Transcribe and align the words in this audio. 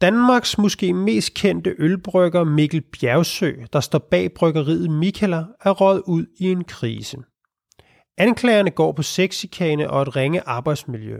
Danmarks 0.00 0.58
måske 0.58 0.92
mest 0.92 1.34
kendte 1.34 1.74
ølbrygger 1.78 2.44
Mikkel 2.44 2.80
Bjergsø, 2.80 3.52
der 3.72 3.80
står 3.80 3.98
bag 3.98 4.32
bryggeriet 4.34 4.90
Mikkeller, 4.90 5.44
er 5.60 5.70
råd 5.70 6.02
ud 6.06 6.26
i 6.40 6.44
en 6.44 6.64
krise. 6.64 7.16
Anklagerne 8.18 8.70
går 8.70 8.92
på 8.92 9.02
sexikane 9.02 9.90
og 9.90 10.02
et 10.02 10.16
ringe 10.16 10.40
arbejdsmiljø. 10.48 11.18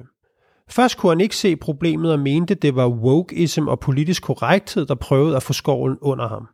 Først 0.71 0.99
kunne 0.99 1.11
han 1.11 1.21
ikke 1.21 1.37
se 1.37 1.57
problemet 1.57 2.13
og 2.13 2.19
mente, 2.19 2.55
det 2.55 2.77
var 2.77 2.89
wokeism 2.89 3.69
og 3.69 3.81
politisk 3.81 4.23
korrekthed, 4.23 4.87
der 4.87 4.95
prøvede 4.95 5.37
at 5.37 5.43
få 5.43 5.53
skoven 5.53 5.99
under 6.01 6.29
ham. 6.29 6.49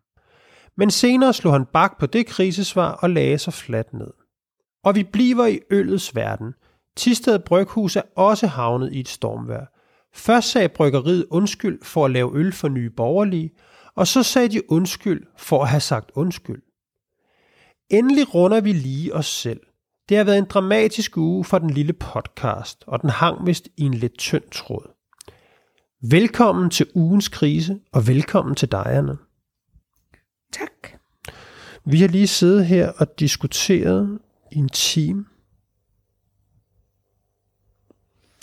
Men 0.76 0.90
senere 0.90 1.32
slog 1.32 1.52
han 1.52 1.66
bak 1.72 1.98
på 1.98 2.06
det 2.06 2.26
krisesvar 2.26 2.92
og 2.92 3.10
lagde 3.10 3.38
sig 3.38 3.52
fladt 3.52 3.92
ned. 3.92 4.10
Og 4.84 4.94
vi 4.94 5.02
bliver 5.02 5.46
i 5.46 5.58
øllets 5.70 6.16
verden. 6.16 6.52
Tisted 6.96 7.38
Bryghus 7.38 7.96
er 7.96 8.02
også 8.16 8.46
havnet 8.46 8.92
i 8.92 9.00
et 9.00 9.08
stormvær. 9.08 9.73
Først 10.14 10.50
sagde 10.50 10.68
bryggeriet 10.68 11.26
undskyld 11.30 11.84
for 11.84 12.04
at 12.04 12.10
lave 12.10 12.36
øl 12.36 12.52
for 12.52 12.68
nye 12.68 12.90
borgerlige, 12.90 13.50
og 13.94 14.06
så 14.06 14.22
sagde 14.22 14.48
de 14.48 14.70
undskyld 14.70 15.26
for 15.36 15.62
at 15.62 15.68
have 15.68 15.80
sagt 15.80 16.10
undskyld. 16.14 16.62
Endelig 17.90 18.34
runder 18.34 18.60
vi 18.60 18.72
lige 18.72 19.14
os 19.14 19.26
selv. 19.26 19.60
Det 20.08 20.16
har 20.16 20.24
været 20.24 20.38
en 20.38 20.44
dramatisk 20.44 21.16
uge 21.16 21.44
for 21.44 21.58
den 21.58 21.70
lille 21.70 21.92
podcast, 21.92 22.84
og 22.86 23.02
den 23.02 23.10
hang 23.10 23.46
vist 23.46 23.68
i 23.76 23.82
en 23.82 23.94
lidt 23.94 24.18
tynd 24.18 24.50
tråd. 24.50 24.94
Velkommen 26.10 26.70
til 26.70 26.86
ugens 26.94 27.28
krise, 27.28 27.80
og 27.92 28.06
velkommen 28.06 28.54
til 28.54 28.72
dig, 28.72 28.86
Anna. 28.86 29.16
Tak. 30.52 31.00
Vi 31.84 32.00
har 32.00 32.08
lige 32.08 32.26
siddet 32.26 32.66
her 32.66 32.92
og 32.96 33.18
diskuteret 33.20 34.18
i 34.52 34.58
en 34.58 34.68
time 34.68 35.24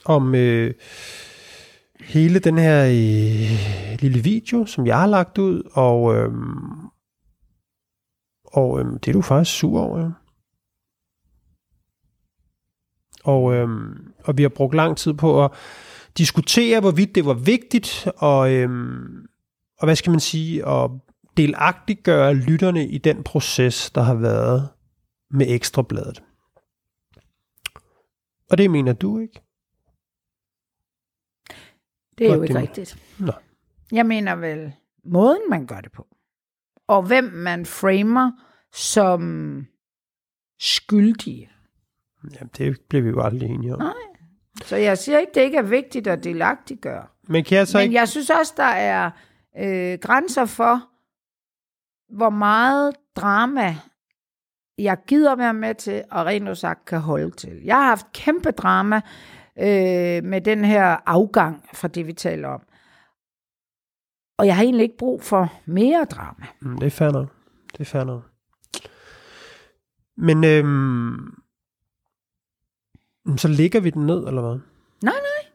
om 0.05 0.35
øh, 0.35 0.73
hele 2.01 2.39
den 2.39 2.57
her 2.57 2.85
øh, 2.85 3.99
lille 3.99 4.23
video, 4.23 4.65
som 4.65 4.87
jeg 4.87 4.99
har 4.99 5.07
lagt 5.07 5.37
ud, 5.37 5.63
og, 5.71 6.15
øh, 6.15 6.31
og 8.45 8.79
øh, 8.79 8.85
det 8.85 9.07
er 9.07 9.13
du 9.13 9.21
faktisk 9.21 9.57
sur 9.57 9.81
over, 9.81 9.99
ja. 9.99 10.09
Og, 13.23 13.53
øh, 13.53 13.69
og 14.23 14.37
vi 14.37 14.41
har 14.41 14.49
brugt 14.49 14.75
lang 14.75 14.97
tid 14.97 15.13
på 15.13 15.45
at 15.45 15.51
diskutere, 16.17 16.79
hvorvidt 16.79 17.15
det 17.15 17.25
var 17.25 17.33
vigtigt, 17.33 18.07
og, 18.17 18.51
øh, 18.51 18.69
og 19.79 19.87
hvad 19.87 19.95
skal 19.95 20.11
man 20.11 20.19
sige, 20.19 20.67
at 20.67 20.91
delagtiggøre 21.37 22.33
lytterne 22.33 22.87
i 22.87 22.97
den 22.97 23.23
proces, 23.23 23.91
der 23.91 24.01
har 24.01 24.15
været 24.15 24.69
med 25.29 25.45
ekstrabladet. 25.49 26.23
Og 28.49 28.57
det 28.57 28.71
mener 28.71 28.93
du 28.93 29.19
ikke? 29.19 29.41
Det 32.17 32.25
er 32.25 32.29
Godt, 32.29 32.37
jo 32.37 32.43
ikke 32.43 32.59
rigtigt. 32.59 32.97
Nå. 33.19 33.31
Jeg 33.91 34.05
mener 34.05 34.35
vel, 34.35 34.73
måden 35.05 35.41
man 35.49 35.65
gør 35.65 35.81
det 35.81 35.91
på, 35.91 36.07
og 36.87 37.03
hvem 37.03 37.23
man 37.23 37.65
framer 37.65 38.31
som 38.73 39.65
skyldige. 40.59 41.49
Jamen, 42.33 42.49
det 42.57 42.81
bliver 42.89 43.01
vi 43.03 43.09
jo 43.09 43.21
aldrig 43.21 43.49
enige 43.49 43.73
om. 43.73 43.79
Nej. 43.79 43.93
Så 44.63 44.75
jeg 44.75 44.97
siger 44.97 45.19
ikke, 45.19 45.31
det 45.35 45.41
ikke 45.41 45.57
er 45.57 45.61
vigtigt 45.61 46.07
at 46.07 46.23
delagtiggøre. 46.23 47.07
Men 47.27 47.43
kan 47.43 47.57
jeg 47.57 47.67
så 47.67 47.77
Men 47.77 47.83
ikke... 47.83 47.95
jeg 47.95 48.09
synes 48.09 48.29
også, 48.29 48.53
der 48.57 48.63
er 48.63 49.11
øh, 49.57 49.99
grænser 49.99 50.45
for, 50.45 50.87
hvor 52.15 52.29
meget 52.29 52.95
drama 53.15 53.75
jeg 54.77 54.97
gider 55.07 55.35
være 55.35 55.53
med 55.53 55.75
til, 55.75 56.03
og 56.11 56.25
rent 56.25 56.57
sagt 56.57 56.85
kan 56.85 56.99
holde 56.99 57.31
til. 57.31 57.61
Jeg 57.63 57.75
har 57.75 57.85
haft 57.85 58.11
kæmpe 58.13 58.51
drama 58.51 59.01
øh, 59.59 60.23
med 60.23 60.41
den 60.41 60.65
her 60.65 60.97
afgang 61.05 61.69
fra 61.73 61.87
det, 61.87 62.07
vi 62.07 62.13
taler 62.13 62.47
om. 62.47 62.61
Og 64.37 64.47
jeg 64.47 64.55
har 64.55 64.63
egentlig 64.63 64.83
ikke 64.83 64.97
brug 64.97 65.23
for 65.23 65.53
mere 65.65 66.05
drama. 66.05 66.45
Mm, 66.61 66.77
det 66.77 66.85
er 66.85 66.91
fair 66.91 67.11
nok. 67.11 67.27
Det 67.71 67.79
er 67.79 67.85
fair 67.85 68.03
nok. 68.03 68.23
Men 70.17 70.43
øhm, 70.43 71.33
så 73.37 73.47
ligger 73.47 73.79
vi 73.79 73.89
den 73.89 74.05
ned, 74.05 74.27
eller 74.27 74.41
hvad? 74.41 74.59
Nej, 75.03 75.13
nej. 75.13 75.51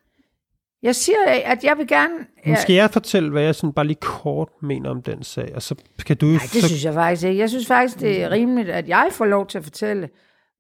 Jeg 0.83 0.97
siger, 0.97 1.17
at 1.45 1.65
jeg 1.65 1.79
vil 1.79 1.89
gerne... 1.89 2.15
Ja. 2.47 2.55
Skal 2.55 2.75
jeg 2.75 2.91
fortælle, 2.91 3.31
hvad 3.31 3.43
jeg 3.43 3.55
sådan 3.55 3.73
bare 3.73 3.87
lige 3.87 3.99
kort 4.01 4.49
mener 4.63 4.91
om 4.91 5.03
den 5.03 5.23
sag? 5.23 5.53
Og 5.55 5.63
så 5.63 5.75
kan 6.07 6.17
du... 6.17 6.27
Nej, 6.27 6.39
det 6.43 6.63
så, 6.63 6.69
synes 6.69 6.85
jeg 6.85 6.95
faktisk 6.95 7.27
ikke. 7.27 7.41
Jeg 7.41 7.49
synes 7.51 7.67
faktisk, 7.67 8.01
det 8.01 8.23
er 8.23 8.31
rimeligt, 8.31 8.69
at 8.69 8.89
jeg 8.89 9.09
får 9.13 9.25
lov 9.25 9.47
til 9.47 9.59
at 9.59 9.65
fortælle, 9.65 10.09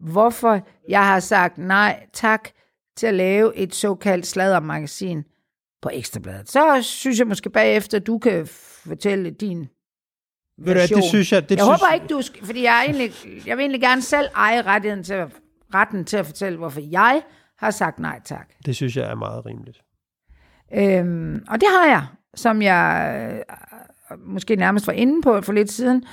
hvorfor 0.01 0.61
jeg 0.89 1.07
har 1.07 1.21
sagt 1.21 1.59
nej 1.59 2.07
tak 2.13 2.49
til 2.97 3.07
at 3.07 3.15
lave 3.15 3.57
et 3.57 3.75
såkaldt 3.75 4.27
sladdermagasin 4.27 5.25
på 5.83 5.91
Ekstrabladet. 5.93 6.51
Så 6.51 6.79
synes 6.83 7.19
jeg 7.19 7.27
måske 7.27 7.51
bagefter, 7.51 7.99
du 7.99 8.19
kan 8.19 8.47
fortælle 8.87 9.31
din 9.31 9.69
ved 10.59 10.75
version. 10.75 11.01
det 11.01 11.09
synes 11.09 11.33
jeg... 11.33 11.43
Det 11.43 11.57
jeg 11.57 11.65
synes, 11.65 11.81
håber 11.81 11.95
ikke, 11.95 12.07
du 12.07 12.23
skal, 12.23 12.47
fordi 12.47 12.63
jeg, 12.63 12.85
egentlig, 12.85 13.13
jeg 13.47 13.57
vil 13.57 13.63
egentlig 13.63 13.81
gerne 13.81 14.03
selv 14.03 14.29
eje 14.35 14.63
rettigheden 14.63 15.05
til 15.05 15.15
at, 15.15 15.29
retten 15.75 16.05
til 16.05 16.17
at 16.17 16.27
fortælle, 16.27 16.59
hvorfor 16.59 16.81
jeg 16.81 17.23
har 17.59 17.71
sagt 17.71 17.99
nej 17.99 18.21
tak. 18.25 18.49
Det 18.67 18.77
synes 18.77 18.97
jeg 18.97 19.11
er 19.11 19.15
meget 19.15 19.47
rimeligt. 19.47 19.83
Øhm, 20.75 21.45
og 21.49 21.61
det 21.61 21.69
har 21.69 21.87
jeg, 21.87 22.07
som 22.35 22.63
jeg 22.63 23.45
øh, 24.11 24.19
måske 24.19 24.57
nærmest 24.57 24.87
var 24.87 24.93
inde 24.93 25.23
på 25.23 25.41
for 25.41 25.53
lidt 25.53 25.71
siden, 25.71 26.05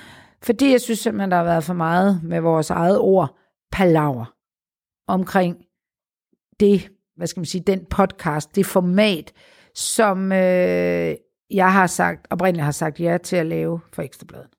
fordi 0.43 0.71
jeg 0.71 0.81
synes 0.81 0.99
simpelthen, 0.99 1.31
der 1.31 1.37
har 1.37 1.43
været 1.43 1.63
for 1.63 1.73
meget 1.73 2.23
med 2.23 2.39
vores 2.39 2.69
eget 2.69 2.99
ord, 2.99 3.37
palaver, 3.71 4.33
omkring 5.07 5.57
det, 6.63 6.89
hvad 7.15 7.27
skal 7.27 7.39
man 7.39 7.45
sige, 7.45 7.63
den 7.67 7.85
podcast, 7.85 8.55
det 8.55 8.65
format, 8.65 9.33
som 9.75 10.31
øh, 10.31 11.15
jeg 11.49 11.73
har 11.73 11.87
sagt, 11.87 12.27
oprindeligt 12.29 12.63
har 12.63 12.71
sagt 12.71 12.99
ja 12.99 13.17
til 13.17 13.35
at 13.35 13.45
lave 13.45 13.81
for 13.93 14.01
Ekstrabladet. 14.01 14.49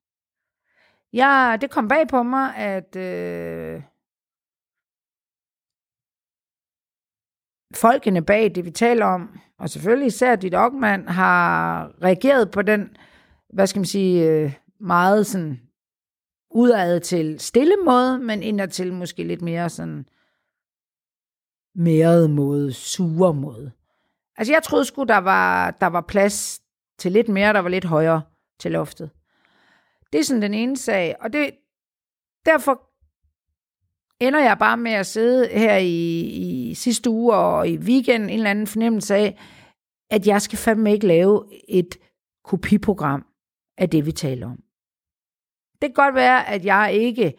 Ja, 1.13 1.57
det 1.61 1.71
kom 1.71 1.87
bag 1.87 2.07
på 2.07 2.23
mig, 2.23 2.55
at 2.55 2.95
øh, 2.95 3.81
folkene 7.75 8.25
bag 8.25 8.55
det, 8.55 8.65
vi 8.65 8.71
taler 8.71 9.05
om, 9.05 9.39
og 9.59 9.69
selvfølgelig 9.69 10.07
især 10.07 10.35
dit 10.35 10.55
Ockmann, 10.55 11.07
har 11.07 11.91
reageret 12.03 12.51
på 12.51 12.61
den, 12.61 12.97
hvad 13.53 13.67
skal 13.67 13.79
man 13.79 13.85
sige, 13.85 14.29
øh, 14.29 14.53
meget 14.79 15.27
sådan 15.27 15.59
udad 16.51 16.99
til 16.99 17.39
stille 17.39 17.75
måde, 17.85 18.19
men 18.19 18.43
indad 18.43 18.67
til 18.67 18.93
måske 18.93 19.23
lidt 19.23 19.41
mere 19.41 19.69
sådan 19.69 20.05
mærede 21.75 22.29
måde, 22.29 22.73
sure 22.73 23.33
måde. 23.33 23.71
Altså 24.37 24.53
jeg 24.53 24.63
troede 24.63 24.85
sgu, 24.85 25.03
der 25.03 25.17
var, 25.17 25.71
der 25.71 25.87
var 25.87 26.01
plads 26.01 26.61
til 26.97 27.11
lidt 27.11 27.29
mere, 27.29 27.53
der 27.53 27.59
var 27.59 27.69
lidt 27.69 27.85
højere 27.85 28.21
til 28.59 28.71
loftet. 28.71 29.09
Det 30.13 30.19
er 30.19 30.23
sådan 30.23 30.41
den 30.41 30.53
ene 30.53 30.77
sag, 30.77 31.15
og 31.19 31.33
det, 31.33 31.51
derfor 32.45 32.81
ender 34.19 34.39
jeg 34.39 34.57
bare 34.59 34.77
med 34.77 34.91
at 34.91 35.05
sidde 35.05 35.47
her 35.47 35.77
i, 35.77 36.21
i 36.21 36.73
sidste 36.73 37.09
uge 37.09 37.33
og 37.33 37.69
i 37.69 37.77
weekend 37.77 38.23
en 38.23 38.29
eller 38.29 38.49
anden 38.49 38.67
fornemmelse 38.67 39.15
af, 39.15 39.39
at 40.09 40.27
jeg 40.27 40.41
skal 40.41 40.57
fandme 40.57 40.93
ikke 40.93 41.07
lave 41.07 41.45
et 41.69 41.97
kopiprogram 42.43 43.25
af 43.77 43.89
det, 43.89 44.05
vi 44.05 44.11
taler 44.11 44.47
om. 44.47 44.63
Det 45.81 45.89
kan 45.89 46.03
godt 46.03 46.15
være, 46.15 46.49
at 46.49 46.65
jeg 46.65 46.93
ikke 46.93 47.33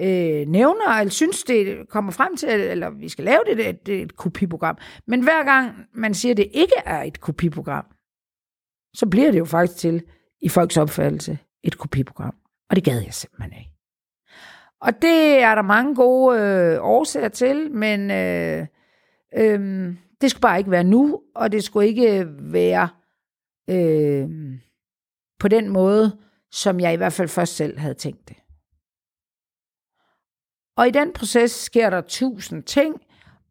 øh, 0.00 0.46
nævner, 0.48 0.88
eller 0.88 1.10
synes, 1.10 1.44
det 1.44 1.88
kommer 1.88 2.12
frem 2.12 2.36
til, 2.36 2.48
eller 2.48 2.90
vi 2.90 3.08
skal 3.08 3.24
lave 3.24 3.40
det, 3.46 3.68
et, 3.68 3.88
et, 3.88 4.02
et 4.02 4.16
kopiprogram. 4.16 4.78
Men 5.06 5.22
hver 5.22 5.44
gang 5.44 5.74
man 5.94 6.14
siger, 6.14 6.32
at 6.32 6.36
det 6.36 6.48
ikke 6.52 6.74
er 6.84 7.02
et 7.02 7.20
kopiprogram, 7.20 7.84
så 8.94 9.06
bliver 9.06 9.30
det 9.30 9.38
jo 9.38 9.44
faktisk 9.44 9.78
til, 9.78 10.02
i 10.42 10.48
folks 10.48 10.76
opfattelse, 10.76 11.38
et 11.62 11.78
kopiprogram. 11.78 12.34
Og 12.70 12.76
det 12.76 12.84
gad 12.84 13.00
jeg 13.00 13.14
simpelthen 13.14 13.52
ikke. 13.58 13.72
Og 14.80 15.02
det 15.02 15.38
er 15.38 15.54
der 15.54 15.62
mange 15.62 15.94
gode 15.94 16.40
øh, 16.40 16.78
årsager 16.80 17.28
til, 17.28 17.72
men 17.72 18.10
øh, 18.10 18.66
øh, 19.36 19.94
det 20.20 20.30
skulle 20.30 20.40
bare 20.40 20.58
ikke 20.58 20.70
være 20.70 20.84
nu, 20.84 21.20
og 21.34 21.52
det 21.52 21.64
skulle 21.64 21.88
ikke 21.88 22.26
være 22.40 22.88
øh, 23.70 24.28
på 25.38 25.48
den 25.48 25.68
måde, 25.68 26.18
som 26.50 26.80
jeg 26.80 26.92
i 26.92 26.96
hvert 26.96 27.12
fald 27.12 27.28
først 27.28 27.56
selv 27.56 27.78
havde 27.78 27.94
tænkt 27.94 28.28
det. 28.28 28.36
Og 30.82 30.88
i 30.88 30.90
den 30.90 31.12
proces 31.12 31.50
sker 31.50 31.90
der 31.90 32.00
tusind 32.00 32.62
ting, 32.62 33.00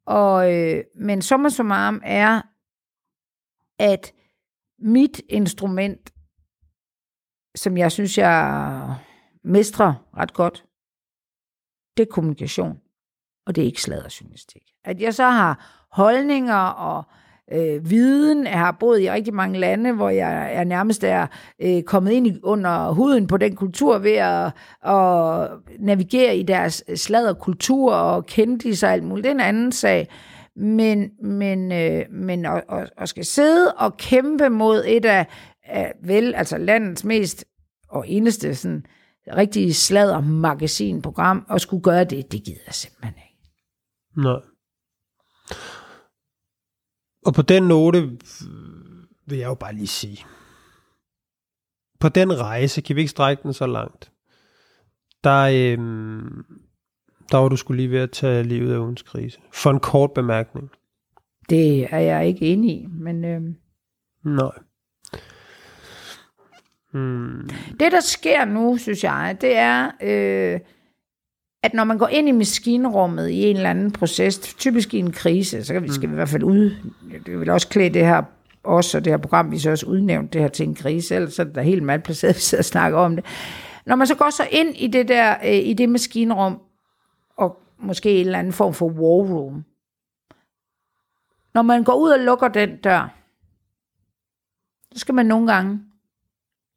og, 0.06 0.54
øh, 0.54 0.84
men 0.96 1.22
summa 1.22 1.50
summarum 1.50 2.02
er, 2.04 2.42
at 3.80 4.14
mit 4.80 5.22
instrument, 5.30 6.14
som 7.56 7.78
jeg 7.78 7.92
synes, 7.92 8.18
jeg 8.18 8.96
mestrer 9.44 9.94
ret 10.18 10.34
godt, 10.34 10.66
det 11.98 12.08
er 12.08 12.12
kommunikation, 12.12 12.82
og 13.46 13.56
det 13.56 13.62
er 13.62 13.66
ikke 13.66 13.82
sladderjournalistik. 13.82 14.64
At 14.84 15.02
jeg 15.02 15.14
så 15.14 15.30
har 15.30 15.86
holdninger 15.92 16.64
og 16.66 17.04
øh, 17.54 17.90
viden, 17.90 18.46
jeg 18.46 18.60
har 18.60 18.78
boet 18.80 19.02
i 19.02 19.12
rigtig 19.12 19.34
mange 19.34 19.60
lande, 19.60 19.92
hvor 19.92 20.10
jeg 20.10 20.56
er 20.56 20.64
nærmest 20.64 21.04
er 21.04 21.28
øh, 21.62 21.84
kommet 21.84 22.12
ind 22.12 22.28
i, 22.28 22.40
under 22.44 22.92
huden 22.92 23.28
på 23.28 23.38
den 23.38 23.56
kultur 23.56 23.98
ved 23.98 24.12
at, 24.12 24.52
at 24.86 25.50
navigere 25.80 26.38
i 26.38 26.44
deres 26.44 26.84
sladderkultur 26.96 27.94
og 27.94 28.26
kende 28.26 28.88
og 28.88 28.94
alt 28.94 29.04
muligt. 29.04 29.24
Det 29.24 29.30
er 29.30 29.36
en 29.36 29.40
anden 29.40 29.72
sag. 29.72 30.08
Men, 30.56 31.10
men, 31.24 31.72
øh, 31.72 32.06
men 32.12 32.46
at, 32.46 32.64
at, 32.70 32.90
at 32.98 33.10
skal 33.10 33.26
sidde 33.26 33.74
og 33.74 33.98
kæmpe 33.98 34.50
mod 34.50 34.84
et 34.88 35.06
af 35.06 35.28
af 35.64 35.94
vel, 36.04 36.36
altså 36.36 36.58
landets 36.58 37.04
mest 37.04 37.46
og 37.90 38.10
eneste 38.10 38.56
sådan, 38.56 38.86
rigtig 39.28 39.76
sladder 39.76 40.22
magasinprogram, 40.22 41.46
og 41.50 41.62
skulle 41.62 41.84
gøre 41.84 42.04
det, 42.04 42.32
det 42.32 42.44
gider 42.44 42.62
jeg 42.66 42.74
simpelthen 42.74 43.16
ikke. 43.16 43.52
Nej. 44.18 44.40
Og 47.26 47.34
på 47.34 47.42
den 47.42 47.64
note 47.64 48.02
vil 49.26 49.38
jeg 49.38 49.48
jo 49.48 49.54
bare 49.54 49.74
lige 49.74 49.88
sige, 49.88 50.26
på 52.00 52.10
den 52.10 52.40
rejse, 52.40 52.82
kan 52.82 52.96
vi 52.96 53.02
ikke 53.02 53.12
strække 53.12 53.44
den 53.44 53.54
så 53.54 53.68
langt, 53.68 54.12
der, 55.24 55.42
øhm, 55.42 56.46
der 57.32 57.38
var 57.38 57.50
du 57.50 57.56
skulle 57.56 57.78
lige 57.78 57.92
ved 57.92 58.00
at 58.00 58.12
tage 58.12 58.44
livet 58.44 58.74
af 58.74 58.78
ugens 58.78 59.02
krise. 59.02 59.40
For 59.54 59.70
en 59.70 59.80
kort 59.80 60.12
bemærkning. 60.14 60.72
Det 61.50 61.94
er 61.94 62.00
jeg 62.00 62.28
ikke 62.28 62.46
enig 62.46 62.82
i, 62.82 62.86
men... 62.86 63.26
Øhm, 63.26 63.56
Nej. 64.26 64.52
Hmm. 66.92 67.50
Det, 67.80 67.92
der 67.92 68.00
sker 68.00 68.46
nu, 68.46 68.78
synes 68.78 69.04
jeg, 69.04 69.38
det 69.42 69.58
er, 69.58 69.92
øh, 70.02 70.60
at 71.64 71.74
når 71.74 71.84
man 71.84 71.98
går 71.98 72.08
ind 72.08 72.28
i 72.28 72.32
maskinrummet 72.32 73.30
i 73.30 73.50
en 73.50 73.56
eller 73.56 73.70
anden 73.70 73.92
proces, 73.92 74.40
typisk 74.40 74.94
i 74.94 75.00
en 75.00 75.12
krise, 75.12 75.64
så 75.64 75.74
kan 75.74 75.84
vi, 75.84 75.92
skal 75.92 76.10
vi 76.10 76.14
i 76.14 76.16
hvert 76.16 76.30
fald 76.30 76.44
ud, 76.44 76.76
det 77.26 77.40
vil 77.40 77.50
også 77.50 77.68
klæde 77.68 77.94
det 77.94 78.06
her 78.06 78.24
os 78.64 78.96
og 78.96 79.06
det 79.06 79.14
her 79.14 79.18
program, 79.18 79.52
vi 79.52 79.60
så 79.60 79.72
også 79.72 79.86
udnævnt 79.86 80.34
det 80.34 80.42
her 80.42 80.48
til 80.48 80.68
en 80.68 80.76
krise, 80.76 81.16
ellers 81.16 81.40
er 81.40 81.44
det 81.44 81.56
da 81.56 81.62
helt 81.62 81.84
malplaceret, 81.84 82.30
at 82.30 82.36
vi 82.40 82.42
sidder 82.42 82.62
og 82.62 82.66
snakker 82.66 82.98
om 82.98 83.16
det. 83.16 83.26
Når 83.86 83.96
man 83.96 84.08
så 84.08 84.16
går 84.16 84.30
så 84.30 84.48
ind 84.52 84.76
i 84.76 84.88
det 84.88 85.08
der, 85.08 85.36
øh, 85.44 85.56
i 85.56 85.74
det 85.74 85.90
maskinrum, 85.90 86.62
og 87.38 87.62
måske 87.78 88.12
en 88.12 88.26
eller 88.26 88.40
anden 88.40 88.54
form 88.54 88.74
for 88.74 88.90
war 88.90 89.36
room, 89.36 89.66
når 91.54 91.62
man 91.62 91.84
går 91.84 91.94
ud 91.94 92.10
og 92.10 92.20
lukker 92.20 92.48
den 92.48 92.78
dør, 92.78 93.16
så 94.92 95.00
skal 95.00 95.16
man 95.16 95.26
nogle 95.26 95.54
gange 95.54 95.82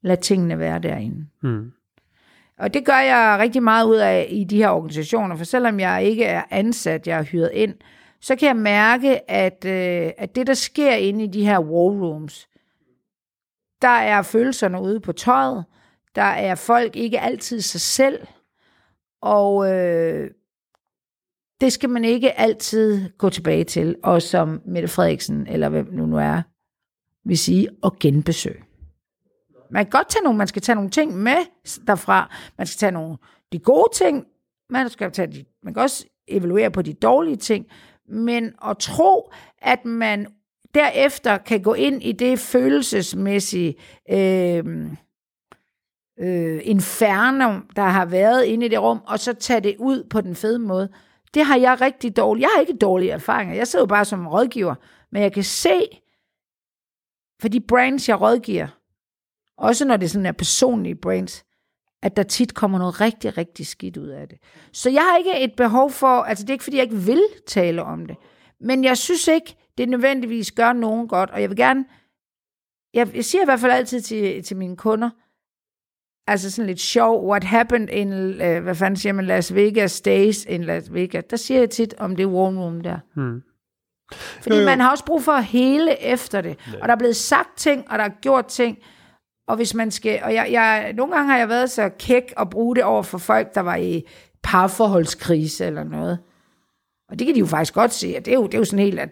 lade 0.03 0.21
tingene 0.21 0.59
være 0.59 0.79
derinde. 0.79 1.27
Mm. 1.43 1.73
Og 2.59 2.75
det 2.75 2.85
gør 2.85 2.99
jeg 2.99 3.39
rigtig 3.41 3.63
meget 3.63 3.87
ud 3.87 3.97
af 3.97 4.27
i 4.31 4.45
de 4.45 4.57
her 4.57 4.69
organisationer, 4.69 5.37
for 5.37 5.45
selvom 5.45 5.81
jeg 5.81 6.05
ikke 6.05 6.25
er 6.25 6.43
ansat, 6.51 7.07
jeg 7.07 7.19
er 7.19 7.23
hyret 7.23 7.51
ind, 7.53 7.75
så 8.21 8.37
kan 8.37 8.49
jeg 8.49 8.57
mærke, 8.57 9.31
at, 9.31 9.65
øh, 9.65 10.13
at 10.19 10.35
det, 10.35 10.47
der 10.47 10.55
sker 10.55 10.95
inde 10.95 11.25
i 11.25 11.27
de 11.27 11.45
her 11.45 11.59
war 11.59 11.91
rooms, 11.91 12.49
der 13.83 13.89
er 13.89 14.23
følelserne 14.23 14.81
ude 14.81 15.01
på 15.01 15.13
tøjet, 15.13 15.65
der 16.15 16.23
er 16.23 16.55
folk 16.55 16.97
ikke 16.97 17.21
altid 17.21 17.61
sig 17.61 17.81
selv, 17.81 18.27
og 19.23 19.73
øh, 19.73 20.31
det 21.61 21.73
skal 21.73 21.91
man 21.91 22.05
ikke 22.05 22.39
altid 22.39 23.11
gå 23.19 23.31
tilbage 23.31 23.65
til, 23.65 23.97
og 24.03 24.23
som 24.23 24.63
Mette 24.67 24.89
Frederiksen, 24.89 25.47
eller 25.47 25.69
hvem 25.69 25.89
nu 25.93 26.07
nu 26.07 26.17
er, 26.17 26.43
vil 27.29 27.39
sige, 27.39 27.69
at 27.85 27.99
genbesøge. 27.99 28.64
Man 29.75 29.85
kan 29.85 29.91
godt 29.91 30.09
tage 30.09 30.23
nogle, 30.23 30.39
man 30.39 30.47
skal 30.47 30.63
tage 30.63 30.77
nogle 30.77 30.91
ting 30.91 31.17
med 31.17 31.37
derfra. 31.87 32.35
Man 32.59 32.67
skal 32.67 32.79
tage 32.79 32.93
nogle 32.93 33.17
de 33.53 33.59
gode 33.59 33.89
ting, 33.95 34.27
man 34.71 34.91
skal 34.91 35.13
tage 35.13 35.33
de, 35.33 35.45
man 35.63 35.75
kan 35.75 35.83
også 35.83 36.07
evaluere 36.29 36.71
på 36.71 36.83
de 36.83 36.93
dårlige 36.93 37.37
ting, 37.37 37.67
men 38.09 38.53
at 38.65 38.79
tro, 38.79 39.33
at 39.59 39.85
man 39.85 40.27
derefter 40.75 41.39
kan 41.39 41.63
gå 41.63 41.75
ind 41.75 42.03
i 42.03 42.13
det 42.13 42.39
følelsesmæssige 42.39 43.75
øh, 44.11 44.65
øh, 46.21 46.61
inferno, 46.65 47.61
der 47.77 47.83
har 47.83 48.05
været 48.05 48.45
inde 48.45 48.67
i 48.67 48.69
det 48.69 48.83
rum, 48.83 49.01
og 49.07 49.19
så 49.19 49.33
tage 49.33 49.61
det 49.61 49.77
ud 49.79 50.05
på 50.11 50.21
den 50.21 50.35
fede 50.35 50.59
måde. 50.59 50.89
Det 51.35 51.45
har 51.45 51.57
jeg 51.57 51.81
rigtig 51.81 52.17
dårligt. 52.17 52.43
Jeg 52.43 52.51
har 52.55 52.61
ikke 52.61 52.77
dårlige 52.77 53.11
erfaringer. 53.11 53.55
Jeg 53.55 53.69
sidder 53.69 53.83
jo 53.83 53.87
bare 53.89 54.05
som 54.05 54.27
rådgiver, 54.27 54.75
men 55.13 55.23
jeg 55.23 55.33
kan 55.33 55.45
se, 55.45 55.81
for 57.41 57.49
de 57.49 57.61
brands, 57.61 58.09
jeg 58.09 58.21
rådgiver, 58.21 58.69
også 59.59 59.85
når 59.85 59.97
det 59.97 60.11
sådan 60.11 60.27
er 60.27 60.33
personlige 60.33 60.95
brands, 60.95 61.45
at 62.03 62.17
der 62.17 62.23
tit 62.23 62.55
kommer 62.55 62.79
noget 62.79 63.01
rigtig, 63.01 63.39
rigtig 63.39 63.67
skidt 63.67 63.97
ud 63.97 64.09
af 64.09 64.29
det. 64.29 64.39
Så 64.73 64.91
jeg 64.91 65.03
har 65.03 65.17
ikke 65.19 65.45
et 65.45 65.53
behov 65.57 65.91
for, 65.91 66.07
altså 66.07 66.45
det 66.45 66.51
er 66.51 66.55
ikke 66.55 66.65
fordi, 66.65 66.77
jeg 66.77 66.85
ikke 66.85 66.97
vil 66.97 67.23
tale 67.47 67.83
om 67.83 68.07
det, 68.07 68.17
men 68.61 68.85
jeg 68.85 68.99
synes 68.99 69.29
ikke, 69.29 69.57
det 69.79 69.89
nødvendigvis 69.89 70.53
gør 70.53 70.73
nogen 70.73 71.09
godt, 71.09 71.31
og 71.31 71.41
jeg 71.41 71.51
vil 71.51 71.57
gerne, 71.57 71.85
jeg, 72.95 73.17
jeg 73.17 73.25
siger 73.25 73.43
i 73.43 73.45
hvert 73.45 73.61
fald 73.61 73.73
altid 73.73 74.01
til, 74.01 74.43
til 74.43 74.57
mine 74.57 74.77
kunder, 74.77 75.11
altså 76.27 76.51
sådan 76.51 76.67
lidt 76.67 76.81
sjov, 76.81 77.29
what 77.29 77.45
happened 77.45 77.89
in, 77.91 78.13
uh, 78.13 78.63
hvad 78.63 78.75
fanden 78.75 78.97
siger 78.97 79.13
man, 79.13 79.27
Las 79.27 79.55
Vegas 79.55 79.93
stays 79.93 80.45
in 80.45 80.65
Las 80.65 80.95
Vegas, 80.95 81.25
der 81.31 81.37
siger 81.37 81.61
jeg 81.61 81.71
tit 81.71 81.95
om 81.99 82.17
det 82.17 82.27
warm 82.27 82.59
room 82.59 82.81
der. 82.81 82.99
Hmm. 83.15 83.43
Fordi 84.13 84.55
jo, 84.55 84.61
jo. 84.61 84.67
man 84.67 84.81
har 84.81 84.91
også 84.91 85.05
brug 85.05 85.23
for 85.23 85.33
at 85.33 85.45
hele 85.45 86.03
efter 86.03 86.41
det, 86.41 86.59
ja. 86.73 86.83
og 86.83 86.89
der 86.89 86.95
er 86.95 86.99
blevet 86.99 87.17
sagt 87.17 87.59
ting, 87.59 87.91
og 87.91 87.99
der 87.99 88.05
er 88.05 88.21
gjort 88.21 88.47
ting, 88.47 88.79
og 89.49 89.57
hvis 89.57 89.75
man 89.75 89.91
skal, 89.91 90.21
og 90.23 90.35
jeg, 90.35 90.49
jeg, 90.51 90.93
nogle 90.97 91.15
gange 91.15 91.31
har 91.31 91.39
jeg 91.39 91.49
været 91.49 91.71
så 91.71 91.91
kæk 91.99 92.35
at 92.37 92.51
bruge 92.51 92.77
det 92.77 92.85
over 92.85 93.03
for 93.03 93.19
folk, 93.19 93.55
der 93.55 93.61
var 93.61 93.77
i 93.77 94.03
parforholdskrise 94.43 95.67
eller 95.67 95.85
noget. 95.85 96.19
Og 97.11 97.19
det 97.19 97.27
kan 97.27 97.35
de 97.35 97.41
jo 97.41 97.47
faktisk 97.47 97.75
godt 97.75 97.93
se, 97.93 98.17
at 98.17 98.25
det 98.25 98.31
er 98.31 98.35
jo, 98.35 98.47
det 98.47 98.55
er 98.55 98.59
jo 98.59 98.65
sådan 98.65 98.85
helt, 98.85 98.99
at 98.99 99.11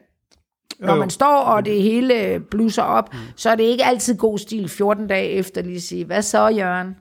når 0.80 0.96
man 0.96 1.10
står, 1.10 1.40
og 1.40 1.64
det 1.64 1.82
hele 1.82 2.40
blusser 2.50 2.82
op, 2.82 3.14
mm. 3.14 3.18
så 3.36 3.50
er 3.50 3.54
det 3.54 3.64
ikke 3.64 3.84
altid 3.84 4.16
god 4.16 4.38
stil 4.38 4.68
14 4.68 5.06
dage 5.06 5.28
efter 5.28 5.62
lige 5.62 5.76
at 5.76 5.82
sige, 5.82 6.04
hvad 6.04 6.22
så, 6.22 6.48
Jørgen? 6.48 6.96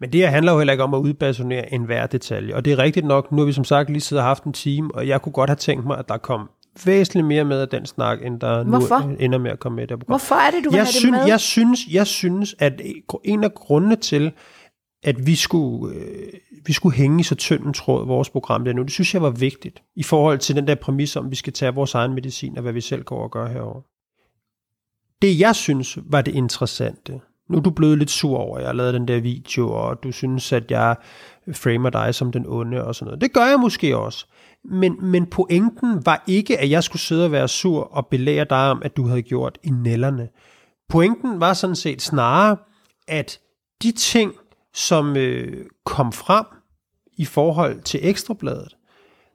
Men 0.00 0.12
det 0.12 0.20
her 0.20 0.28
handler 0.28 0.52
jo 0.52 0.58
heller 0.58 0.72
ikke 0.72 0.84
om 0.84 0.94
at 0.94 0.98
udbasonere 0.98 1.72
enhver 1.72 2.06
detalje. 2.06 2.54
Og 2.54 2.64
det 2.64 2.72
er 2.72 2.78
rigtigt 2.78 3.06
nok, 3.06 3.32
nu 3.32 3.38
har 3.38 3.46
vi 3.46 3.52
som 3.52 3.64
sagt 3.64 3.90
lige 3.90 4.00
siddet 4.00 4.22
og 4.22 4.28
haft 4.28 4.44
en 4.44 4.52
time, 4.52 4.90
og 4.94 5.08
jeg 5.08 5.22
kunne 5.22 5.32
godt 5.32 5.50
have 5.50 5.56
tænkt 5.56 5.86
mig, 5.86 5.98
at 5.98 6.08
der 6.08 6.16
kom 6.16 6.50
væsentligt 6.84 7.26
mere 7.26 7.44
med 7.44 7.60
af 7.60 7.68
den 7.68 7.86
snak, 7.86 8.18
end 8.22 8.40
der 8.40 8.64
Hvorfor? 8.64 8.98
nu 8.98 9.16
ender 9.18 9.38
med 9.38 9.50
at 9.50 9.58
komme 9.58 9.76
med 9.76 9.86
det 9.86 9.98
program. 9.98 10.12
Hvorfor 10.12 10.34
er 10.34 10.50
det, 10.50 10.64
du 10.64 10.70
vil 10.70 10.76
jeg 10.76 10.84
have 10.84 10.92
synes, 10.92 11.02
det 11.02 11.10
med? 11.12 11.26
Jeg 11.26 11.40
synes, 11.40 11.86
jeg 11.90 12.06
synes, 12.06 12.54
at 12.58 12.80
en 13.24 13.44
af 13.44 13.54
grundene 13.54 13.96
til, 13.96 14.32
at 15.02 15.26
vi 15.26 15.34
skulle, 15.34 15.94
øh, 15.94 16.32
vi 16.66 16.72
skulle 16.72 16.96
hænge 16.96 17.20
i 17.20 17.22
så 17.22 17.34
tynd 17.34 17.64
en 17.64 17.72
tråd 17.72 18.06
vores 18.06 18.30
program 18.30 18.64
der 18.64 18.72
nu, 18.72 18.82
det 18.82 18.90
synes 18.90 19.14
jeg 19.14 19.22
var 19.22 19.30
vigtigt, 19.30 19.82
i 19.96 20.02
forhold 20.02 20.38
til 20.38 20.56
den 20.56 20.68
der 20.68 20.74
præmis 20.74 21.16
om, 21.16 21.24
at 21.24 21.30
vi 21.30 21.36
skal 21.36 21.52
tage 21.52 21.74
vores 21.74 21.94
egen 21.94 22.14
medicin, 22.14 22.56
og 22.56 22.62
hvad 22.62 22.72
vi 22.72 22.80
selv 22.80 23.02
går 23.02 23.22
og 23.22 23.30
gør 23.30 23.48
herover. 23.48 23.80
Det 25.22 25.40
jeg 25.40 25.56
synes 25.56 25.98
var 26.04 26.22
det 26.22 26.34
interessante, 26.34 27.20
nu 27.48 27.56
er 27.56 27.62
du 27.62 27.70
blevet 27.70 27.98
lidt 27.98 28.10
sur 28.10 28.38
over, 28.38 28.58
at 28.58 28.64
jeg 28.64 28.74
lavet 28.74 28.94
den 28.94 29.08
der 29.08 29.20
video, 29.20 29.70
og 29.72 30.02
du 30.02 30.12
synes, 30.12 30.52
at 30.52 30.70
jeg 30.70 30.96
framer 31.52 31.90
dig 31.90 32.14
som 32.14 32.32
den 32.32 32.44
onde 32.46 32.84
og 32.84 32.94
sådan 32.94 33.06
noget. 33.06 33.20
Det 33.20 33.32
gør 33.32 33.46
jeg 33.46 33.60
måske 33.60 33.96
også. 33.96 34.26
Men, 34.68 35.10
men 35.10 35.26
pointen 35.26 36.06
var 36.06 36.24
ikke, 36.26 36.58
at 36.58 36.70
jeg 36.70 36.84
skulle 36.84 37.02
sidde 37.02 37.24
og 37.24 37.32
være 37.32 37.48
sur 37.48 37.82
og 37.82 38.06
belære 38.06 38.44
dig 38.44 38.70
om, 38.70 38.82
at 38.84 38.96
du 38.96 39.06
havde 39.06 39.22
gjort 39.22 39.58
i 39.62 39.70
nælderne. 39.70 40.28
Pointen 40.88 41.40
var 41.40 41.52
sådan 41.52 41.76
set 41.76 42.02
snarere, 42.02 42.56
at 43.08 43.40
de 43.82 43.92
ting, 43.92 44.32
som 44.74 45.16
øh, 45.16 45.66
kom 45.84 46.12
frem 46.12 46.46
i 47.16 47.24
forhold 47.24 47.80
til 47.80 48.00
ekstrabladet, 48.02 48.76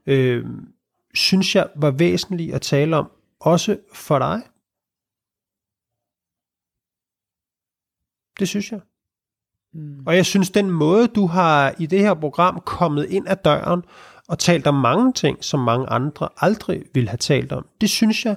øh, 0.05 0.45
synes 1.13 1.55
jeg 1.55 1.69
var 1.75 1.91
væsentligt 1.91 2.55
at 2.55 2.61
tale 2.61 2.97
om, 2.97 3.11
også 3.39 3.77
for 3.93 4.19
dig. 4.19 4.41
Det 8.39 8.47
synes 8.47 8.71
jeg. 8.71 8.81
Mm. 9.73 10.03
Og 10.05 10.15
jeg 10.15 10.25
synes, 10.25 10.49
den 10.49 10.71
måde, 10.71 11.07
du 11.07 11.25
har 11.25 11.75
i 11.79 11.85
det 11.85 11.99
her 11.99 12.13
program 12.13 12.61
kommet 12.65 13.05
ind 13.09 13.27
ad 13.27 13.35
døren 13.45 13.83
og 14.27 14.39
talt 14.39 14.67
om 14.67 14.75
mange 14.75 15.13
ting, 15.13 15.43
som 15.43 15.59
mange 15.59 15.89
andre 15.89 16.29
aldrig 16.37 16.83
ville 16.93 17.09
have 17.09 17.17
talt 17.17 17.51
om, 17.51 17.65
det 17.81 17.89
synes 17.89 18.25
jeg 18.25 18.35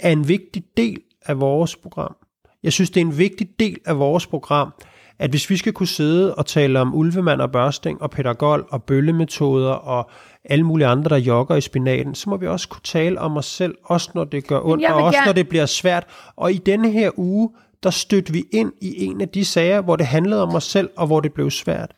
er 0.00 0.10
en 0.10 0.28
vigtig 0.28 0.64
del 0.76 1.00
af 1.26 1.40
vores 1.40 1.76
program. 1.76 2.16
Jeg 2.62 2.72
synes, 2.72 2.90
det 2.90 3.00
er 3.00 3.04
en 3.04 3.18
vigtig 3.18 3.48
del 3.58 3.78
af 3.86 3.98
vores 3.98 4.26
program, 4.26 4.72
at 5.18 5.30
hvis 5.30 5.50
vi 5.50 5.56
skal 5.56 5.72
kunne 5.72 5.86
sidde 5.86 6.34
og 6.34 6.46
tale 6.46 6.80
om 6.80 6.94
ulvemand 6.94 7.40
og 7.40 7.52
børsting 7.52 8.02
og 8.02 8.10
pædagog 8.10 8.60
og 8.70 8.82
bøllemetoder 8.82 9.72
og 9.72 10.10
alle 10.44 10.64
mulige 10.64 10.86
andre, 10.86 11.08
der 11.08 11.16
jogger 11.16 11.56
i 11.56 11.60
spinaten, 11.60 12.14
så 12.14 12.30
må 12.30 12.36
vi 12.36 12.46
også 12.46 12.68
kunne 12.68 12.82
tale 12.84 13.20
om 13.20 13.36
os 13.36 13.46
selv, 13.46 13.74
også 13.84 14.10
når 14.14 14.24
det 14.24 14.46
gør 14.46 14.60
ondt, 14.60 14.86
og 14.86 14.94
også 14.94 15.16
gerne... 15.16 15.26
når 15.26 15.32
det 15.32 15.48
bliver 15.48 15.66
svært. 15.66 16.06
Og 16.36 16.52
i 16.52 16.58
denne 16.58 16.90
her 16.90 17.10
uge, 17.16 17.50
der 17.82 17.90
stødte 17.90 18.32
vi 18.32 18.44
ind 18.52 18.72
i 18.80 19.04
en 19.04 19.20
af 19.20 19.28
de 19.28 19.44
sager, 19.44 19.80
hvor 19.80 19.96
det 19.96 20.06
handlede 20.06 20.42
om 20.42 20.54
os 20.54 20.64
selv, 20.64 20.90
og 20.96 21.06
hvor 21.06 21.20
det 21.20 21.32
blev 21.32 21.50
svært. 21.50 21.94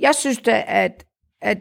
Jeg 0.00 0.14
synes 0.14 0.38
da, 0.38 0.64
at, 0.66 1.04
at 1.42 1.58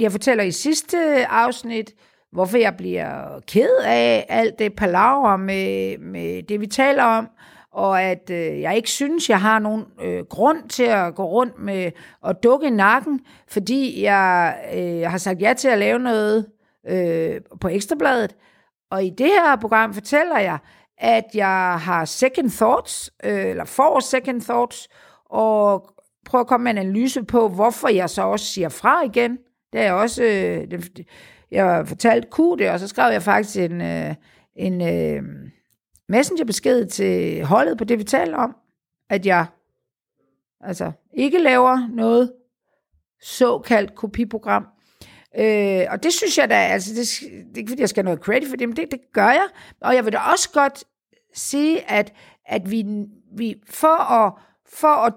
jeg 0.00 0.12
fortæller 0.12 0.44
i 0.44 0.50
sidste 0.50 1.26
afsnit, 1.26 1.94
hvorfor 2.32 2.58
jeg 2.58 2.76
bliver 2.76 3.40
ked 3.46 3.76
af 3.84 4.26
alt 4.28 4.58
det 4.58 4.76
palaver 4.76 5.36
med, 5.36 5.98
med 5.98 6.42
det, 6.42 6.60
vi 6.60 6.66
taler 6.66 7.02
om, 7.04 7.28
og 7.72 8.02
at 8.02 8.30
øh, 8.30 8.60
jeg 8.60 8.76
ikke 8.76 8.90
synes, 8.90 9.30
jeg 9.30 9.40
har 9.40 9.58
nogen 9.58 9.84
øh, 10.02 10.24
grund 10.24 10.68
til 10.68 10.84
at 10.84 11.14
gå 11.14 11.24
rundt 11.24 11.58
med 11.58 11.90
og 12.20 12.42
dukke 12.42 12.70
nakken, 12.70 13.20
fordi 13.48 14.02
jeg 14.02 14.56
øh, 14.74 15.10
har 15.10 15.18
sagt 15.18 15.40
ja 15.40 15.54
til 15.56 15.68
at 15.68 15.78
lave 15.78 15.98
noget 15.98 16.46
øh, 16.88 17.40
på 17.60 17.68
Ekstrabladet. 17.68 18.36
Og 18.90 19.04
i 19.04 19.10
det 19.10 19.26
her 19.26 19.56
program 19.56 19.94
fortæller 19.94 20.38
jeg, 20.38 20.58
at 20.98 21.24
jeg 21.34 21.80
har 21.80 22.04
second 22.04 22.50
thoughts, 22.50 23.10
øh, 23.24 23.46
eller 23.46 23.64
får 23.64 24.00
second 24.00 24.40
thoughts, 24.40 24.88
og 25.24 25.90
prøver 26.24 26.40
at 26.40 26.48
komme 26.48 26.64
med 26.64 26.70
en 26.70 26.78
analyse 26.78 27.22
på, 27.24 27.48
hvorfor 27.48 27.88
jeg 27.88 28.10
så 28.10 28.22
også 28.22 28.46
siger 28.46 28.68
fra 28.68 29.04
igen. 29.04 29.38
Det 29.74 29.80
er 29.80 29.84
jeg 29.84 29.94
også, 29.94 30.22
øh, 30.22 30.70
det, 30.70 31.06
jeg 31.50 31.64
har 31.64 31.84
fortalt 31.84 32.30
Q 32.30 32.38
det, 32.58 32.70
og 32.70 32.80
så 32.80 32.88
skrev 32.88 33.12
jeg 33.12 33.22
faktisk 33.22 33.56
en, 33.56 33.80
øh, 33.80 34.14
en, 34.56 34.80
øh, 34.80 35.22
messengerbesked 36.08 36.86
til 36.86 37.44
holdet 37.44 37.78
på 37.78 37.84
det, 37.84 37.98
vi 37.98 38.04
taler 38.04 38.36
om, 38.36 38.56
at 39.10 39.26
jeg 39.26 39.46
altså 40.60 40.92
ikke 41.12 41.38
laver 41.38 41.88
noget 41.88 42.32
såkaldt 43.20 43.94
kopiprogram. 43.94 44.66
Øh, 45.38 45.86
og 45.90 46.02
det 46.02 46.12
synes 46.12 46.38
jeg 46.38 46.50
da, 46.50 46.54
altså 46.54 46.90
det, 46.94 47.30
det 47.30 47.54
er 47.54 47.58
ikke 47.58 47.70
fordi, 47.70 47.80
jeg 47.80 47.88
skal 47.88 48.04
have 48.04 48.14
noget 48.14 48.24
credit 48.24 48.48
for 48.48 48.56
det, 48.56 48.68
men 48.68 48.76
det, 48.76 48.90
det 48.90 49.00
gør 49.12 49.28
jeg. 49.28 49.48
Og 49.80 49.94
jeg 49.94 50.04
vil 50.04 50.12
da 50.12 50.18
også 50.18 50.50
godt 50.50 50.84
sige, 51.34 51.90
at, 51.90 52.12
at 52.46 52.70
vi, 52.70 52.84
vi 53.36 53.62
for 53.70 54.12
at, 54.12 54.32
for 54.66 54.88
at 54.88 55.14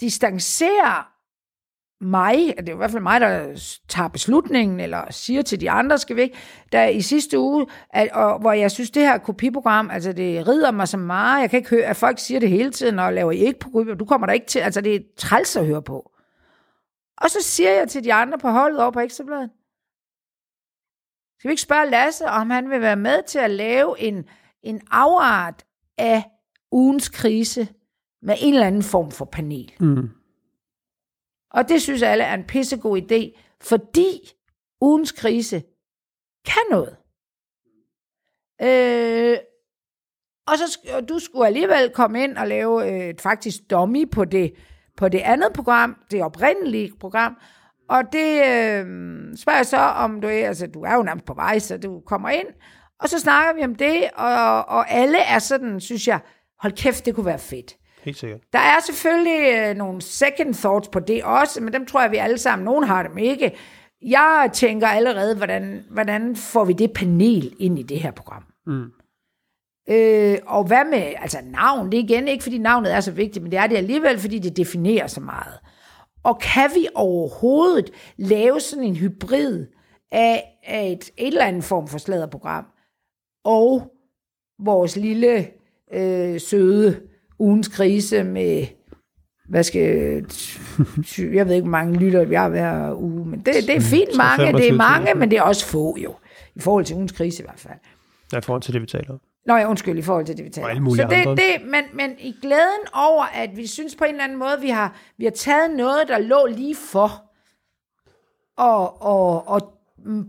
distancere 0.00 1.04
mig, 2.00 2.54
det 2.58 2.68
er 2.68 2.72
i 2.72 2.76
hvert 2.76 2.90
fald 2.90 3.02
mig, 3.02 3.20
der 3.20 3.60
tager 3.88 4.08
beslutningen, 4.08 4.80
eller 4.80 5.10
siger 5.10 5.42
til 5.42 5.60
de 5.60 5.70
andre, 5.70 5.98
skal 5.98 6.16
vi 6.16 6.22
ikke, 6.22 6.36
der 6.72 6.86
i 6.86 7.00
sidste 7.00 7.38
uge, 7.38 7.66
at, 7.90 8.08
og, 8.12 8.40
hvor 8.40 8.52
jeg 8.52 8.70
synes, 8.70 8.90
det 8.90 9.02
her 9.02 9.18
kopiprogram, 9.18 9.90
altså 9.90 10.12
det 10.12 10.48
rider 10.48 10.70
mig 10.70 10.88
så 10.88 10.96
meget, 10.96 11.40
jeg 11.40 11.50
kan 11.50 11.56
ikke 11.56 11.70
høre, 11.70 11.84
at 11.84 11.96
folk 11.96 12.18
siger 12.18 12.40
det 12.40 12.50
hele 12.50 12.70
tiden, 12.70 12.98
og 12.98 13.12
laver 13.12 13.32
I 13.32 13.36
ikke 13.36 13.60
på 13.60 13.70
kopi, 13.70 13.94
du 13.94 14.04
kommer 14.04 14.26
der 14.26 14.34
ikke 14.34 14.46
til, 14.46 14.58
altså 14.58 14.80
det 14.80 14.94
er 14.94 15.00
træls 15.16 15.56
at 15.56 15.66
høre 15.66 15.82
på. 15.82 16.12
Og 17.16 17.30
så 17.30 17.38
siger 17.42 17.70
jeg 17.70 17.88
til 17.88 18.04
de 18.04 18.12
andre 18.12 18.38
på 18.38 18.48
holdet 18.48 18.80
over 18.80 18.90
på 18.90 19.00
Ekstrabladet, 19.00 19.50
skal 21.38 21.48
vi 21.48 21.52
ikke 21.52 21.62
spørge 21.62 21.90
Lasse, 21.90 22.26
om 22.26 22.50
han 22.50 22.70
vil 22.70 22.80
være 22.80 22.96
med 22.96 23.22
til 23.26 23.38
at 23.38 23.50
lave 23.50 24.00
en, 24.00 24.24
en 24.62 24.80
afart 24.90 25.64
af 25.98 26.24
ugens 26.72 27.08
krise 27.08 27.68
med 28.22 28.34
en 28.40 28.54
eller 28.54 28.66
anden 28.66 28.82
form 28.82 29.10
for 29.10 29.24
panel. 29.24 29.72
Mm. 29.80 30.10
Og 31.50 31.68
det 31.68 31.82
synes 31.82 32.02
alle 32.02 32.24
er 32.24 32.34
en 32.34 32.44
pissegod 32.44 33.00
idé, 33.02 33.40
fordi 33.60 34.32
ugens 34.80 35.12
krise 35.12 35.62
kan 36.44 36.62
noget. 36.70 36.96
Øh, 38.62 39.38
og 40.46 40.58
så 40.58 40.78
og 40.94 41.08
du 41.08 41.18
skulle 41.18 41.46
alligevel 41.46 41.90
komme 41.94 42.24
ind 42.24 42.36
og 42.36 42.46
lave 42.46 42.92
øh, 42.92 43.08
et 43.08 43.20
faktisk 43.20 43.70
dummy 43.70 44.10
på 44.10 44.24
det, 44.24 44.52
på 44.96 45.08
det 45.08 45.18
andet 45.18 45.52
program, 45.54 45.96
det 46.10 46.22
oprindelige 46.22 46.92
program. 47.00 47.36
Og 47.88 48.02
det 48.12 48.36
øh, 48.36 48.86
spørger 49.36 49.56
jeg 49.56 49.66
så, 49.66 49.76
om 49.76 50.20
du 50.20 50.28
er, 50.28 50.48
altså 50.48 50.66
du 50.66 50.82
er 50.82 50.94
jo 50.94 51.02
nærmest 51.02 51.26
på 51.26 51.34
vej, 51.34 51.58
så 51.58 51.78
du 51.78 52.00
kommer 52.00 52.28
ind, 52.28 52.46
og 52.98 53.08
så 53.08 53.18
snakker 53.18 53.54
vi 53.54 53.64
om 53.64 53.74
det, 53.74 54.10
og, 54.16 54.68
og 54.68 54.90
alle 54.90 55.18
er 55.18 55.38
sådan, 55.38 55.80
synes 55.80 56.08
jeg, 56.08 56.20
hold 56.58 56.72
kæft, 56.72 57.06
det 57.06 57.14
kunne 57.14 57.26
være 57.26 57.38
fedt. 57.38 57.76
Helt 58.06 58.18
sikkert. 58.18 58.40
Der 58.52 58.58
er 58.58 58.80
selvfølgelig 58.86 59.54
øh, 59.54 59.76
nogle 59.76 60.02
second 60.02 60.54
thoughts 60.54 60.88
på 60.88 61.00
det 61.00 61.24
også, 61.24 61.60
men 61.60 61.72
dem 61.72 61.86
tror 61.86 62.02
jeg, 62.02 62.10
vi 62.10 62.16
alle 62.16 62.38
sammen, 62.38 62.64
nogen 62.64 62.84
har 62.84 63.02
dem 63.02 63.18
ikke. 63.18 63.56
Jeg 64.02 64.50
tænker 64.52 64.86
allerede, 64.86 65.36
hvordan, 65.36 65.84
hvordan 65.90 66.36
får 66.36 66.64
vi 66.64 66.72
det 66.72 66.92
panel 66.92 67.54
ind 67.58 67.78
i 67.78 67.82
det 67.82 68.00
her 68.00 68.10
program? 68.10 68.44
Mm. 68.66 68.90
Øh, 69.88 70.38
og 70.46 70.64
hvad 70.64 70.84
med, 70.90 71.14
altså 71.18 71.38
navn, 71.44 71.92
det 71.92 72.00
er 72.00 72.04
igen 72.04 72.28
ikke, 72.28 72.42
fordi 72.42 72.58
navnet 72.58 72.94
er 72.94 73.00
så 73.00 73.12
vigtigt, 73.12 73.42
men 73.42 73.52
det 73.52 73.58
er 73.58 73.66
det 73.66 73.76
alligevel, 73.76 74.18
fordi 74.18 74.38
det 74.38 74.56
definerer 74.56 75.06
så 75.06 75.20
meget. 75.20 75.58
Og 76.24 76.38
kan 76.38 76.70
vi 76.74 76.88
overhovedet 76.94 77.90
lave 78.16 78.60
sådan 78.60 78.84
en 78.84 78.96
hybrid 78.96 79.66
af, 80.12 80.44
af 80.64 80.86
et, 80.86 81.10
et 81.16 81.26
eller 81.26 81.44
andet 81.44 81.64
form 81.64 81.88
for 81.88 81.98
sladderprogram, 81.98 82.64
og 83.44 83.92
vores 84.58 84.96
lille 84.96 85.46
øh, 85.92 86.40
søde 86.40 87.00
ugens 87.38 87.68
krise 87.68 88.24
med, 88.24 88.66
hvad 89.48 89.62
skal, 89.62 89.82
jeg 91.18 91.46
ved 91.46 91.54
ikke, 91.54 91.62
hvor 91.62 91.70
mange 91.70 91.98
lytter 91.98 92.24
vi 92.24 92.34
har 92.34 92.48
hver 92.48 92.94
uge, 92.94 93.26
men 93.26 93.38
det, 93.38 93.54
det 93.54 93.76
er 93.76 93.80
fint 93.80 94.16
mange, 94.16 94.52
det 94.52 94.68
er 94.68 94.76
mange, 94.76 95.14
men 95.14 95.30
det 95.30 95.38
er 95.38 95.42
også 95.42 95.66
få 95.66 95.96
jo, 95.98 96.14
i 96.54 96.60
forhold 96.60 96.84
til 96.84 96.96
ugens 96.96 97.12
krise 97.12 97.42
i 97.42 97.46
hvert 97.46 97.60
fald. 97.60 97.78
Ja, 98.32 98.38
i 98.38 98.40
forhold 98.40 98.62
til 98.62 98.74
det, 98.74 98.82
vi 98.82 98.86
taler 98.86 99.10
om. 99.10 99.20
Nå 99.46 99.56
ja, 99.56 99.70
undskyld, 99.70 99.98
i 99.98 100.02
forhold 100.02 100.26
til 100.26 100.36
det, 100.36 100.44
vi 100.44 100.50
taler 100.50 100.76
om. 100.76 100.90
Så 100.90 101.06
det, 101.10 101.16
andre. 101.16 101.30
det, 101.30 101.62
men, 101.64 101.84
men 101.94 102.10
i 102.18 102.34
glæden 102.42 102.86
over, 102.94 103.24
at 103.24 103.56
vi 103.56 103.66
synes 103.66 103.96
på 103.96 104.04
en 104.04 104.10
eller 104.10 104.24
anden 104.24 104.38
måde, 104.38 104.60
vi 104.60 104.68
har, 104.68 104.96
vi 105.18 105.24
har 105.24 105.30
taget 105.30 105.70
noget, 105.76 106.08
der 106.08 106.18
lå 106.18 106.46
lige 106.46 106.76
for, 106.76 107.22
og, 108.56 109.02
og, 109.02 109.48
og 109.48 109.75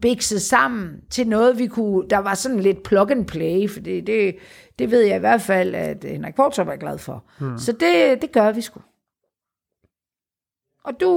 bikset 0.02 0.42
sammen 0.42 1.02
til 1.10 1.28
noget, 1.28 1.58
vi 1.60 1.68
kunne, 1.68 2.10
der 2.10 2.18
var 2.18 2.34
sådan 2.34 2.60
lidt 2.60 2.84
plug 2.84 3.12
and 3.12 3.26
play, 3.28 3.70
for 3.70 3.80
det, 3.80 4.08
det, 4.08 4.36
det 4.80 4.92
ved 4.92 5.02
jeg 5.02 5.16
i 5.16 5.20
hvert 5.20 5.42
fald, 5.42 5.76
at 5.76 6.04
Henrik 6.04 6.36
Portrup 6.36 6.68
er 6.68 6.76
glad 6.76 6.98
for. 6.98 7.24
Hmm. 7.40 7.58
Så 7.58 7.72
det, 7.72 8.22
det 8.22 8.32
gør 8.32 8.52
vi 8.52 8.62
sgu. 8.62 8.82
Og 10.84 10.94
du 11.02 11.12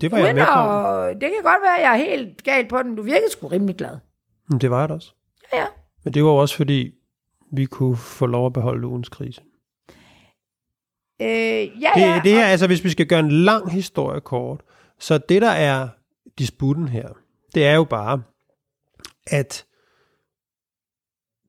Det 0.00 0.10
var 0.10 0.18
jeg 0.18 0.34
med 0.34 0.44
på. 0.44 0.50
og 0.60 1.14
det 1.14 1.20
kan 1.20 1.42
godt 1.42 1.62
være, 1.62 1.76
at 1.78 1.82
jeg 1.82 1.92
er 1.92 1.96
helt 2.16 2.42
galt 2.44 2.68
på 2.68 2.82
den. 2.82 2.96
Du 2.96 3.02
virkede 3.02 3.30
sgu 3.30 3.46
rimelig 3.48 3.76
glad. 3.76 3.96
Men 4.48 4.60
Det 4.60 4.70
var 4.70 4.80
jeg 4.80 4.88
da 4.88 4.94
også. 4.94 5.12
Ja, 5.52 5.58
ja. 5.58 5.66
Men 6.04 6.14
det 6.14 6.24
var 6.24 6.30
også 6.30 6.56
fordi, 6.56 6.90
vi 7.52 7.64
kunne 7.64 7.96
få 7.96 8.26
lov 8.26 8.46
at 8.46 8.52
beholde 8.52 8.86
ugens 8.86 9.08
krise. 9.08 9.40
Øh, 11.22 11.28
ja, 11.28 11.90
Det, 11.94 12.00
ja. 12.00 12.20
det 12.24 12.32
her, 12.32 12.44
altså 12.46 12.66
hvis 12.66 12.84
vi 12.84 12.90
skal 12.90 13.06
gøre 13.06 13.20
en 13.20 13.30
lang 13.32 13.70
historie 13.70 14.20
kort, 14.20 14.60
så 14.98 15.18
det 15.18 15.42
der 15.42 15.50
er 15.50 15.88
disputten 16.38 16.88
her, 16.88 17.08
det 17.56 17.66
er 17.66 17.74
jo 17.74 17.84
bare, 17.84 18.22
at 19.26 19.66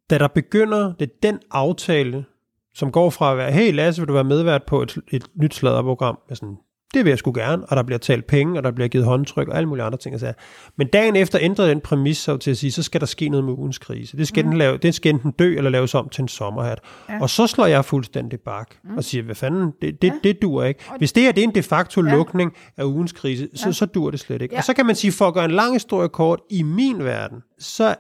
da 0.10 0.18
der 0.18 0.28
begynder, 0.28 0.94
det 0.94 1.10
er 1.10 1.16
den 1.24 1.40
aftale, 1.52 2.26
som 2.74 2.92
går 2.92 3.10
fra 3.10 3.32
at 3.32 3.38
være, 3.38 3.52
hey 3.52 3.74
Lasse, 3.74 4.02
vil 4.02 4.08
du 4.08 4.14
være 4.14 4.24
medvært 4.24 4.66
på 4.66 4.82
et, 4.82 4.98
et 5.08 5.32
nyt 5.36 5.54
sladderprogram? 5.54 6.20
med 6.28 6.36
sådan, 6.36 6.58
det 6.94 7.06
vil 7.06 7.12
jeg 7.12 7.18
sgu 7.18 7.32
gerne, 7.32 7.66
og 7.66 7.76
der 7.76 7.84
bliver 7.84 8.00
talt 8.00 8.28
penge, 8.28 8.60
og 8.60 8.64
der 8.64 8.72
bliver 8.72 8.88
givet 8.88 9.06
håndtryk, 9.06 9.48
og 9.48 9.58
alle 9.58 9.70
mulige 9.70 9.86
andre 9.86 9.98
ting. 9.98 10.16
Og 10.16 10.20
så. 10.20 10.34
Men 10.78 10.88
dagen 10.88 11.16
efter 11.16 11.40
ændrede 11.42 11.70
den 11.70 11.82
præmis 11.82 12.18
sig 12.18 12.40
til 12.40 12.52
at 12.52 12.58
sige, 12.58 12.72
så 12.72 12.84
skal 12.84 13.02
der 13.02 13.08
ske 13.08 13.30
noget 13.30 13.44
med 13.44 13.54
ugens 13.54 13.78
krise. 13.78 14.18
Det 14.18 14.28
skal, 14.28 14.44
mm. 14.46 14.50
den, 14.50 14.58
lave, 14.58 14.78
det 14.78 14.96
skal 14.96 15.14
enten 15.14 15.32
dø, 15.32 15.58
eller 15.58 15.70
laves 15.70 15.96
om 15.96 16.10
til 16.10 16.22
en 16.22 16.28
sommerhat. 16.28 16.80
Ja. 17.10 17.22
Og 17.22 17.30
så 17.30 17.48
slår 17.48 17.66
jeg 17.66 17.86
fuldstændig 17.86 18.40
bak, 18.40 18.76
mm. 18.84 18.98
og 18.98 19.04
siger, 19.04 19.24
hvad 19.24 19.36
fanden, 19.36 19.72
det, 19.82 20.02
det, 20.02 20.08
ja. 20.08 20.14
det 20.24 20.42
dur 20.42 20.64
ikke. 20.64 20.84
Hvis 20.98 21.14
det 21.14 21.24
her 21.24 21.32
det 21.32 21.44
er 21.44 21.48
en 21.48 21.56
de 21.56 21.64
facto 21.64 22.06
ja. 22.06 22.12
lukning 22.16 22.54
af 22.78 22.84
ugens 22.84 23.12
krise, 23.12 23.50
så, 23.56 23.68
ja. 23.68 23.72
så 23.72 23.86
dur 23.86 24.12
det 24.12 24.20
slet 24.20 24.42
ikke. 24.42 24.56
Ja. 24.56 24.60
Og 24.60 24.64
så 24.64 24.74
kan 24.74 24.86
man 24.86 24.96
sige, 24.96 25.12
for 25.12 25.28
at 25.28 25.34
gøre 25.34 25.46
en 25.46 25.52
lang 25.52 25.74
historie 25.74 26.10
kort, 26.10 26.40
i 26.50 26.64
min 26.64 27.04
verden, 27.04 27.42
så 27.60 27.96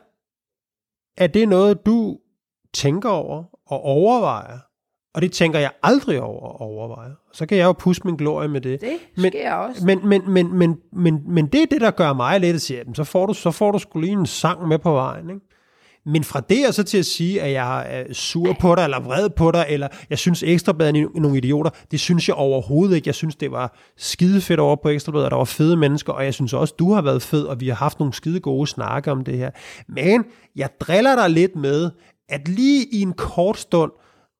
er 1.17 1.27
det 1.27 1.49
noget, 1.49 1.85
du 1.85 2.17
tænker 2.73 3.09
over 3.09 3.43
og 3.67 3.81
overvejer. 3.81 4.59
Og 5.13 5.21
det 5.21 5.31
tænker 5.31 5.59
jeg 5.59 5.71
aldrig 5.83 6.21
over 6.21 6.49
at 6.49 6.61
overveje. 6.61 7.11
Så 7.33 7.45
kan 7.45 7.57
jeg 7.57 7.65
jo 7.65 7.71
pusse 7.71 8.01
min 8.05 8.15
glorie 8.15 8.47
med 8.47 8.61
det. 8.61 8.81
Det 8.81 8.89
men, 9.17 9.31
sker 9.31 9.53
også. 9.53 9.85
Men, 9.85 10.07
men, 10.07 10.31
men, 10.31 10.55
men, 10.55 10.77
men, 10.93 11.21
men 11.27 11.47
det 11.47 11.61
er 11.61 11.65
det, 11.65 11.81
der 11.81 11.91
gør 11.91 12.13
mig 12.13 12.39
lidt 12.39 12.55
at 12.55 12.61
sige, 12.61 12.79
at 12.79 12.87
så 12.93 13.03
får 13.03 13.25
du, 13.25 13.33
så 13.33 13.51
får 13.51 13.71
du 13.71 13.79
skulle 13.79 14.07
lige 14.07 14.19
en 14.19 14.25
sang 14.25 14.67
med 14.67 14.79
på 14.79 14.91
vejen. 14.91 15.29
Ikke? 15.29 15.41
Men 16.05 16.23
fra 16.23 16.39
det 16.39 16.67
og 16.67 16.73
så 16.73 16.83
til 16.83 16.97
at 16.97 17.05
sige, 17.05 17.41
at 17.41 17.51
jeg 17.51 17.85
er 17.89 18.13
sur 18.13 18.53
på 18.59 18.75
dig, 18.75 18.83
eller 18.83 18.99
vred 18.99 19.29
på 19.29 19.51
dig, 19.51 19.65
eller 19.69 19.87
jeg 20.09 20.17
synes 20.17 20.43
Ekstrabladet 20.43 20.97
er 21.01 21.19
nogle 21.19 21.37
idioter, 21.37 21.69
det 21.91 21.99
synes 21.99 22.27
jeg 22.27 22.35
overhovedet 22.35 22.95
ikke. 22.95 23.07
Jeg 23.07 23.15
synes, 23.15 23.35
det 23.35 23.51
var 23.51 23.77
skide 23.97 24.41
fedt 24.41 24.59
over 24.59 24.75
på 24.75 24.89
Ekstrabladet, 24.89 25.25
og 25.25 25.31
der 25.31 25.37
var 25.37 25.43
fede 25.43 25.77
mennesker, 25.77 26.13
og 26.13 26.25
jeg 26.25 26.33
synes 26.33 26.53
også, 26.53 26.73
du 26.79 26.93
har 26.93 27.01
været 27.01 27.21
fed, 27.21 27.43
og 27.43 27.59
vi 27.59 27.67
har 27.67 27.75
haft 27.75 27.99
nogle 27.99 28.13
skide 28.13 28.39
gode 28.39 28.67
snakke 28.67 29.11
om 29.11 29.23
det 29.23 29.37
her. 29.37 29.51
Men 29.87 30.25
jeg 30.55 30.69
driller 30.79 31.15
dig 31.15 31.29
lidt 31.29 31.55
med, 31.55 31.91
at 32.29 32.47
lige 32.47 32.85
i 32.91 33.01
en 33.01 33.13
kort 33.13 33.57
stund, 33.57 33.91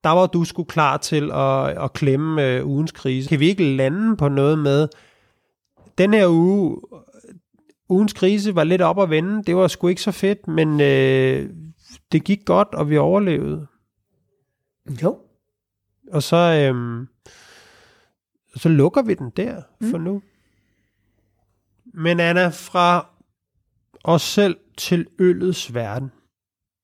der 0.08 0.14
var 0.14 0.28
du 0.28 0.44
skulle 0.44 0.68
klar 0.68 0.98
til 0.98 1.32
at, 1.32 1.84
at 1.84 1.94
klemme 1.94 2.48
øh, 2.48 2.68
ugens 2.68 2.92
krise. 2.92 3.30
Kan 3.30 3.40
vi 3.40 3.48
ikke 3.48 3.76
lande 3.76 4.18
på 4.18 4.30
noget 4.30 4.60
med, 4.60 4.88
den 5.98 6.14
her 6.14 6.28
uge, 6.28 6.82
ugens 7.90 8.14
krise 8.14 8.56
var 8.56 8.64
lidt 8.64 8.82
op 8.82 9.00
at 9.00 9.10
vende, 9.10 9.44
det 9.44 9.56
var 9.56 9.68
sgu 9.68 9.88
ikke 9.88 10.02
så 10.02 10.12
fedt, 10.12 10.48
men 10.48 10.82
øh, 10.82 11.50
det 12.12 12.24
gik 12.24 12.46
godt, 12.46 12.68
og 12.74 12.90
vi 12.90 12.98
overlevede. 12.98 13.68
Jo. 15.04 15.20
Og 16.12 16.24
så, 16.24 16.38
øh, 16.38 17.08
så 18.56 18.70
lukker 18.70 19.02
vi 19.02 19.14
den 19.14 19.30
der 19.30 19.62
for 19.92 19.98
mm. 19.98 20.04
nu. 20.04 20.22
Men 21.94 22.20
Anna, 22.20 22.48
fra 22.48 23.08
os 24.04 24.22
selv 24.22 24.58
til 24.78 25.08
øllets 25.20 25.74
verden. 25.74 26.12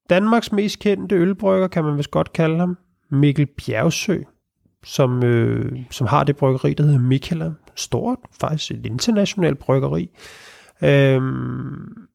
Danmarks 0.09 0.51
mest 0.51 0.79
kendte 0.79 1.15
ølbrygger, 1.15 1.67
kan 1.67 1.83
man 1.83 1.97
vist 1.97 2.11
godt 2.11 2.33
kalde 2.33 2.57
ham, 2.57 2.77
Mikkel 3.11 3.45
Bjergsø, 3.45 4.17
som, 4.83 5.23
øh, 5.23 5.79
som 5.91 6.07
har 6.07 6.23
det 6.23 6.37
bryggeri, 6.37 6.73
der 6.73 6.83
hedder 6.83 6.99
Mikela. 6.99 7.51
Stort, 7.75 8.19
faktisk 8.39 8.71
et 8.71 8.85
internationalt 8.85 9.59
bryggeri. 9.59 10.09
Øhm, 10.83 12.07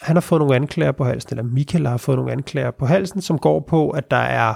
han 0.00 0.16
har 0.16 0.20
fået 0.20 0.40
nogle 0.40 0.56
anklager 0.56 0.92
på 0.92 1.04
halsen, 1.04 1.38
eller 1.38 1.52
Mikela 1.52 1.90
har 1.90 1.96
fået 1.96 2.18
nogle 2.18 2.32
anklager 2.32 2.70
på 2.70 2.86
halsen, 2.86 3.20
som 3.20 3.38
går 3.38 3.60
på, 3.68 3.90
at 3.90 4.10
der 4.10 4.16
er, 4.16 4.54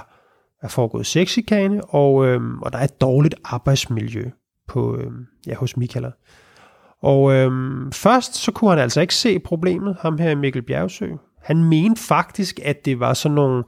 er 0.61 0.67
foregået 0.67 1.05
sexikane, 1.05 1.85
og, 1.85 2.25
øhm, 2.25 2.61
og 2.61 2.73
der 2.73 2.79
er 2.79 2.83
et 2.83 3.01
dårligt 3.01 3.35
arbejdsmiljø 3.43 4.29
på, 4.67 4.97
øhm, 4.97 5.25
ja, 5.47 5.55
hos 5.55 5.77
Mikela. 5.77 6.11
Og 7.01 7.33
øhm, 7.33 7.91
først 7.91 8.35
så 8.35 8.51
kunne 8.51 8.69
han 8.69 8.79
altså 8.79 9.01
ikke 9.01 9.15
se 9.15 9.39
problemet, 9.39 9.97
ham 9.99 10.17
her 10.17 10.35
Mikkel 10.35 10.61
Bjergsø. 10.61 11.09
Han 11.41 11.63
mente 11.63 12.01
faktisk, 12.01 12.59
at 12.63 12.85
det 12.85 12.99
var 12.99 13.13
sådan 13.13 13.35
nogle 13.35 13.63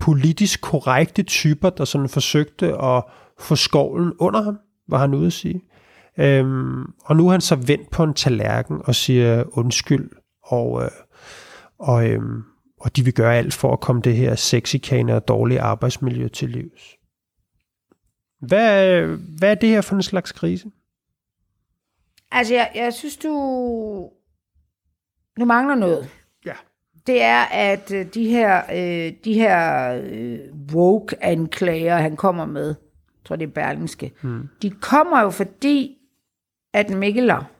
politisk 0.00 0.60
korrekte 0.60 1.22
typer, 1.22 1.70
der 1.70 1.84
sådan 1.84 2.08
forsøgte 2.08 2.82
at 2.82 3.04
få 3.38 3.56
skovlen 3.56 4.12
under 4.18 4.42
ham, 4.42 4.58
var 4.88 4.98
han 4.98 5.14
ude 5.14 5.26
at 5.26 5.32
sige. 5.32 5.62
Øhm, 6.18 6.82
og 7.04 7.16
nu 7.16 7.26
er 7.26 7.30
han 7.30 7.40
så 7.40 7.54
vendt 7.54 7.90
på 7.90 8.04
en 8.04 8.14
tallerken 8.14 8.80
og 8.84 8.94
siger 8.94 9.44
undskyld, 9.58 10.10
og, 10.42 10.82
øh, 10.82 10.90
og, 11.78 12.08
øh, 12.08 12.20
og 12.80 12.96
de 12.96 13.04
vil 13.04 13.14
gøre 13.14 13.36
alt 13.36 13.54
for 13.54 13.72
at 13.72 13.80
komme 13.80 14.02
det 14.02 14.16
her 14.16 14.34
sexikane 14.34 15.14
og 15.14 15.28
dårlige 15.28 15.60
arbejdsmiljø 15.60 16.28
til 16.28 16.50
livs. 16.50 16.96
Hvad, 18.40 19.00
hvad 19.38 19.50
er 19.50 19.54
det 19.54 19.68
her 19.68 19.80
for 19.80 19.96
en 19.96 20.02
slags 20.02 20.32
krise? 20.32 20.70
Altså, 22.30 22.54
jeg, 22.54 22.70
jeg 22.74 22.94
synes, 22.94 23.16
du... 23.16 23.30
Du 25.40 25.44
mangler 25.44 25.74
noget. 25.74 26.08
Ja. 27.08 27.12
Det 27.12 27.22
er, 27.22 27.42
at 27.42 27.92
øh, 27.94 28.06
de 28.14 28.28
her, 28.28 28.62
øh, 28.72 29.12
de 29.24 29.34
her 29.34 29.92
øh, 30.12 30.38
woke-anklager, 30.72 31.96
han 31.96 32.16
kommer 32.16 32.46
med, 32.46 32.66
jeg 32.66 33.24
tror 33.24 33.36
det 33.36 33.46
er 33.46 33.52
Berlingske, 33.52 34.12
hmm. 34.22 34.48
de 34.62 34.70
kommer 34.70 35.22
jo 35.22 35.30
fordi, 35.30 35.96
at 36.74 36.90
Mikkeler, 36.90 37.50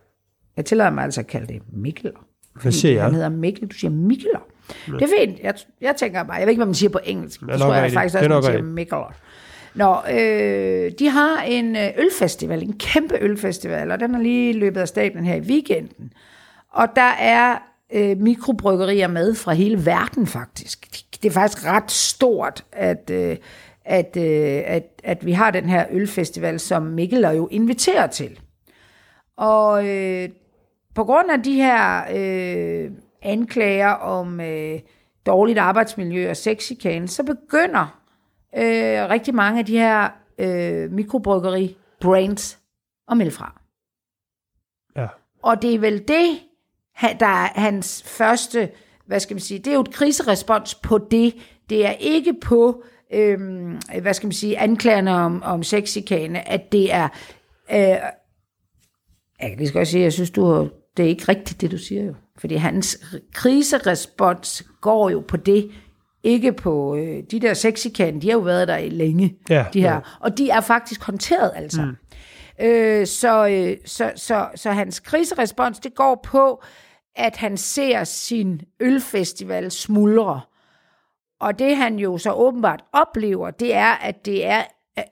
jeg 0.57 0.65
tillader 0.65 0.91
mig 0.91 1.05
altså 1.05 1.21
at 1.21 1.27
kalde 1.27 1.47
det 1.47 1.63
Mikkeler, 1.73 2.27
Hvad 2.63 2.73
siger 2.73 2.95
jeg? 2.95 3.03
han 3.05 3.15
hedder 3.15 3.29
Mikkel, 3.29 3.69
du 3.69 3.75
siger 3.75 3.91
Mikkeler. 3.91 4.41
Det 4.87 5.03
er 5.03 5.09
fint. 5.21 5.41
Jeg, 5.43 5.55
jeg 5.81 5.97
tænker 5.97 6.23
bare, 6.23 6.37
jeg 6.37 6.47
ved 6.47 6.51
ikke, 6.51 6.59
hvad 6.59 6.67
man 6.67 6.75
siger 6.75 6.91
på 6.91 7.01
engelsk. 7.05 7.41
Det 7.41 7.59
tror 7.61 7.75
jeg 7.75 7.93
faktisk 7.93 8.15
Det 8.23 8.31
er 8.31 8.35
også, 8.35 8.51
man 8.51 8.59
siger. 8.59 8.73
Mikkeler. 8.73 9.13
Nå, 9.75 9.97
øh, 10.11 10.93
de 10.99 11.09
har 11.09 11.43
en 11.43 11.77
øh, 11.77 11.89
ølfestival, 11.99 12.63
en 12.63 12.79
kæmpe 12.79 13.15
ølfestival, 13.21 13.91
og 13.91 14.01
den 14.01 14.15
er 14.15 14.19
lige 14.19 14.53
løbet 14.53 14.81
af 14.81 14.89
stablen 14.89 15.25
her 15.25 15.35
i 15.35 15.41
weekenden. 15.41 16.13
Og 16.73 16.89
der 16.97 17.13
er 17.21 17.59
øh, 17.93 18.19
mikrobryggerier 18.19 19.09
med 19.09 19.35
fra 19.35 19.53
hele 19.53 19.87
verden 19.87 20.27
faktisk. 20.27 20.87
Det 21.23 21.29
er 21.29 21.33
faktisk 21.33 21.67
ret 21.67 21.91
stort, 21.91 22.65
at, 22.73 23.11
øh, 23.11 23.37
at, 23.85 24.17
øh, 24.17 24.63
at, 24.67 25.01
at 25.05 25.27
vi 25.27 25.33
har 25.33 25.51
den 25.51 25.69
her 25.69 25.87
ølfestival, 25.91 26.61
som 26.61 26.83
Mikkel 26.83 27.25
jo 27.25 27.49
inviterer 27.51 28.07
til. 28.07 28.41
Og 29.37 29.89
øh, 29.89 30.29
på 30.95 31.05
grund 31.05 31.31
af 31.31 31.43
de 31.43 31.55
her 31.55 32.05
øh, 32.17 32.91
anklager 33.23 33.91
om 33.91 34.41
øh, 34.41 34.81
dårligt 35.27 35.59
arbejdsmiljø 35.59 36.31
og 36.31 36.37
sexikane, 36.37 37.09
så 37.09 37.23
begynder 37.23 38.01
øh, 38.57 39.11
rigtig 39.11 39.35
mange 39.35 39.59
af 39.59 39.67
de 39.67 39.79
her 39.79 40.09
øh, 40.39 40.93
mikrobryggeri 40.93 41.77
brands 42.01 42.59
at 43.09 43.17
melde 43.17 43.31
fra. 43.31 43.61
Ja. 44.97 45.07
Og 45.43 45.63
det 45.63 45.75
er 45.75 45.79
vel 45.79 46.09
det, 46.09 46.39
han- 46.97 47.17
der 47.21 47.27
er 47.27 47.49
hans 47.61 48.03
første, 48.07 48.69
hvad 49.07 49.21
skal 49.21 49.35
man 49.35 49.41
sige, 49.41 49.59
det 49.59 49.67
er 49.67 49.75
jo 49.75 49.81
et 49.81 49.93
kriserespons 49.95 50.75
på 50.75 50.99
det. 51.11 51.35
Det 51.71 51.87
er 51.87 51.91
ikke 51.93 52.35
på, 52.43 52.83
øhm, 53.15 53.79
hvad 54.03 54.15
skal 54.15 54.27
man 54.27 54.33
sige, 54.33 54.59
anklagerne 54.59 55.15
om, 55.15 55.43
om 55.43 55.63
sexikane, 55.63 56.49
at 56.49 56.73
det 56.73 56.93
er, 56.95 57.09
øh, 57.73 57.79
jeg 57.79 58.01
kan 59.41 59.57
lige 59.59 59.69
så 59.69 59.85
sige, 59.85 60.03
jeg 60.03 60.13
synes, 60.13 60.31
du 60.31 60.45
har, 60.47 60.69
det 60.97 61.05
er 61.05 61.09
ikke 61.09 61.25
rigtigt, 61.29 61.61
det 61.61 61.71
du 61.71 61.79
siger 61.79 62.05
jo. 62.05 62.15
Fordi 62.39 62.55
hans 62.55 62.99
kriserespons 63.35 64.63
går 64.81 65.11
jo 65.11 65.25
på 65.29 65.37
det, 65.37 65.71
ikke 66.23 66.53
på 66.53 66.97
øh, 66.97 67.23
de 67.31 67.41
der 67.41 67.55
sexikane, 67.55 68.21
de 68.21 68.27
har 68.27 68.33
jo 68.33 68.41
været 68.43 68.69
der 68.69 68.77
i 68.77 68.89
længe, 68.89 69.37
Ja, 69.49 69.65
de 69.73 69.81
her. 69.81 69.93
ja. 69.93 69.99
Og 70.21 70.39
de 70.39 70.51
er 70.51 70.61
faktisk 70.61 71.03
håndteret 71.05 71.51
altså. 71.55 71.83
Mm. 71.83 71.97
Øh, 72.67 73.07
så, 73.07 73.47
øh, 73.49 73.77
så, 73.85 74.13
så, 74.17 74.49
så 74.55 74.71
hans 74.71 75.01
kriserespons, 75.01 75.79
det 75.79 75.95
går 75.95 76.21
på, 76.25 76.63
at 77.17 77.37
han 77.37 77.57
ser 77.57 78.05
sin 78.05 78.61
ølfestival 78.81 79.71
smuldre. 79.71 80.41
Og 81.41 81.59
det 81.59 81.77
han 81.77 81.99
jo 81.99 82.19
så 82.19 82.33
åbenbart 82.33 82.85
oplever, 82.93 83.51
det 83.51 83.75
er, 83.75 83.93
at 83.93 84.27
det 84.27 84.47
er 84.47 84.63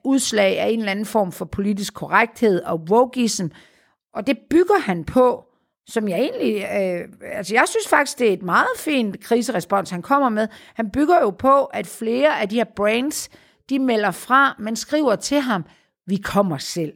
udslag 0.04 0.58
af 0.58 0.68
en 0.68 0.78
eller 0.78 0.90
anden 0.90 1.06
form 1.06 1.32
for 1.32 1.44
politisk 1.44 1.94
korrekthed 1.94 2.62
og 2.62 2.80
wokeism. 2.90 3.46
Og 4.14 4.26
det 4.26 4.38
bygger 4.50 4.80
han 4.80 5.04
på, 5.04 5.44
som 5.87 6.08
jeg 6.08 6.18
egentlig... 6.18 6.56
Øh, 6.56 7.08
altså 7.23 7.54
jeg 7.54 7.64
synes 7.68 7.88
faktisk, 7.88 8.18
det 8.18 8.28
er 8.28 8.32
et 8.32 8.42
meget 8.42 8.78
fint 8.78 9.20
kriserespons, 9.20 9.90
han 9.90 10.02
kommer 10.02 10.28
med. 10.28 10.49
Han 10.75 10.90
bygger 10.90 11.20
jo 11.20 11.30
på, 11.30 11.64
at 11.64 11.87
flere 11.87 12.40
af 12.40 12.49
de 12.49 12.56
her 12.56 12.64
brands, 12.76 13.28
de 13.70 13.78
melder 13.78 14.11
fra, 14.11 14.56
men 14.58 14.76
skriver 14.76 15.16
til 15.16 15.40
ham, 15.40 15.64
vi 16.07 16.16
kommer 16.16 16.59
selv. 16.59 16.92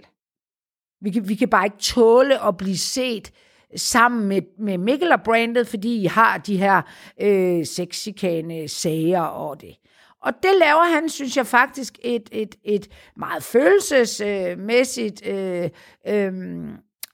Vi 1.01 1.11
kan, 1.11 1.29
vi 1.29 1.35
kan 1.35 1.49
bare 1.49 1.67
ikke 1.67 1.79
tåle 1.79 2.45
at 2.45 2.57
blive 2.57 2.79
set 2.79 3.33
sammen 3.77 4.29
med, 4.29 4.43
med 4.59 4.79
Mikkel 4.79 5.13
og 5.13 5.23
brandet, 5.23 5.67
fordi 5.69 6.03
I 6.03 6.07
har 6.07 6.39
de 6.39 6.57
her 6.57 6.83
øh, 7.21 7.67
sexikane 7.67 8.69
sager 8.69 9.23
og 9.23 9.61
det. 9.61 9.77
Og 10.21 10.33
det 10.43 10.51
laver 10.61 10.95
han, 10.95 11.09
synes 11.09 11.37
jeg 11.37 11.47
faktisk, 11.47 11.99
et, 12.03 12.29
et, 12.33 12.55
et 12.65 12.89
meget 13.17 13.43
følelsesmæssigt 13.43 15.27
øh, 15.27 15.71
øh, 16.07 16.33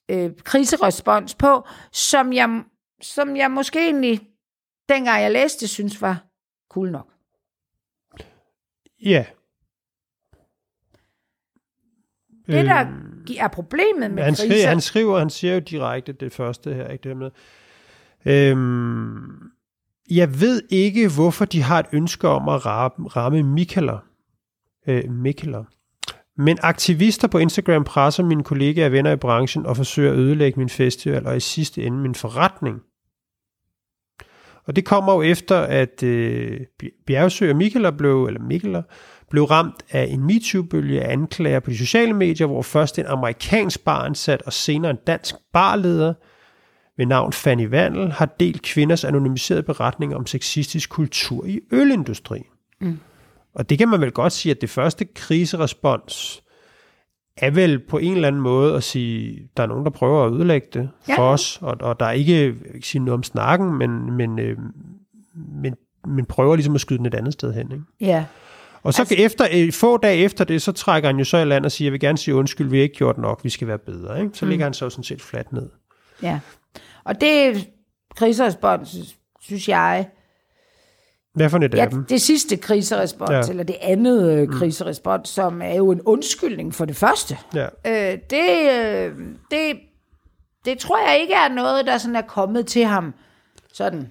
øh, 0.08 0.30
kriserespons 0.44 1.34
på, 1.34 1.66
som 1.92 2.32
jeg, 2.32 2.64
som 3.02 3.36
jeg 3.36 3.50
måske 3.50 3.78
egentlig, 3.78 4.20
dengang 4.88 5.22
jeg 5.22 5.30
læste, 5.30 5.68
synes 5.68 6.02
var 6.02 6.24
cool 6.70 6.90
nok. 6.90 7.10
Ja. 9.04 9.24
Det, 12.46 12.64
der 12.64 12.80
Øhm, 12.80 13.13
er 13.38 13.48
problemet 13.48 14.10
med 14.10 14.22
han, 14.22 14.34
kriser... 14.34 14.48
skriver, 14.48 14.68
han 14.68 14.80
skriver, 14.80 15.18
han 15.18 15.30
siger 15.30 15.54
jo 15.54 15.60
direkte 15.60 16.12
det 16.12 16.32
første 16.32 16.74
her, 16.74 16.88
ikke 16.88 17.08
det 17.08 17.16
med. 17.16 17.30
Øhm, 18.26 19.50
jeg 20.10 20.40
ved 20.40 20.62
ikke, 20.70 21.08
hvorfor 21.08 21.44
de 21.44 21.62
har 21.62 21.78
et 21.78 21.86
ønske 21.92 22.28
om 22.28 22.48
at 22.48 22.66
ramme, 22.66 23.08
ramme 23.08 23.42
Mikkeler. 23.42 23.98
Øh, 24.86 25.10
Mikkeler. 25.10 25.64
Men 26.36 26.58
aktivister 26.62 27.28
på 27.28 27.38
Instagram 27.38 27.84
presser 27.84 28.24
mine 28.24 28.44
kollegaer 28.44 28.86
og 28.86 28.92
venner 28.92 29.12
i 29.12 29.16
branchen 29.16 29.66
og 29.66 29.76
forsøger 29.76 30.12
at 30.12 30.18
ødelægge 30.18 30.58
min 30.58 30.68
festival 30.68 31.26
og 31.26 31.36
i 31.36 31.40
sidste 31.40 31.82
ende 31.82 31.98
min 31.98 32.14
forretning. 32.14 32.80
Og 34.66 34.76
det 34.76 34.84
kommer 34.84 35.14
jo 35.14 35.22
efter, 35.22 35.60
at 35.60 36.02
øh, 36.02 36.60
Bjergsø 37.06 37.50
og 37.50 37.56
Mikkeler 37.56 37.90
blev, 37.90 38.24
eller 38.24 38.40
Mikkeler, 38.40 38.82
blev 39.34 39.44
ramt 39.44 39.82
af 39.90 40.06
en 40.10 40.24
MeToo-bølge 40.24 41.00
af 41.02 41.12
anklager 41.12 41.60
på 41.60 41.70
de 41.70 41.78
sociale 41.78 42.12
medier, 42.12 42.46
hvor 42.46 42.62
først 42.62 42.98
en 42.98 43.06
amerikansk 43.06 43.84
baransat 43.84 44.42
og 44.42 44.52
senere 44.52 44.90
en 44.90 44.98
dansk 45.06 45.34
barleder 45.52 46.14
ved 46.96 47.06
navn 47.06 47.32
Fanny 47.32 47.66
Vandel 47.66 48.12
har 48.12 48.26
delt 48.40 48.62
kvinders 48.62 49.04
anonymiserede 49.04 49.62
beretninger 49.62 50.16
om 50.16 50.26
sexistisk 50.26 50.90
kultur 50.90 51.46
i 51.46 51.60
ølindustrien. 51.72 52.44
Mm. 52.80 52.98
Og 53.54 53.70
det 53.70 53.78
kan 53.78 53.88
man 53.88 54.00
vel 54.00 54.12
godt 54.12 54.32
sige, 54.32 54.50
at 54.50 54.60
det 54.60 54.70
første 54.70 55.04
kriserespons 55.04 56.42
er 57.36 57.50
vel 57.50 57.78
på 57.78 57.98
en 57.98 58.14
eller 58.14 58.28
anden 58.28 58.42
måde 58.42 58.76
at 58.76 58.82
sige, 58.82 59.48
der 59.56 59.62
er 59.62 59.66
nogen, 59.66 59.84
der 59.84 59.90
prøver 59.90 60.26
at 60.26 60.32
ødelægge 60.32 60.66
det 60.72 60.90
Ja. 61.08 61.16
for 61.16 61.22
os, 61.22 61.58
og, 61.62 61.76
og 61.80 62.00
der 62.00 62.06
er 62.06 62.12
ikke, 62.12 62.40
jeg 62.40 62.48
vil 62.48 62.74
ikke 62.74 62.88
sige 62.88 63.04
noget 63.04 63.18
om 63.18 63.22
snakken, 63.22 63.78
men, 63.78 64.12
men, 64.12 64.38
øh, 64.38 64.58
men, 65.34 65.74
men 66.06 66.24
prøver 66.24 66.56
ligesom 66.56 66.74
at 66.74 66.80
skyde 66.80 66.98
den 66.98 67.06
et 67.06 67.14
andet 67.14 67.32
sted 67.32 67.52
hen. 67.52 67.72
Ikke? 67.72 67.84
Ja, 68.00 68.24
Og 68.84 68.94
så 68.94 69.02
altså, 69.02 69.14
efter, 69.18 69.46
øh, 69.52 69.72
få 69.72 69.96
dage 69.96 70.18
efter 70.18 70.44
det, 70.44 70.62
så 70.62 70.72
trækker 70.72 71.08
han 71.08 71.18
jo 71.18 71.24
så 71.24 71.36
i 71.38 71.44
land 71.44 71.64
og 71.64 71.72
siger, 71.72 71.86
jeg 71.86 71.92
vil 71.92 72.00
gerne 72.00 72.18
sige 72.18 72.34
undskyld, 72.34 72.68
vi 72.68 72.76
har 72.76 72.82
ikke 72.82 72.94
gjort 72.94 73.18
nok, 73.18 73.40
vi 73.44 73.50
skal 73.50 73.68
være 73.68 73.78
bedre. 73.78 74.20
Ikke? 74.22 74.30
Så 74.34 74.44
mm. 74.44 74.50
ligger 74.50 74.66
han 74.66 74.74
så 74.74 74.90
sådan 74.90 75.04
set 75.04 75.22
fladt 75.22 75.52
ned. 75.52 75.68
ja. 76.22 76.40
Og 77.04 77.20
det 77.20 77.68
kriserespons, 78.16 78.96
synes 79.40 79.68
jeg, 79.68 80.08
Hvad 81.34 81.50
for 81.50 81.58
et 81.58 81.74
Ja, 81.74 81.80
af 81.84 81.90
dem? 81.90 82.04
det 82.04 82.20
sidste 82.20 82.56
kriserespons, 82.56 83.30
Ja. 83.30 83.36
ja. 83.36 83.42
eller 83.50 83.62
det 83.62 83.76
andet 83.80 84.32
øh, 84.32 84.48
kriserespons, 84.48 85.28
som 85.28 85.62
er 85.62 85.74
jo 85.74 85.90
en 85.90 86.00
undskyldning 86.02 86.74
for 86.74 86.84
det 86.84 86.96
første. 86.96 87.38
Ja. 87.54 87.66
Øh, 87.86 88.18
det, 88.30 88.70
øh, 88.72 89.12
det, 89.50 89.76
det 90.64 90.78
tror 90.78 91.08
jeg 91.10 91.18
ikke 91.20 91.34
er 91.34 91.48
noget, 91.48 91.86
der 91.86 91.98
sådan 91.98 92.16
er 92.16 92.22
kommet 92.22 92.66
til 92.66 92.84
ham 92.84 93.14
sådan. 93.72 94.10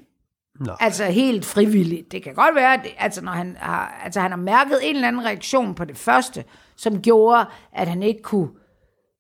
Nå. 0.60 0.74
Altså 0.80 1.06
helt 1.06 1.46
frivilligt. 1.46 2.12
Det 2.12 2.24
kan 2.24 2.34
godt 2.34 2.56
være, 2.56 2.74
at 2.74 2.88
altså, 2.98 3.22
når 3.22 3.32
han 3.32 3.58
har, 3.60 4.02
altså, 4.04 4.20
han 4.20 4.32
har 4.32 4.38
mærket 4.38 4.80
en 4.84 4.96
eller 4.96 5.08
anden 5.08 5.26
reaktion 5.26 5.76
på 5.76 5.86
det 5.86 5.98
første, 5.98 6.44
som 6.76 7.02
gjorde, 7.02 7.46
at 7.74 7.88
han 7.88 8.04
ikke 8.04 8.22
kunne, 8.22 8.50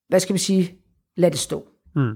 hvad 0.10 0.19
skal 0.19 0.34
vi 0.34 0.39
sige, 0.39 0.76
lade 1.17 1.32
det 1.32 1.39
stå. 1.39 1.67
Mm. 1.96 2.15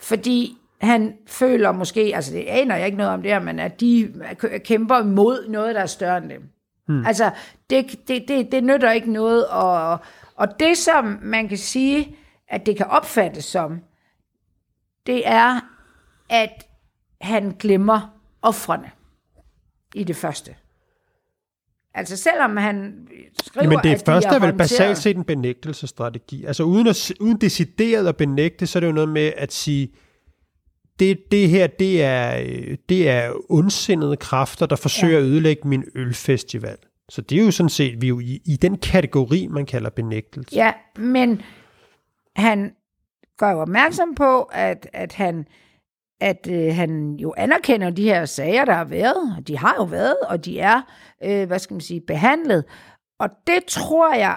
Fordi 0.00 0.58
han 0.80 1.16
føler 1.26 1.72
måske, 1.72 2.00
altså 2.14 2.32
det 2.32 2.44
aner 2.48 2.76
jeg 2.76 2.86
ikke 2.86 2.98
noget 2.98 3.12
om 3.12 3.22
det 3.22 3.30
her, 3.30 3.40
men 3.40 3.58
at 3.58 3.80
de 3.80 4.14
kæmper 4.64 5.02
mod 5.02 5.48
noget, 5.48 5.74
der 5.74 5.80
er 5.80 5.86
større 5.86 6.18
end 6.18 6.30
dem. 6.30 6.42
Hmm. 6.88 7.06
Altså, 7.06 7.30
det, 7.70 8.08
det, 8.08 8.24
det, 8.28 8.52
det 8.52 8.64
nytter 8.64 8.90
ikke 8.90 9.12
noget. 9.12 9.46
Og, 9.48 9.98
og 10.34 10.60
det, 10.60 10.78
som 10.78 11.18
man 11.22 11.48
kan 11.48 11.58
sige, 11.58 12.16
at 12.48 12.66
det 12.66 12.76
kan 12.76 12.86
opfattes 12.86 13.44
som, 13.44 13.80
det 15.06 15.28
er, 15.28 15.60
at 16.30 16.67
han 17.20 17.56
glemmer 17.58 18.00
offrene 18.42 18.90
i 19.94 20.04
det 20.04 20.16
første. 20.16 20.54
Altså 21.94 22.16
selvom 22.16 22.56
han 22.56 23.08
skriver, 23.42 23.68
Men 23.68 23.78
det 23.78 23.90
at 23.90 24.00
de 24.00 24.04
første 24.04 24.28
er 24.28 24.32
vel 24.32 24.40
håndteret- 24.40 24.58
basalt 24.58 24.98
set 24.98 25.16
en 25.16 25.24
benægtelsesstrategi. 25.24 26.44
Altså 26.44 26.62
uden, 26.62 26.86
at, 26.86 27.12
uden 27.20 27.36
decideret 27.36 28.06
at 28.08 28.16
benægte, 28.16 28.66
så 28.66 28.78
er 28.78 28.80
det 28.80 28.86
jo 28.86 28.92
noget 28.92 29.08
med 29.08 29.32
at 29.36 29.52
sige, 29.52 29.92
det, 30.98 31.18
det 31.30 31.48
her, 31.48 31.66
det 31.66 32.02
er, 32.04 32.44
det 32.88 33.08
er 33.08 33.32
ondsindede 33.48 34.16
kræfter, 34.16 34.66
der 34.66 34.76
forsøger 34.76 35.18
ja. 35.18 35.24
at 35.24 35.30
ødelægge 35.30 35.68
min 35.68 35.84
ølfestival. 35.94 36.76
Så 37.08 37.20
det 37.22 37.40
er 37.40 37.44
jo 37.44 37.50
sådan 37.50 37.70
set, 37.70 38.00
vi 38.02 38.06
er 38.06 38.08
jo 38.08 38.20
i, 38.20 38.40
i 38.44 38.56
den 38.56 38.78
kategori, 38.78 39.46
man 39.46 39.66
kalder 39.66 39.90
benægtelse. 39.90 40.56
Ja, 40.56 40.72
men 40.96 41.42
han 42.36 42.74
gør 43.36 43.50
jo 43.50 43.60
opmærksom 43.60 44.14
på, 44.14 44.42
at, 44.42 44.88
at 44.92 45.12
han 45.12 45.46
at 46.20 46.48
øh, 46.50 46.74
han 46.74 47.14
jo 47.14 47.34
anerkender 47.36 47.90
de 47.90 48.02
her 48.02 48.24
sager, 48.24 48.64
der 48.64 48.72
har 48.72 48.84
været, 48.84 49.34
og 49.36 49.48
de 49.48 49.58
har 49.58 49.74
jo 49.78 49.84
været, 49.84 50.16
og 50.28 50.44
de 50.44 50.60
er, 50.60 50.82
øh, 51.24 51.46
hvad 51.46 51.58
skal 51.58 51.74
man 51.74 51.80
sige, 51.80 52.00
behandlet. 52.00 52.64
Og 53.20 53.28
det 53.46 53.64
tror 53.64 54.14
jeg, 54.14 54.36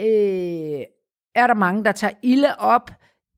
øh, 0.00 0.84
er 1.34 1.46
der 1.46 1.54
mange, 1.54 1.84
der 1.84 1.92
tager 1.92 2.14
ilde 2.22 2.56
op 2.58 2.90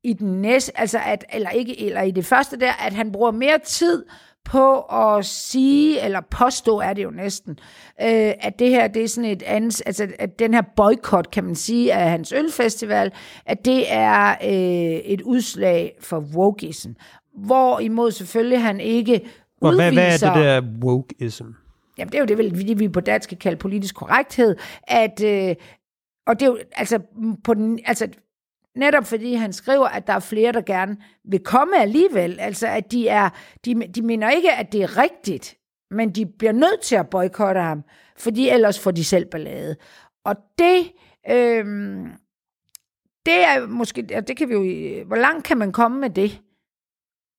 i 0.05 0.13
den 0.13 0.43
næste, 0.43 0.81
altså 0.81 0.99
at, 1.07 1.25
eller 1.33 1.51
ikke, 1.51 1.87
eller 1.87 2.03
i 2.03 2.11
det 2.11 2.27
første 2.27 2.61
der, 2.61 2.73
at 2.73 2.93
han 2.93 3.13
bruger 3.13 3.31
mere 3.31 3.59
tid 3.59 4.05
på 4.45 4.81
at 4.81 5.25
sige, 5.25 6.05
eller 6.05 6.21
påstå 6.21 6.81
er 6.81 6.93
det 6.93 7.05
jo 7.05 7.11
næsten, 7.11 7.59
øh, 8.01 8.33
at 8.41 8.59
det 8.59 8.71
her, 8.71 8.89
det 8.89 9.05
er 9.05 9.09
sådan 9.09 9.31
et 9.31 9.43
andet, 9.43 9.83
altså 9.87 10.09
at 10.19 10.39
den 10.39 10.55
her 10.55 10.63
boykot, 10.77 11.31
kan 11.31 11.45
man 11.45 11.55
sige, 11.55 11.93
af 11.93 12.11
hans 12.11 12.33
ølfestival, 12.33 13.13
at 13.47 13.65
det 13.65 13.93
er 13.93 14.31
øh, 14.31 15.01
et 15.05 15.23
udslag 15.23 15.97
for 16.01 16.21
wokeism. 16.21 16.91
Hvorimod 17.35 18.11
selvfølgelig 18.11 18.63
han 18.63 18.81
ikke 18.81 19.13
udviser... 19.61 19.75
hvad, 19.75 19.93
hvad 19.93 20.23
er 20.23 20.35
det 20.35 20.45
der 20.45 20.63
wokeism? 20.85 21.45
Jamen, 21.99 22.13
det 22.13 22.19
er 22.19 22.23
jo 22.23 22.27
det, 22.27 22.39
vel, 22.39 22.79
vi 22.79 22.89
på 22.89 23.01
dansk 23.01 23.29
kan 23.29 23.39
kalde 23.39 23.57
politisk 23.57 23.95
korrekthed, 23.95 24.57
at, 24.83 25.25
øh, 25.25 25.55
og 26.27 26.41
det 26.41 26.47
er 26.47 26.51
jo, 26.51 26.59
altså, 26.73 26.99
på 27.45 27.55
den, 27.55 27.81
altså, 27.87 28.09
netop 28.77 29.07
fordi 29.07 29.35
han 29.35 29.53
skriver, 29.53 29.89
at 29.89 30.07
der 30.07 30.13
er 30.13 30.21
flere, 30.21 30.53
der 30.53 30.61
gerne 30.61 30.97
vil 31.25 31.41
komme 31.41 31.81
alligevel, 31.81 32.41
altså, 32.41 32.67
at 32.67 32.93
de 32.93 33.09
er, 33.09 33.29
de, 33.65 33.75
de 33.75 34.03
mener 34.03 34.31
ikke, 34.31 34.53
at 34.53 34.73
det 34.73 34.83
er 34.83 34.99
rigtigt, 34.99 35.57
men 35.91 36.11
de 36.11 36.27
bliver 36.27 36.53
nødt 36.53 36.81
til 36.81 36.97
at 36.97 37.11
boykotte 37.11 37.61
ham, 37.61 37.85
fordi 38.17 38.49
ellers 38.49 38.81
får 38.81 38.91
de 38.91 39.05
selv 39.05 39.27
ballade. 39.27 39.77
Og 40.25 40.37
det, 40.59 40.93
øh, 41.31 41.67
det 43.27 43.45
er 43.45 43.67
måske, 43.67 44.09
og 44.15 44.29
det 44.29 44.37
kan 44.37 44.49
vi 44.49 44.55
jo, 44.55 45.05
hvor 45.05 45.17
langt 45.17 45.45
kan 45.45 45.59
man 45.59 45.73
komme 45.73 46.01
med 46.01 46.11
det? 46.11 46.41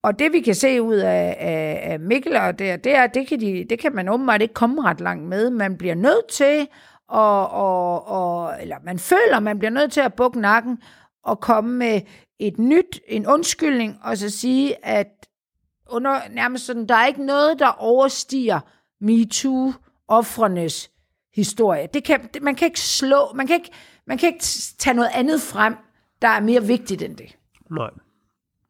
Og 0.03 0.19
det 0.19 0.33
vi 0.33 0.41
kan 0.41 0.55
se 0.55 0.81
ud 0.81 0.95
af, 0.95 1.37
af, 1.39 1.79
af 1.91 1.99
Mikkel 1.99 2.35
og 2.35 2.59
det, 2.59 2.83
det 2.83 2.95
er, 2.95 3.07
det 3.07 3.27
kan, 3.27 3.39
de, 3.39 3.65
det 3.69 3.79
kan 3.79 3.95
man 3.95 4.09
åbenbart 4.09 4.41
ikke 4.41 4.53
komme 4.53 4.83
ret 4.83 5.01
langt 5.01 5.27
med. 5.27 5.49
Man 5.49 5.77
bliver 5.77 5.95
nødt 5.95 6.27
til, 6.31 6.67
og, 7.07 7.49
og, 7.49 8.07
og, 8.07 8.61
eller 8.61 8.75
man 8.83 8.99
føler, 8.99 9.39
man 9.39 9.59
bliver 9.59 9.71
nødt 9.71 9.91
til 9.91 10.01
at 10.01 10.13
bukke 10.13 10.39
nakken 10.39 10.77
og 11.23 11.39
komme 11.39 11.75
med 11.75 12.01
et 12.39 12.59
nyt, 12.59 12.99
en 13.07 13.27
undskyldning, 13.27 13.99
og 14.03 14.17
så 14.17 14.29
sige, 14.29 14.85
at 14.85 15.07
under, 15.89 16.19
nærmest 16.31 16.65
sådan, 16.65 16.87
der 16.87 16.95
er 16.95 17.05
ikke 17.07 17.25
noget, 17.25 17.59
der 17.59 17.67
overstiger 17.67 18.59
MeToo-offrenes 19.01 20.89
historie. 21.35 21.87
Det 21.93 22.03
kan, 22.03 22.29
det, 22.33 22.41
man 22.41 22.55
kan 22.55 22.65
ikke 22.65 22.79
slå, 22.79 23.33
man 23.35 23.47
kan 23.47 23.55
ikke, 23.55 23.71
man 24.07 24.17
kan 24.17 24.29
ikke 24.29 24.43
tage 24.77 24.93
noget 24.93 25.09
andet 25.13 25.41
frem, 25.41 25.75
der 26.21 26.27
er 26.27 26.39
mere 26.39 26.63
vigtigt 26.63 27.01
end 27.01 27.17
det. 27.17 27.37
Nej. 27.71 27.89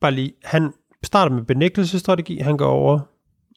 Bare 0.02 0.12
lige, 0.12 0.34
han 0.43 0.74
starter 1.03 1.35
med 1.35 1.43
benægtelsesstrategi, 1.43 2.37
han 2.39 2.57
går 2.57 2.67
over 2.67 2.99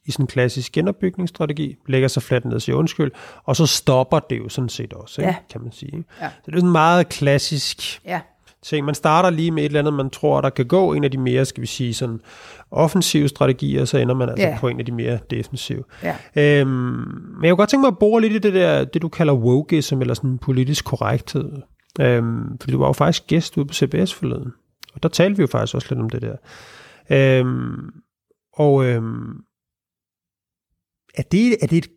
i 0.05 0.11
sådan 0.11 0.23
en 0.23 0.27
klassisk 0.27 0.71
genopbygningsstrategi, 0.71 1.75
lægger 1.87 2.07
sig 2.07 2.23
fladt 2.23 2.45
ned 2.45 2.53
og 2.53 2.61
siger 2.61 2.75
undskyld, 2.75 3.11
og 3.43 3.55
så 3.55 3.65
stopper 3.65 4.19
det 4.19 4.37
jo 4.37 4.49
sådan 4.49 4.69
set 4.69 4.93
også, 4.93 5.21
ikke? 5.21 5.29
Ja. 5.31 5.35
kan 5.51 5.61
man 5.61 5.71
sige. 5.71 6.03
Ja. 6.21 6.27
Så 6.29 6.35
det 6.45 6.53
er 6.53 6.57
sådan 6.57 6.71
meget 6.71 7.09
klassisk 7.09 8.01
Ja, 8.05 8.21
ting. 8.63 8.85
Man 8.85 8.95
starter 8.95 9.29
lige 9.29 9.51
med 9.51 9.63
et 9.63 9.65
eller 9.65 9.79
andet, 9.79 9.93
man 9.93 10.09
tror, 10.09 10.41
der 10.41 10.49
kan 10.49 10.65
gå, 10.65 10.93
en 10.93 11.03
af 11.03 11.11
de 11.11 11.17
mere, 11.17 11.45
skal 11.45 11.61
vi 11.61 11.67
sige, 11.67 11.93
sådan 11.93 12.19
offensive 12.71 13.27
strategier, 13.27 13.81
og 13.81 13.87
så 13.87 13.97
ender 13.97 14.15
man 14.15 14.29
altså 14.29 14.47
Ja. 14.47 14.57
på 14.59 14.67
en 14.67 14.79
af 14.79 14.85
de 14.85 14.91
mere 14.91 15.19
defensive. 15.29 15.83
ja. 16.03 16.15
Øhm, 16.35 16.67
men 16.67 17.43
jeg 17.43 17.49
kunne 17.51 17.57
godt 17.57 17.69
tænke 17.69 17.81
mig 17.81 17.87
at 17.87 17.97
bore 17.99 18.21
lidt 18.21 18.33
i 18.33 18.37
det 18.37 18.53
der, 18.53 18.83
det 18.83 19.01
du 19.01 19.09
kalder 19.09 19.33
wokeism, 19.33 20.01
eller 20.01 20.13
sådan 20.13 20.37
politisk 20.37 20.85
korrekthed. 20.85 21.51
Øhm, 21.99 22.57
fordi 22.61 22.71
du 22.71 22.79
var 22.79 22.87
jo 22.87 22.93
faktisk 22.93 23.27
gæst 23.27 23.57
ude 23.57 23.65
på 23.65 23.73
CBS 23.73 24.13
forleden, 24.13 24.51
og 24.93 25.03
der 25.03 25.09
talte 25.09 25.37
vi 25.37 25.41
jo 25.41 25.47
faktisk 25.47 25.75
også 25.75 25.87
lidt 25.89 25.99
om 26.01 26.09
det 26.09 26.21
der. 26.21 26.35
Øhm, 27.11 27.89
og 28.53 28.85
øhm, 28.85 29.37
er, 31.15 31.23
det, 31.31 31.63
er, 31.63 31.67
det 31.67 31.77
et, 31.77 31.87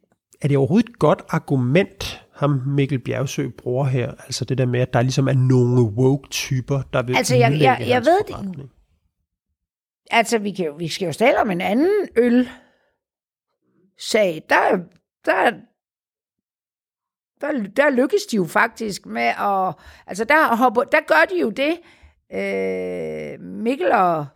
er 0.42 0.48
det 0.48 0.56
overhovedet 0.56 0.88
et 0.88 0.98
godt 0.98 1.22
argument, 1.28 2.26
ham 2.34 2.50
Mikkel 2.66 2.98
Bjergsø 2.98 3.48
bruger 3.58 3.84
her? 3.84 4.10
Altså 4.14 4.44
det 4.44 4.58
der 4.58 4.66
med, 4.66 4.80
at 4.80 4.92
der 4.92 5.02
ligesom 5.02 5.28
er 5.28 5.32
nogle 5.32 5.82
woke-typer, 5.82 6.82
der 6.92 7.02
vil 7.02 7.16
Altså, 7.16 7.36
jeg- 7.36 7.52
jeg- 7.60 7.88
jeg 7.88 8.00
ved 8.04 8.20
det-. 8.28 8.70
Altså, 10.10 10.38
vi, 10.38 10.50
kan 10.52 10.66
jo, 10.66 10.74
vi 10.74 10.88
skal 10.88 11.06
jo 11.06 11.12
tale 11.12 11.40
om 11.40 11.50
en 11.50 11.60
anden 11.60 12.08
øl 12.16 12.48
sag. 13.98 14.42
Der, 14.48 14.76
der, 15.24 15.50
der, 17.40 17.62
der 17.76 17.90
lykkes 17.90 18.26
de 18.30 18.36
jo 18.36 18.44
faktisk 18.44 19.06
med 19.06 19.22
at... 19.38 19.74
Altså, 20.06 20.24
der, 20.24 20.56
hopper, 20.56 20.82
der 20.84 21.00
gør 21.06 21.24
de 21.34 21.40
jo 21.40 21.50
det, 21.50 21.80
øh, 22.32 23.40
Mikkel 23.40 23.92
og 23.92 24.26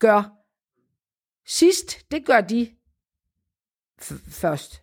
gør 0.00 0.22
sidst. 1.46 2.10
Det 2.10 2.26
gør 2.26 2.40
de 2.40 2.68
f- 4.02 4.40
først. 4.40 4.82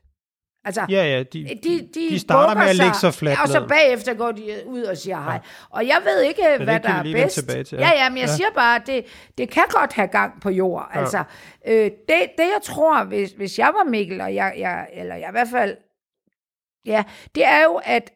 Altså, 0.66 0.86
Ja, 0.90 1.06
ja, 1.06 1.24
de, 1.24 1.44
de, 1.64 1.90
de, 1.94 2.10
de 2.10 2.20
starter 2.20 2.62
med 2.62 2.70
at 2.70 2.76
lægge 2.76 2.94
sig 2.96 3.14
fladt 3.14 3.40
Og 3.42 3.48
så 3.48 3.66
bagefter 3.70 4.14
går 4.14 4.32
de 4.32 4.64
ud 4.66 4.82
og 4.84 4.98
siger 4.98 5.22
hej. 5.22 5.40
Og 5.70 5.88
jeg 5.88 6.02
ved 6.06 6.22
ikke, 6.22 6.42
det 6.58 6.64
hvad 6.64 6.80
der 6.80 6.90
er 6.90 7.04
bedst. 7.04 7.36
tilbage 7.36 7.64
til, 7.64 7.78
ja, 7.78 7.90
ja. 7.90 8.04
ja, 8.04 8.10
men 8.10 8.18
jeg 8.18 8.28
Ja. 8.28 8.36
siger 8.36 8.50
bare, 8.56 8.82
det, 8.86 9.06
det 9.38 9.50
kan 9.50 9.64
godt 9.70 9.94
have 9.94 10.08
gang 10.08 10.42
på 10.42 10.50
jord. 10.50 10.90
Ja. 10.94 11.00
Altså, 11.00 11.24
øh, 11.68 11.84
det, 11.84 12.30
det 12.38 12.44
jeg 12.44 12.60
tror, 12.64 13.04
hvis, 13.04 13.32
hvis 13.32 13.60
jeg 13.60 13.72
var 13.76 13.84
Mikkel, 13.84 14.22
og 14.22 14.36
jeg, 14.36 14.54
jeg, 14.58 14.88
eller 14.94 15.16
jeg 15.16 15.30
i 15.30 15.32
hvert 15.32 15.48
fald, 15.52 15.78
ja, 16.86 17.04
det 17.36 17.46
er 17.46 17.64
jo, 17.64 17.82
at, 17.84 18.14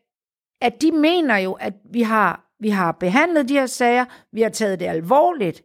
at 0.62 0.82
de 0.82 0.92
mener 0.92 1.38
jo, 1.38 1.54
at 1.54 1.74
vi 1.92 2.02
har, 2.02 2.46
vi 2.60 2.70
har 2.70 2.92
behandlet 2.92 3.50
de 3.50 3.54
her 3.54 3.66
sager, 3.66 4.06
vi 4.34 4.42
har 4.42 4.50
taget 4.50 4.80
det 4.80 4.86
alvorligt. 4.86 5.62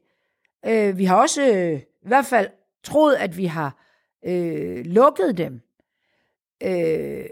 Øh, 0.67 0.99
vi 0.99 1.05
har 1.05 1.17
også 1.17 1.43
øh, 1.43 1.81
i 1.81 2.09
hvert 2.09 2.27
fald 2.27 2.51
troet, 2.85 3.15
at 3.15 3.37
vi 3.37 3.45
har 3.45 3.83
øh, 4.27 4.85
lukket 4.85 5.39
dem. 5.39 5.61
Øh, 6.63 7.27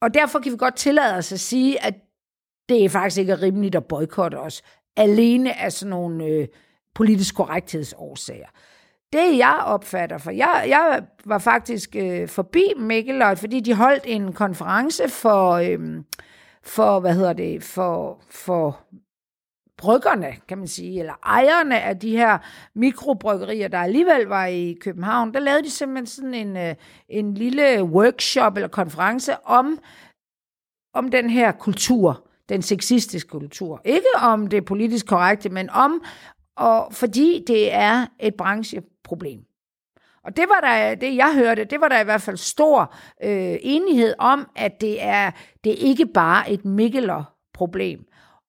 og 0.00 0.14
derfor 0.14 0.38
kan 0.38 0.52
vi 0.52 0.56
godt 0.56 0.76
tillade 0.76 1.16
os 1.16 1.32
at 1.32 1.40
sige, 1.40 1.84
at 1.84 1.94
det 2.68 2.84
er 2.84 2.88
faktisk 2.88 3.20
ikke 3.20 3.34
rimeligt 3.34 3.74
at 3.74 3.88
boykotte 3.88 4.36
os, 4.36 4.62
alene 4.96 5.60
af 5.60 5.72
sådan 5.72 5.90
nogle 5.90 6.24
øh, 6.24 6.48
politisk 6.94 7.34
korrekthedsårsager. 7.34 8.48
Det 9.12 9.38
jeg 9.38 9.62
opfatter, 9.66 10.18
for 10.18 10.30
jeg, 10.30 10.64
jeg 10.68 11.02
var 11.24 11.38
faktisk 11.38 11.96
øh, 11.96 12.28
forbi 12.28 12.72
Mikkel, 12.76 13.22
fordi 13.36 13.60
de 13.60 13.74
holdt 13.74 14.02
en 14.06 14.32
konference 14.32 15.08
for, 15.08 15.52
øh, 15.52 15.78
for 16.62 17.00
hvad 17.00 17.14
hedder 17.14 17.32
det, 17.32 17.62
for, 17.62 18.22
for 18.30 18.80
bryggerne, 19.78 20.36
kan 20.48 20.58
man 20.58 20.68
sige, 20.68 21.00
eller 21.00 21.14
ejerne 21.24 21.80
af 21.80 21.98
de 21.98 22.16
her 22.16 22.38
mikrobryggerier, 22.74 23.68
der 23.68 23.78
alligevel 23.78 24.26
var 24.26 24.46
i 24.46 24.76
København, 24.80 25.34
der 25.34 25.40
lavede 25.40 25.62
de 25.62 25.70
simpelthen 25.70 26.06
sådan 26.06 26.34
en, 26.34 26.56
øh, 26.56 26.74
en 27.08 27.34
lille 27.34 27.82
workshop 27.82 28.56
eller 28.56 28.68
konference 28.68 29.32
om, 29.44 29.78
om 30.94 31.10
den 31.10 31.30
her 31.30 31.52
kultur, 31.52 32.28
den 32.48 32.62
sexistiske 32.62 33.28
kultur. 33.28 33.80
Ikke 33.84 34.08
om 34.22 34.46
det 34.46 34.64
politisk 34.64 35.06
korrekte, 35.06 35.48
men 35.48 35.70
om, 35.70 36.02
og 36.56 36.92
fordi 36.92 37.44
det 37.46 37.72
er 37.74 38.06
et 38.20 38.34
brancheproblem. 38.34 39.40
Og 40.24 40.36
det 40.36 40.44
var 40.48 40.60
der, 40.60 40.94
det 40.94 41.16
jeg 41.16 41.34
hørte, 41.34 41.64
det 41.64 41.80
var 41.80 41.88
der 41.88 42.00
i 42.00 42.04
hvert 42.04 42.22
fald 42.22 42.36
stor 42.36 42.94
øh, 43.24 43.56
enighed 43.60 44.14
om, 44.18 44.50
at 44.56 44.80
det 44.80 45.02
er, 45.02 45.30
det 45.64 45.72
er 45.72 45.88
ikke 45.88 46.06
bare 46.06 46.50
et 46.50 46.64
Mikkeler-problem. 46.64 48.07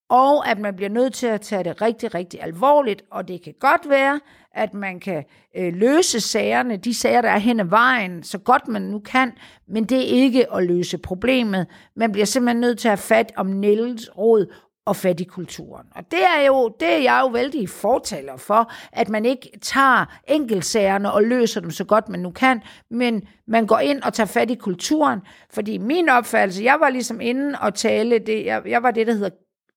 Og 0.09 0.49
at 0.49 0.59
man 0.59 0.75
bliver 0.75 0.89
nødt 0.89 1.13
til 1.13 1.27
at 1.27 1.41
tage 1.41 1.63
det 1.63 1.81
rigtig, 1.81 2.15
rigtig 2.15 2.43
alvorligt, 2.43 3.01
og 3.11 3.27
det 3.27 3.43
kan 3.43 3.53
godt 3.59 3.89
være, 3.89 4.19
at 4.53 4.73
man 4.73 4.99
kan 4.99 5.23
øh, 5.57 5.73
løse 5.73 6.19
sagerne, 6.19 6.77
de 6.77 6.93
sager, 6.93 7.21
der 7.21 7.29
er 7.29 7.37
hen 7.37 7.59
ad 7.59 7.65
vejen, 7.65 8.23
så 8.23 8.37
godt 8.37 8.67
man 8.67 8.81
nu 8.81 8.99
kan, 8.99 9.31
men 9.67 9.83
det 9.83 9.97
er 9.97 10.23
ikke 10.23 10.53
at 10.53 10.63
løse 10.63 10.97
problemet. 10.97 11.67
Man 11.95 12.11
bliver 12.11 12.25
simpelthen 12.25 12.61
nødt 12.61 12.79
til 12.79 12.87
at 12.87 12.91
have 12.91 12.97
fat 12.97 13.31
om 13.37 13.47
Niels 13.47 14.17
råd 14.17 14.53
og 14.85 14.95
fat 14.95 15.19
i 15.19 15.23
kulturen. 15.23 15.85
Og 15.95 16.03
det 16.11 16.19
er 16.19 16.45
jo, 16.47 16.75
det 16.79 16.93
er 16.93 16.97
jeg 16.97 17.19
jo 17.23 17.27
vældig 17.27 17.69
fortaler 17.69 18.37
for, 18.37 18.71
at 18.91 19.09
man 19.09 19.25
ikke 19.25 19.49
tager 19.61 20.05
enkeltsagerne 20.27 21.11
og 21.11 21.23
løser 21.23 21.61
dem 21.61 21.71
så 21.71 21.83
godt 21.83 22.09
man 22.09 22.19
nu 22.19 22.31
kan, 22.31 22.61
men 22.91 23.23
man 23.47 23.67
går 23.67 23.79
ind 23.79 24.01
og 24.01 24.13
tager 24.13 24.27
fat 24.27 24.51
i 24.51 24.55
kulturen, 24.55 25.19
fordi 25.49 25.77
min 25.77 26.09
opfattelse, 26.09 26.63
jeg 26.63 26.77
var 26.79 26.89
ligesom 26.89 27.21
inde 27.21 27.59
og 27.61 27.73
tale, 27.73 28.19
det, 28.19 28.45
jeg, 28.45 28.61
jeg 28.65 28.83
var 28.83 28.91
det, 28.91 29.07
der 29.07 29.13
hedder 29.13 29.29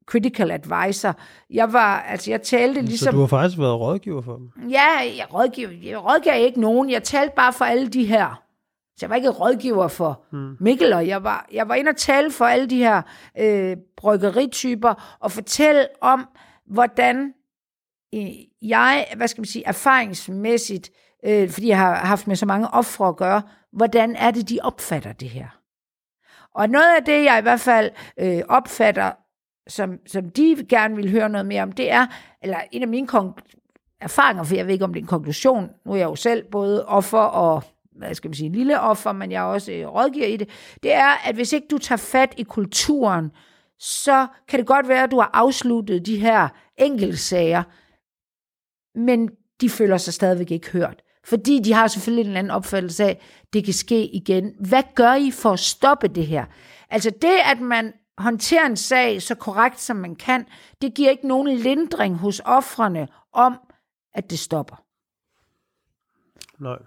critical 0.06 0.50
advisor. 0.50 1.16
Jeg 1.50 1.72
var, 1.72 2.00
altså 2.00 2.30
jeg 2.30 2.42
talte 2.42 2.80
Så 2.80 2.86
ligesom... 2.86 3.14
du 3.14 3.20
har 3.20 3.26
faktisk 3.26 3.58
været 3.58 3.80
rådgiver 3.80 4.22
for 4.22 4.36
dem? 4.36 4.50
Ja, 4.70 4.88
jeg 5.16 5.26
rådgiver, 5.34 5.70
jeg 5.82 6.04
rådgiver 6.04 6.34
ikke 6.34 6.60
nogen. 6.60 6.90
Jeg 6.90 7.02
talte 7.02 7.34
bare 7.36 7.52
for 7.52 7.64
alle 7.64 7.88
de 7.88 8.04
her. 8.04 8.42
Så 8.96 8.98
jeg 9.06 9.10
var 9.10 9.16
ikke 9.16 9.30
rådgiver 9.30 9.88
for 9.88 10.22
hmm. 10.32 10.56
Mikkel, 10.60 10.92
og 10.92 11.06
jeg 11.06 11.24
var, 11.24 11.46
jeg 11.52 11.68
var 11.68 11.74
inde 11.74 11.88
og 11.88 11.96
tale 11.96 12.30
for 12.30 12.44
alle 12.44 12.66
de 12.66 12.76
her 12.76 13.02
øh, 13.38 13.76
bryggerityper, 13.96 15.18
og 15.20 15.32
fortælle 15.32 15.86
om, 16.00 16.28
hvordan 16.66 17.32
øh, 18.14 18.30
jeg, 18.62 19.06
hvad 19.16 19.28
skal 19.28 19.40
man 19.40 19.46
sige, 19.46 19.66
erfaringsmæssigt, 19.66 20.90
øh, 21.24 21.50
fordi 21.50 21.68
jeg 21.68 21.78
har 21.78 21.94
haft 21.94 22.26
med 22.26 22.36
så 22.36 22.46
mange 22.46 22.68
ofre 22.68 23.08
at 23.08 23.16
gøre, 23.16 23.42
hvordan 23.72 24.16
er 24.16 24.30
det, 24.30 24.48
de 24.48 24.58
opfatter 24.62 25.12
det 25.12 25.30
her. 25.30 25.48
Og 26.54 26.68
noget 26.68 26.96
af 26.96 27.04
det, 27.04 27.24
jeg 27.24 27.38
i 27.38 27.42
hvert 27.42 27.60
fald 27.60 27.90
øh, 28.20 28.42
opfatter, 28.48 29.12
som, 29.68 29.98
som 30.06 30.30
de 30.30 30.66
gerne 30.68 30.96
vil 30.96 31.10
høre 31.10 31.28
noget 31.28 31.46
mere 31.46 31.62
om, 31.62 31.72
det 31.72 31.90
er, 31.90 32.06
eller 32.42 32.58
en 32.72 32.82
af 32.82 32.88
mine 32.88 33.08
kon- 33.12 33.52
erfaringer, 34.00 34.42
for 34.42 34.54
jeg 34.54 34.66
ved 34.66 34.72
ikke, 34.72 34.84
om 34.84 34.92
det 34.94 35.00
er 35.00 35.04
en 35.04 35.08
konklusion. 35.08 35.68
Nu 35.86 35.92
er 35.92 35.96
jeg 35.96 36.04
jo 36.04 36.14
selv 36.14 36.44
både 36.50 36.86
offer 36.86 37.18
og 37.18 37.62
hvad 37.96 38.14
skal 38.14 38.28
man 38.28 38.34
sige, 38.34 38.52
lille 38.52 38.80
offer, 38.80 39.12
men 39.12 39.32
jeg 39.32 39.40
er 39.40 39.46
også 39.46 39.72
øh, 39.72 39.86
rådgiver 39.86 40.26
i 40.26 40.36
det, 40.36 40.48
det 40.82 40.92
er, 40.92 41.28
at 41.28 41.34
hvis 41.34 41.52
ikke 41.52 41.66
du 41.70 41.78
tager 41.78 41.96
fat 41.96 42.34
i 42.36 42.42
kulturen, 42.42 43.30
så 43.78 44.26
kan 44.48 44.58
det 44.58 44.66
godt 44.66 44.88
være, 44.88 45.02
at 45.02 45.10
du 45.10 45.20
har 45.20 45.30
afsluttet 45.32 46.06
de 46.06 46.18
her 46.18 46.48
enkeltsager, 46.78 47.62
men 48.98 49.30
de 49.60 49.70
føler 49.70 49.96
sig 49.96 50.14
stadigvæk 50.14 50.50
ikke 50.50 50.70
hørt. 50.70 51.02
Fordi 51.24 51.58
de 51.58 51.72
har 51.72 51.86
selvfølgelig 51.86 52.22
en 52.22 52.26
eller 52.26 52.38
anden 52.38 52.50
opfattelse 52.50 53.04
af, 53.04 53.08
at 53.10 53.18
det 53.52 53.64
kan 53.64 53.74
ske 53.74 54.06
igen. 54.06 54.52
Hvad 54.60 54.82
gør 54.94 55.14
I 55.14 55.30
for 55.30 55.50
at 55.50 55.58
stoppe 55.58 56.08
det 56.08 56.26
her? 56.26 56.44
Altså 56.90 57.10
det, 57.10 57.36
at 57.52 57.60
man 57.60 57.92
håndterer 58.18 58.66
en 58.66 58.76
sag 58.76 59.22
så 59.22 59.34
korrekt, 59.34 59.80
som 59.80 59.96
man 59.96 60.16
kan, 60.16 60.46
det 60.82 60.94
giver 60.94 61.10
ikke 61.10 61.28
nogen 61.28 61.48
lindring 61.56 62.16
hos 62.16 62.40
offrene 62.44 63.08
om, 63.32 63.58
at 64.14 64.30
det 64.30 64.38
stopper. 64.38 64.82
Nej. 66.58 66.78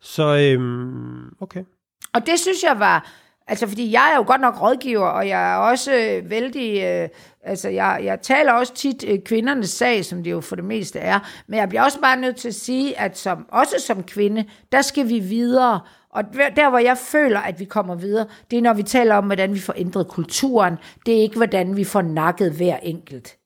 Så, 0.00 0.36
øhm, 0.36 1.36
okay. 1.40 1.64
Og 2.12 2.26
det 2.26 2.40
synes 2.40 2.62
jeg 2.62 2.78
var, 2.78 3.10
altså 3.46 3.66
fordi 3.66 3.92
jeg 3.92 4.10
er 4.12 4.16
jo 4.16 4.24
godt 4.26 4.40
nok 4.40 4.62
rådgiver, 4.62 5.06
og 5.06 5.28
jeg 5.28 5.52
er 5.52 5.56
også 5.56 5.94
øh, 5.94 6.30
vældig, 6.30 6.82
øh, 6.82 7.08
altså 7.42 7.68
jeg, 7.68 8.00
jeg 8.04 8.20
taler 8.20 8.52
også 8.52 8.74
tit 8.74 9.04
øh, 9.08 9.18
kvindernes 9.24 9.70
sag, 9.70 10.04
som 10.04 10.22
det 10.22 10.30
jo 10.30 10.40
for 10.40 10.56
det 10.56 10.64
meste 10.64 10.98
er, 10.98 11.20
men 11.46 11.58
jeg 11.58 11.68
bliver 11.68 11.82
også 11.82 12.00
bare 12.00 12.16
nødt 12.16 12.36
til 12.36 12.48
at 12.48 12.54
sige, 12.54 13.00
at 13.00 13.18
som, 13.18 13.46
også 13.48 13.76
som 13.86 14.02
kvinde, 14.02 14.48
der 14.72 14.82
skal 14.82 15.08
vi 15.08 15.18
videre, 15.18 15.80
og 16.16 16.24
der, 16.56 16.70
hvor 16.70 16.78
jeg 16.78 16.98
føler, 16.98 17.40
at 17.40 17.60
vi 17.60 17.64
kommer 17.64 17.94
videre, 17.94 18.26
det 18.50 18.56
er, 18.58 18.62
når 18.62 18.74
vi 18.74 18.82
taler 18.82 19.14
om, 19.14 19.24
hvordan 19.24 19.54
vi 19.54 19.58
får 19.58 19.74
ændret 19.76 20.08
kulturen. 20.08 20.76
Det 21.06 21.16
er 21.16 21.22
ikke, 21.22 21.36
hvordan 21.36 21.76
vi 21.76 21.84
får 21.84 22.02
nakket 22.02 22.52
hver 22.52 22.76
enkelt 22.76 23.36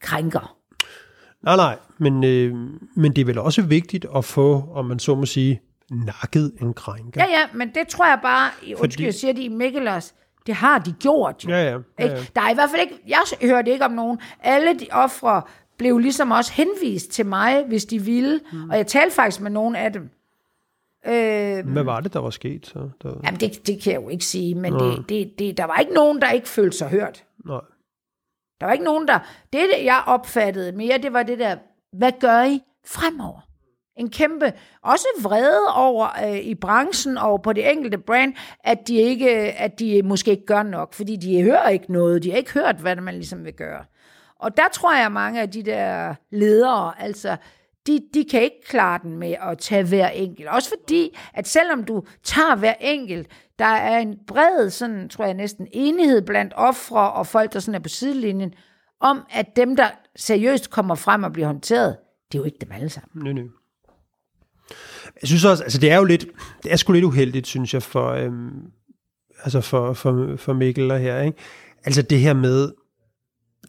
krænker. 0.00 0.56
Nej, 1.42 1.56
nej, 1.56 1.76
men, 1.98 2.24
øh, 2.24 2.54
men 2.96 3.12
det 3.12 3.20
er 3.20 3.24
vel 3.24 3.38
også 3.38 3.62
vigtigt 3.62 4.06
at 4.16 4.24
få, 4.24 4.64
om 4.74 4.84
man 4.84 4.98
så 4.98 5.14
må 5.14 5.26
sige, 5.26 5.60
nakket 5.90 6.52
en 6.60 6.74
krænker. 6.74 7.24
Ja, 7.24 7.30
ja, 7.30 7.46
men 7.54 7.68
det 7.68 7.88
tror 7.88 8.06
jeg 8.06 8.18
bare, 8.22 8.50
Fordi... 8.58 8.74
undskyld, 8.74 9.04
jeg 9.04 9.14
siger 9.14 9.32
det 9.32 9.42
i 9.42 9.48
Mikkelers, 9.48 10.14
det 10.46 10.54
har 10.54 10.78
de 10.78 10.92
gjort 10.92 11.44
jo. 11.44 11.50
Ja, 11.50 11.62
ja, 11.62 11.78
ja, 11.98 12.06
ja. 12.06 12.24
Der 12.34 12.40
er 12.40 12.50
i 12.50 12.54
hvert 12.54 12.70
fald 12.70 12.82
ikke, 12.82 12.98
jeg 13.08 13.50
hørte 13.50 13.70
ikke 13.70 13.84
om 13.84 13.92
nogen, 13.92 14.18
alle 14.40 14.78
de 14.78 14.86
ofre 14.90 15.42
blev 15.78 15.98
ligesom 15.98 16.30
også 16.30 16.52
henvist 16.52 17.10
til 17.10 17.26
mig, 17.26 17.64
hvis 17.68 17.84
de 17.84 18.02
ville, 18.02 18.40
mm. 18.52 18.70
og 18.70 18.76
jeg 18.76 18.86
talte 18.86 19.14
faktisk 19.14 19.40
med 19.40 19.50
nogen 19.50 19.76
af 19.76 19.92
dem. 19.92 20.10
Øh, 21.06 21.72
Hvad 21.72 21.82
var 21.82 22.00
det, 22.00 22.12
der 22.12 22.20
var 22.20 22.30
sket? 22.30 22.66
Så? 22.66 22.90
Der... 23.02 23.20
Jamen, 23.24 23.40
det, 23.40 23.66
det 23.66 23.82
kan 23.82 23.92
jeg 23.92 24.02
jo 24.02 24.08
ikke 24.08 24.24
sige, 24.24 24.54
men 24.54 24.72
det, 24.72 25.08
det, 25.08 25.38
det, 25.38 25.56
der 25.56 25.64
var 25.64 25.78
ikke 25.78 25.92
nogen, 25.94 26.20
der 26.20 26.30
ikke 26.30 26.48
følte 26.48 26.76
sig 26.76 26.88
hørt. 26.88 27.24
Nej. 27.46 27.60
Der 28.60 28.66
var 28.66 28.72
ikke 28.72 28.84
nogen, 28.84 29.08
der... 29.08 29.18
Det, 29.52 29.60
jeg 29.84 30.02
opfattede 30.06 30.72
mere, 30.72 30.98
det 30.98 31.12
var 31.12 31.22
det 31.22 31.38
der, 31.38 31.56
hvad 31.92 32.12
gør 32.20 32.42
I 32.42 32.60
fremover? 32.86 33.40
En 33.96 34.10
kæmpe, 34.10 34.52
også 34.82 35.06
vrede 35.22 35.74
over 35.74 36.28
øh, 36.28 36.38
i 36.38 36.54
branchen 36.54 37.18
og 37.18 37.42
på 37.42 37.52
det 37.52 37.70
enkelte 37.70 37.98
brand, 37.98 38.34
at 38.64 38.88
de, 38.88 38.96
ikke, 38.96 39.30
at 39.52 39.78
de 39.78 40.02
måske 40.02 40.30
ikke 40.30 40.46
gør 40.46 40.62
nok, 40.62 40.94
fordi 40.94 41.16
de 41.16 41.42
hører 41.42 41.68
ikke 41.68 41.92
noget, 41.92 42.22
de 42.22 42.30
har 42.30 42.38
ikke 42.38 42.52
hørt, 42.52 42.76
hvad 42.76 42.96
man 42.96 43.14
ligesom 43.14 43.44
vil 43.44 43.52
gøre. 43.52 43.84
Og 44.38 44.56
der 44.56 44.68
tror 44.72 44.94
jeg, 44.96 45.06
at 45.06 45.12
mange 45.12 45.40
af 45.40 45.50
de 45.50 45.62
der 45.62 46.14
ledere, 46.30 47.02
altså, 47.02 47.36
de, 47.88 48.00
de 48.14 48.24
kan 48.30 48.42
ikke 48.42 48.64
klare 48.66 49.00
den 49.02 49.18
med 49.18 49.34
at 49.42 49.58
tage 49.58 49.84
hver 49.84 50.08
enkelt. 50.08 50.48
Også 50.48 50.68
fordi, 50.68 51.18
at 51.34 51.48
selvom 51.48 51.84
du 51.84 52.02
tager 52.22 52.56
hver 52.56 52.74
enkelt, 52.80 53.28
der 53.58 53.64
er 53.64 53.98
en 53.98 54.14
bred, 54.26 54.70
sådan 54.70 55.08
tror 55.08 55.24
jeg 55.24 55.34
næsten, 55.34 55.66
enighed 55.72 56.22
blandt 56.22 56.52
ofre 56.56 57.12
og 57.12 57.26
folk, 57.26 57.52
der 57.52 57.60
sådan 57.60 57.74
er 57.74 57.82
på 57.82 57.88
sidelinjen, 57.88 58.54
om 59.00 59.20
at 59.30 59.56
dem, 59.56 59.76
der 59.76 59.88
seriøst 60.16 60.70
kommer 60.70 60.94
frem 60.94 61.22
og 61.22 61.32
bliver 61.32 61.46
håndteret, 61.46 61.96
det 62.32 62.38
er 62.38 62.42
jo 62.42 62.44
ikke 62.44 62.58
dem 62.60 62.72
alle 62.72 62.88
sammen. 62.88 63.24
Nej, 63.24 63.32
nej. 63.32 63.44
Jeg 65.20 65.28
synes 65.28 65.44
også, 65.44 65.62
altså 65.62 65.78
det 65.78 65.90
er 65.90 65.96
jo 65.96 66.04
lidt, 66.04 66.26
det 66.62 66.72
er 66.72 66.76
sgu 66.76 66.92
lidt 66.92 67.04
uheldigt, 67.04 67.46
synes 67.46 67.74
jeg, 67.74 67.82
for, 67.82 68.10
øhm, 68.10 68.62
altså 69.44 69.60
for, 69.60 69.92
for, 69.92 70.36
for 70.36 70.52
Mikkel 70.52 70.90
og 70.90 70.98
her, 70.98 71.20
ikke? 71.20 71.38
Altså 71.84 72.02
det 72.02 72.20
her 72.20 72.32
med, 72.32 72.72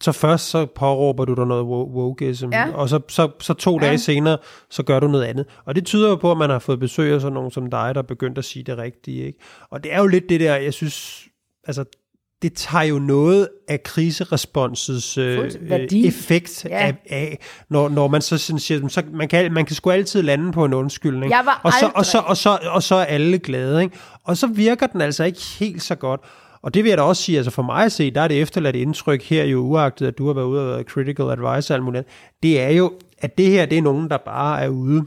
så 0.02 0.12
først 0.12 0.50
så 0.50 0.66
påråber 0.66 1.26
du 1.26 1.34
dig 1.34 1.46
noget 1.46 1.64
wokeism, 1.66 2.50
ja. 2.52 2.72
og 2.74 2.90
så, 2.90 3.00
så, 3.08 3.30
så 3.40 3.54
to 3.54 3.80
ja. 3.82 3.88
dage 3.88 3.98
senere, 3.98 4.38
så 4.70 4.84
gør 4.84 5.00
du 5.00 5.08
noget 5.08 5.26
andet. 5.26 5.46
Og 5.66 5.76
det 5.76 5.86
tyder 5.86 6.10
jo 6.10 6.16
på, 6.16 6.32
at 6.32 6.38
man 6.38 6.50
har 6.50 6.60
fået 6.60 6.80
besøg 6.80 7.14
af 7.14 7.22
sådan 7.22 7.34
nogen 7.34 7.52
som 7.52 7.70
dig, 7.70 7.96
der 7.96 8.02
er 8.02 8.06
begyndt 8.08 8.38
at 8.38 8.46
sige 8.46 8.64
det 8.64 8.78
rigtige. 8.78 9.26
Ikke? 9.26 9.40
Og 9.70 9.84
det 9.84 9.94
er 9.94 10.00
jo 10.00 10.08
lidt 10.08 10.30
det 10.30 10.40
der, 10.40 10.56
jeg 10.56 10.74
synes, 10.74 11.28
altså 11.68 11.86
det 12.42 12.54
tager 12.54 12.84
jo 12.84 13.00
noget 13.00 13.50
af 13.68 13.84
kriseresponsets 13.84 15.18
øh, 15.18 15.52
effekt 16.06 16.66
ja. 16.66 16.78
af, 16.78 16.96
af 17.10 17.40
når, 17.70 17.90
når 17.90 18.08
man 18.08 18.22
så 18.22 18.38
sådan 18.38 18.60
siger, 18.60 18.88
så 18.88 19.04
man 19.14 19.28
kan, 19.28 19.54
man 19.54 19.66
kan 19.66 19.76
sgu 19.76 19.90
altid 19.90 20.22
lande 20.22 20.52
på 20.52 20.66
en 20.66 20.74
undskyldning. 20.74 21.32
Jeg 21.32 21.42
var 21.46 21.62
og, 21.64 21.74
så, 21.74 21.92
og, 21.96 22.06
så, 22.06 22.20
og, 22.20 22.38
så, 22.38 22.60
og 22.64 22.84
så 22.84 22.96
er 22.96 23.06
alle 23.06 23.40
glade. 23.40 23.84
Ikke? 23.84 23.98
Og 24.24 24.38
så 24.38 24.48
virker 24.48 24.88
den 24.88 25.02
altså 25.02 25.24
ikke 25.24 25.42
helt 25.60 25.84
så 25.84 25.96
godt. 25.96 26.22
Og 26.62 26.74
det 26.74 26.84
vil 26.84 26.90
jeg 26.90 26.98
da 26.98 27.04
også 27.04 27.24
sige, 27.24 27.38
altså 27.38 27.52
for 27.52 27.62
mig 27.62 27.86
at 27.86 27.92
se, 27.92 28.12
der 28.12 28.22
er 28.22 28.28
det 28.28 28.42
efterladt 28.42 28.76
indtryk 28.76 29.24
her 29.24 29.44
jo 29.44 29.60
uagtet, 29.60 30.08
at 30.08 30.18
du 30.18 30.28
har 30.28 30.34
været 30.34 30.46
ude 30.46 30.76
og 30.76 30.84
critical 30.84 31.26
advice 31.26 31.74
og 31.74 31.76
alt 31.76 31.84
muligt. 31.84 32.08
Det 32.44 32.62
er 32.62 32.70
jo, 32.70 32.92
at 33.18 33.38
det 33.38 33.46
her, 33.46 33.66
det 33.66 33.78
er 33.78 33.82
nogen, 33.82 34.10
der 34.10 34.18
bare 34.18 34.62
er 34.62 34.68
ude 34.68 35.06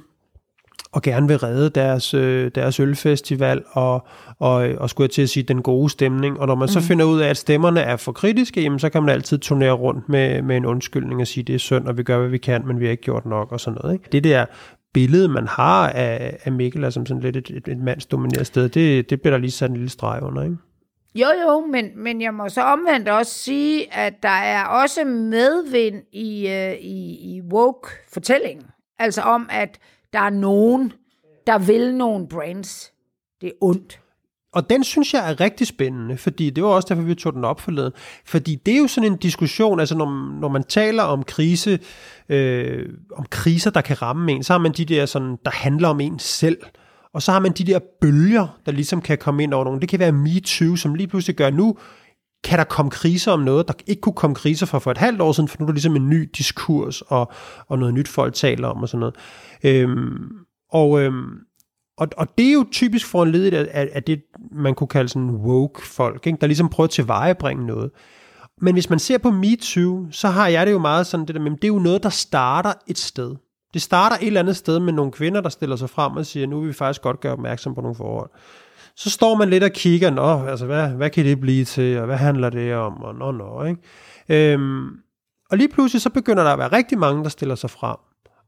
og 0.93 1.03
gerne 1.03 1.29
vil 1.29 1.39
redde 1.39 1.71
deres, 1.71 2.15
øh, 2.15 2.51
deres 2.55 2.81
ølfestival 2.81 3.63
og, 3.71 4.07
og, 4.39 4.55
og 4.55 4.91
skulle 4.91 5.05
jeg 5.05 5.11
til 5.11 5.23
at 5.23 5.29
sige 5.29 5.43
den 5.43 5.63
gode 5.63 5.91
stemning. 5.91 6.41
Og 6.41 6.47
når 6.47 6.55
man 6.55 6.65
mm. 6.65 6.69
så 6.69 6.81
finder 6.81 7.05
ud 7.05 7.21
af, 7.21 7.29
at 7.29 7.37
stemmerne 7.37 7.81
er 7.81 7.97
for 7.97 8.13
kritiske, 8.13 8.63
jamen, 8.63 8.79
så 8.79 8.89
kan 8.89 9.03
man 9.03 9.15
altid 9.15 9.39
turnere 9.39 9.73
rundt 9.73 10.09
med, 10.09 10.43
med 10.43 10.57
en 10.57 10.67
undskyldning 10.67 11.21
og 11.21 11.27
sige, 11.27 11.45
det 11.45 11.55
er 11.55 11.59
synd, 11.59 11.87
og 11.87 11.99
vi 11.99 12.03
gør, 12.03 12.19
hvad 12.19 12.29
vi 12.29 12.39
kan, 12.39 12.67
men 12.67 12.81
vi 12.81 12.85
har 12.85 12.91
ikke 12.91 13.03
gjort 13.03 13.27
nok 13.27 13.53
og 13.53 13.61
sådan 13.61 13.79
noget. 13.83 13.95
Ikke? 13.95 14.09
Det 14.13 14.25
der 14.25 14.47
billede, 14.95 15.29
man 15.29 15.47
har 15.49 15.89
af, 15.89 16.39
af 16.45 16.53
Mikkel 16.53 16.93
som 16.93 17.07
sådan 17.07 17.23
lidt 17.23 17.37
et, 17.37 17.51
et, 17.51 17.69
et 17.69 17.79
mandsdomineret 17.79 18.47
sted, 18.47 18.69
det, 18.69 19.11
det 19.11 19.21
bliver 19.21 19.35
der 19.35 19.39
lige 19.39 19.51
sat 19.51 19.71
en 19.71 19.77
lille 19.77 19.91
streg 19.91 20.23
under, 20.23 20.43
ikke? 20.43 20.57
Jo, 21.15 21.27
jo, 21.47 21.67
men, 21.67 21.91
men 21.97 22.21
jeg 22.21 22.35
må 22.35 22.49
så 22.49 22.63
omvendt 22.63 23.09
også 23.09 23.33
sige, 23.33 23.95
at 23.95 24.23
der 24.23 24.29
er 24.29 24.65
også 24.65 25.05
medvind 25.05 26.03
i, 26.13 26.49
øh, 26.49 26.73
i, 26.73 27.35
i 27.37 27.41
woke-fortællingen. 27.53 28.67
Altså 28.99 29.23
om, 29.23 29.49
at 29.51 29.79
der 30.13 30.19
er 30.19 30.31
nogen, 30.31 30.93
der 31.47 31.59
vil 31.59 31.95
nogle 31.95 32.29
brands. 32.29 32.93
Det 33.41 33.47
er 33.47 33.53
ondt. 33.61 33.99
Og 34.53 34.71
den 34.71 34.85
synes 34.85 35.15
jeg 35.15 35.31
er 35.31 35.41
rigtig 35.41 35.67
spændende, 35.67 36.17
fordi 36.17 36.51
det 36.51 36.65
var 36.65 36.71
også 36.71 36.87
derfor, 36.89 37.03
vi 37.03 37.15
tog 37.15 37.33
den 37.33 37.45
op 37.45 37.61
forleden. 37.61 37.93
Fordi 38.25 38.55
det 38.55 38.75
er 38.75 38.79
jo 38.79 38.87
sådan 38.87 39.13
en 39.13 39.19
diskussion, 39.19 39.81
altså 39.81 39.97
når, 39.97 40.39
når 40.41 40.49
man 40.49 40.65
taler 40.65 41.03
om 41.03 41.23
krise, 41.23 41.79
øh, 42.29 42.89
om 43.17 43.27
kriser, 43.31 43.71
der 43.71 43.81
kan 43.81 44.03
ramme 44.03 44.33
en, 44.33 44.43
så 44.43 44.53
har 44.53 44.59
man 44.59 44.73
de 44.73 44.85
der 44.85 45.07
sådan, 45.07 45.37
der 45.45 45.51
handler 45.51 45.89
om 45.89 46.01
en 46.01 46.19
selv. 46.19 46.59
Og 47.15 47.23
så 47.23 47.33
har 47.33 47.41
man 47.41 47.53
de 47.53 47.65
der 47.65 47.79
bølger, 48.01 48.59
der 48.67 48.73
ligesom 48.73 49.01
kan 49.01 49.19
komme 49.19 49.43
ind 49.43 49.55
over 49.55 49.65
nogen. 49.65 49.81
Det 49.81 49.89
kan 49.89 49.99
være 49.99 50.13
MeToo, 50.13 50.77
som 50.77 50.95
lige 50.95 51.07
pludselig 51.07 51.37
gør 51.37 51.51
nu, 51.51 51.77
kan 52.45 52.59
der 52.59 52.65
komme 52.65 52.91
kriser 52.91 53.33
om 53.33 53.41
noget, 53.41 53.69
der 53.69 53.75
ikke 53.87 54.01
kunne 54.01 54.13
komme 54.13 54.37
kriser 54.37 54.67
for 54.67 54.79
for 54.79 54.91
et 54.91 54.99
halvt 54.99 55.21
år 55.21 55.33
siden, 55.33 55.49
for 55.49 55.57
nu 55.61 55.65
er 55.65 55.67
der 55.67 55.73
ligesom 55.73 55.97
en 55.97 56.09
ny 56.09 56.31
diskurs 56.37 57.01
og, 57.01 57.33
og 57.69 57.79
noget 57.79 57.95
nyt 57.95 58.09
folk 58.09 58.35
taler 58.35 58.69
om 58.69 58.83
og 58.83 58.89
sådan 58.89 59.01
noget. 59.01 59.15
Øhm, 59.65 60.33
og, 60.71 61.01
øhm, 61.01 61.31
og, 61.99 62.09
og 62.17 62.39
det 62.39 62.49
er 62.49 62.53
jo 62.53 62.67
typisk 62.73 63.07
foranledet 63.07 63.55
af, 63.55 63.89
af 63.93 64.03
det, 64.03 64.23
man 64.53 64.75
kunne 64.75 64.89
kalde 64.89 65.09
sådan 65.09 65.31
woke 65.31 65.87
folk, 65.87 66.27
ikke? 66.27 66.39
der 66.41 66.47
ligesom 66.47 66.69
prøver 66.69 66.87
at 66.87 66.91
tilvejebringe 66.91 67.67
noget. 67.67 67.91
Men 68.61 68.75
hvis 68.75 68.91
man 68.91 68.99
ser 68.99 69.19
på 69.19 69.31
MeToo, 69.31 70.07
så 70.11 70.29
har 70.29 70.49
jeg 70.49 70.67
det 70.67 70.73
jo 70.73 70.79
meget 70.79 71.07
sådan, 71.07 71.27
det 71.27 71.35
der, 71.35 71.41
men 71.41 71.53
det 71.53 71.65
er 71.65 71.69
jo 71.69 71.79
noget, 71.79 72.03
der 72.03 72.09
starter 72.09 72.73
et 72.89 72.99
sted. 72.99 73.37
Det 73.75 73.83
starter 73.83 74.17
et 74.17 74.27
eller 74.27 74.41
andet 74.41 74.57
sted 74.57 74.79
med 74.81 74.93
nogle 74.93 75.13
kvinder, 75.13 75.41
der 75.41 75.49
stiller 75.49 75.77
sig 75.77 75.91
frem 75.91 76.17
og 76.17 76.27
siger, 76.27 76.47
nu 76.47 76.61
vil 76.61 76.69
vi 76.69 76.73
faktisk 76.73 77.03
godt 77.03 77.21
gøre 77.21 77.33
opmærksom 77.33 77.75
på 77.75 77.81
nogle 77.81 77.95
forhold. 77.95 78.31
Så 78.97 79.11
står 79.11 79.35
man 79.35 79.51
lidt 79.51 79.65
og 79.65 79.71
kigger, 79.71 80.11
nå, 80.11 80.47
altså 80.47 80.67
hvad, 80.67 80.89
hvad 80.89 81.11
kan 81.11 81.25
det 81.25 81.41
blive 81.41 81.65
til, 81.65 81.99
og 81.99 82.07
hvad 82.07 82.17
handler 82.17 82.51
det 82.51 82.75
om, 82.75 83.03
og 83.03 83.15
nå, 83.15 83.31
nå, 83.31 83.65
ikke? 83.65 84.53
Øhm, 84.53 84.89
og 85.51 85.59
lige 85.59 85.69
pludselig 85.69 86.03
så 86.03 86.11
begynder 86.11 86.43
der 86.43 86.51
at 86.51 86.59
være 86.59 86.73
rigtig 86.73 86.99
mange, 86.99 87.23
der 87.23 87.29
stiller 87.29 87.55
sig 87.55 87.71
frem. 87.71 87.97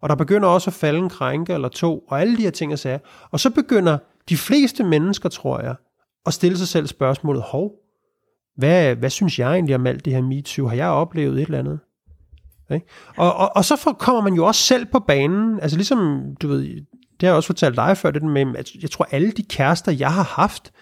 Og 0.03 0.09
der 0.09 0.15
begynder 0.15 0.49
også 0.49 0.71
at 0.71 0.75
falde 0.75 0.99
en 0.99 1.09
krænke 1.09 1.53
eller 1.53 1.69
to, 1.69 1.99
og 1.99 2.21
alle 2.21 2.37
de 2.37 2.43
her 2.43 2.51
ting 2.51 2.73
og 2.73 2.79
sager. 2.79 2.99
Og 3.31 3.41
så 3.41 3.51
begynder 3.51 3.99
de 4.29 4.37
fleste 4.37 4.85
mennesker, 4.85 5.29
tror 5.29 5.61
jeg, 5.61 5.75
at 6.27 6.35
stille 6.35 6.59
sig 6.59 6.69
selv 6.69 6.87
spørgsmålet, 6.87 7.43
hov, 7.43 7.73
hvad, 8.57 8.95
hvad 8.97 9.11
synes 9.11 9.39
jeg 9.39 9.53
egentlig 9.53 9.75
om 9.75 9.87
alt 9.87 10.05
det 10.05 10.13
her 10.13 10.23
MeToo? 10.23 10.67
Har 10.67 10.77
jeg 10.77 10.89
oplevet 10.89 11.35
et 11.35 11.43
eller 11.43 11.59
andet? 11.59 11.81
Ikke? 12.71 12.87
Og, 13.17 13.35
og, 13.35 13.57
og 13.57 13.65
så 13.65 13.77
for, 13.77 13.93
kommer 13.93 14.23
man 14.23 14.35
jo 14.35 14.47
også 14.47 14.61
selv 14.61 14.87
på 14.87 14.99
banen, 14.99 15.61
altså 15.61 15.77
ligesom, 15.77 16.23
du 16.43 16.49
ved, 16.49 16.61
det 17.21 17.23
har 17.23 17.29
jeg 17.29 17.35
også 17.35 17.47
fortalt 17.47 17.77
dig 17.77 17.97
før, 17.97 18.11
det 18.11 18.23
med, 18.23 18.57
at 18.57 18.71
jeg 18.83 18.91
tror 18.91 19.09
alle 19.11 19.31
de 19.31 19.43
kærester, 19.43 19.93
jeg 19.93 20.13
har 20.13 20.23
haft, 20.23 20.73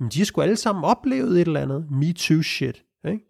jamen 0.00 0.10
de 0.10 0.18
har 0.18 0.24
sgu 0.24 0.40
alle 0.40 0.56
sammen 0.56 0.84
oplevet 0.84 1.40
et 1.40 1.46
eller 1.46 1.60
andet 1.60 1.86
me 1.90 2.12
too 2.12 2.42
shit. 2.42 2.82
Ikke? 3.08 3.24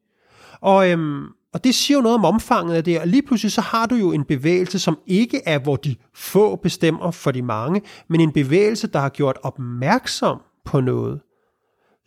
Og, 0.60 0.90
øhm, 0.90 1.24
og 1.54 1.64
det 1.64 1.74
siger 1.74 1.98
jo 1.98 2.02
noget 2.02 2.14
om 2.18 2.24
omfanget 2.24 2.74
af 2.74 2.84
det, 2.84 3.00
og 3.00 3.06
lige 3.06 3.22
pludselig 3.22 3.52
så 3.52 3.60
har 3.60 3.86
du 3.86 3.94
jo 3.94 4.12
en 4.12 4.24
bevægelse, 4.24 4.78
som 4.78 4.98
ikke 5.06 5.40
er, 5.46 5.58
hvor 5.58 5.76
de 5.76 5.96
få 6.14 6.56
bestemmer 6.56 7.10
for 7.10 7.30
de 7.30 7.42
mange, 7.42 7.82
men 8.08 8.20
en 8.20 8.32
bevægelse, 8.32 8.86
der 8.86 8.98
har 8.98 9.08
gjort 9.08 9.38
opmærksom 9.42 10.40
på 10.64 10.80
noget, 10.80 11.20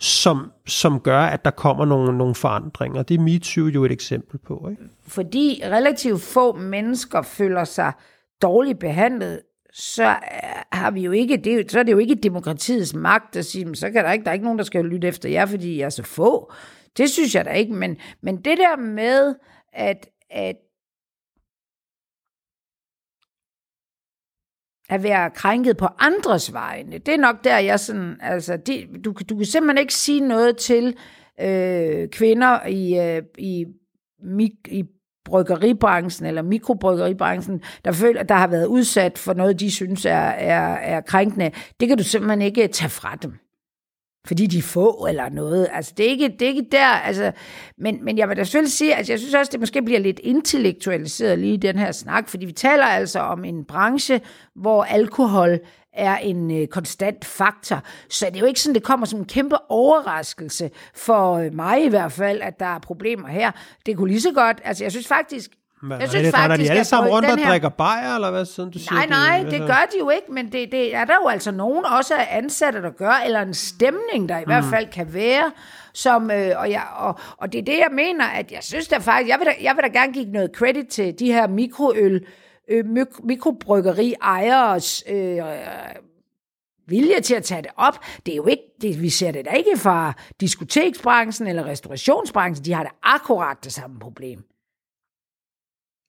som, 0.03 0.51
som 0.67 0.99
gør, 0.99 1.19
at 1.19 1.45
der 1.45 1.51
kommer 1.51 1.85
nogle, 1.85 2.17
nogle 2.17 2.35
forandringer. 2.35 3.03
Det 3.03 3.15
er 3.15 3.21
MeToo 3.21 3.67
jo 3.67 3.85
et 3.85 3.91
eksempel 3.91 4.37
på. 4.37 4.67
Ikke? 4.71 4.83
Fordi 5.07 5.61
relativt 5.65 6.21
få 6.21 6.55
mennesker 6.55 7.21
føler 7.21 7.63
sig 7.63 7.91
dårligt 8.41 8.79
behandlet, 8.79 9.39
så 9.73 10.07
øh, 10.07 10.15
har 10.71 10.91
vi 10.91 11.01
jo 11.01 11.11
ikke, 11.11 11.37
det, 11.37 11.71
så 11.71 11.79
er 11.79 11.83
det 11.83 11.91
jo 11.91 11.97
ikke 11.97 12.15
demokratiets 12.15 12.93
magt 12.95 13.35
at 13.35 13.45
sige, 13.45 13.75
så 13.75 13.91
kan 13.91 14.03
der 14.03 14.11
ikke, 14.11 14.23
der 14.23 14.29
er 14.29 14.33
ikke 14.33 14.45
nogen, 14.45 14.59
der 14.59 14.65
skal 14.65 14.85
lytte 14.85 15.07
efter 15.07 15.29
jer, 15.29 15.45
fordi 15.45 15.79
jeg 15.79 15.85
er 15.85 15.89
så 15.89 16.03
få. 16.03 16.51
Det 16.97 17.09
synes 17.09 17.35
jeg 17.35 17.45
da 17.45 17.51
ikke, 17.51 17.73
men, 17.73 17.97
men 18.21 18.35
det 18.35 18.57
der 18.57 18.77
med, 18.77 19.35
at, 19.73 20.09
at 20.29 20.55
at 24.93 25.03
være 25.03 25.29
krænket 25.29 25.77
på 25.77 25.88
andres 25.99 26.53
vegne. 26.53 26.97
Det 26.97 27.13
er 27.13 27.17
nok 27.17 27.43
der, 27.43 27.58
jeg 27.58 27.79
sådan, 27.79 28.17
altså, 28.21 28.58
det, 28.58 28.88
du, 29.06 29.13
du 29.29 29.36
kan 29.36 29.45
simpelthen 29.45 29.82
ikke 29.82 29.93
sige 29.93 30.19
noget 30.19 30.58
til 30.58 30.95
øh, 31.41 32.08
kvinder 32.10 32.67
i, 32.67 32.99
øh, 32.99 33.21
i, 33.38 33.65
i 34.67 34.84
bryggeribranchen 35.25 36.27
eller 36.27 36.41
mikrobryggeribranchen, 36.41 37.62
der 37.86 37.91
føler, 37.91 38.23
der 38.23 38.36
har 38.36 38.47
været 38.47 38.65
udsat 38.65 39.17
for 39.17 39.34
noget, 39.34 39.60
de 39.60 39.71
synes 39.71 40.06
er, 40.06 40.12
er, 40.12 40.73
er 40.73 41.01
krænkende. 41.01 41.51
Det 41.79 41.88
kan 41.88 41.97
du 41.97 42.03
simpelthen 42.03 42.41
ikke 42.41 42.67
tage 42.67 42.89
fra 42.89 43.15
dem 43.21 43.34
fordi 44.27 44.47
de 44.47 44.57
er 44.57 44.62
få 44.62 45.05
eller 45.09 45.29
noget. 45.29 45.67
Altså, 45.71 45.93
det 45.97 46.05
er 46.05 46.09
ikke, 46.09 46.36
det 46.39 46.41
er 46.41 46.49
ikke 46.49 46.67
der, 46.71 46.88
altså, 46.88 47.31
men, 47.77 48.05
men 48.05 48.17
jeg 48.17 48.29
vil 48.29 48.38
da 48.38 48.43
selvfølgelig 48.43 48.73
sige, 48.73 48.95
at 48.95 49.09
jeg 49.09 49.19
synes 49.19 49.33
også, 49.33 49.49
det 49.51 49.59
måske 49.59 49.81
bliver 49.81 49.99
lidt 49.99 50.19
intellektualiseret 50.23 51.39
lige 51.39 51.53
i 51.53 51.57
den 51.57 51.79
her 51.79 51.91
snak, 51.91 52.29
fordi 52.29 52.45
vi 52.45 52.51
taler 52.51 52.86
altså 52.86 53.19
om 53.19 53.45
en 53.45 53.65
branche, 53.65 54.21
hvor 54.55 54.83
alkohol 54.83 55.59
er 55.93 56.17
en 56.17 56.62
øh, 56.62 56.67
konstant 56.67 57.25
faktor. 57.25 57.83
Så 58.09 58.25
det 58.25 58.36
er 58.36 58.39
jo 58.39 58.45
ikke 58.45 58.59
sådan, 58.59 58.75
det 58.75 58.83
kommer 58.83 59.05
som 59.05 59.19
en 59.19 59.25
kæmpe 59.25 59.71
overraskelse 59.71 60.69
for 60.95 61.33
øh, 61.33 61.53
mig 61.53 61.86
i 61.86 61.89
hvert 61.89 62.12
fald, 62.12 62.41
at 62.41 62.59
der 62.59 62.65
er 62.65 62.79
problemer 62.79 63.27
her. 63.27 63.51
Det 63.86 63.97
kunne 63.97 64.09
lige 64.09 64.21
så 64.21 64.31
godt, 64.31 64.62
altså 64.63 64.83
jeg 64.83 64.91
synes 64.91 65.07
faktisk, 65.07 65.51
hvad, 65.84 66.00
jeg 66.00 66.10
synes 66.10 66.24
det, 66.24 66.36
faktisk, 66.36 66.67
de 66.67 66.72
alle 66.72 66.84
sammen 66.84 67.13
rundt 67.13 67.30
og 67.30 67.38
her... 67.38 67.50
drikker 67.50 67.69
bajer, 67.69 68.15
eller 68.15 68.32
hvad 68.32 68.46
sådan 68.46 68.72
du 68.72 68.80
siger? 68.80 68.93
Nej, 68.93 69.06
nej, 69.06 69.43
det, 69.43 69.52
det 69.52 69.60
gør 69.60 69.88
de 69.91 69.98
jo 70.00 70.10
ikke, 70.10 70.32
men 70.32 70.52
det, 70.52 70.72
det 70.72 70.96
er 70.96 71.06
der 71.06 71.13
jo 71.24 71.28
altså 71.28 71.52
nogen 71.52 71.86
også 71.86 72.13
af 72.15 72.28
ansatte, 72.38 72.82
der 72.82 72.89
gør, 72.89 73.22
eller 73.26 73.41
en 73.41 73.54
stemning, 73.54 74.30
der 74.30 74.38
i 74.38 74.43
mm. 74.43 74.46
hvert 74.46 74.63
fald 74.63 74.88
kan 74.88 75.13
være, 75.13 75.52
som, 75.93 76.32
øh, 76.32 76.52
og, 76.58 76.72
jeg, 76.72 76.84
og, 76.96 77.19
og 77.38 77.54
det 77.54 77.60
er 77.60 77.65
det, 77.65 77.78
jeg 77.78 77.89
mener, 77.91 78.26
at 78.26 78.52
jeg 78.52 78.63
synes 78.63 78.88
da 78.88 78.98
faktisk, 78.98 79.30
jeg 79.30 79.39
vil 79.39 79.48
da, 79.48 79.54
jeg 79.62 79.76
vil 79.76 79.84
da 79.84 80.00
gerne 80.00 80.13
give 80.13 80.26
noget 80.26 80.52
credit 80.56 80.88
til 80.88 81.19
de 81.19 81.26
her 81.26 81.48
mikroøl, 81.48 82.26
øh, 82.69 82.86
mik- 82.86 83.24
mikrobryggeri 83.24 84.13
ejeres 84.22 85.04
øh, 85.10 85.38
vilje 86.88 87.22
til 87.22 87.36
at 87.36 87.43
tage 87.43 87.62
det 87.62 87.72
op. 87.78 88.00
Det 88.26 88.32
er 88.32 88.36
jo 88.36 88.48
ikke, 88.48 88.63
det, 88.82 89.02
vi 89.02 89.10
ser 89.10 89.32
det 89.32 89.46
da 89.46 89.52
ikke 89.52 89.78
fra 89.78 90.13
diskoteksbranchen 90.41 91.48
eller 91.48 91.65
restaurationsbranchen. 91.65 92.65
De 92.65 92.74
har 92.74 92.84
da 92.84 92.89
akkurat 93.04 93.58
det 93.63 93.74
samme 93.74 94.00
problem. 94.00 94.43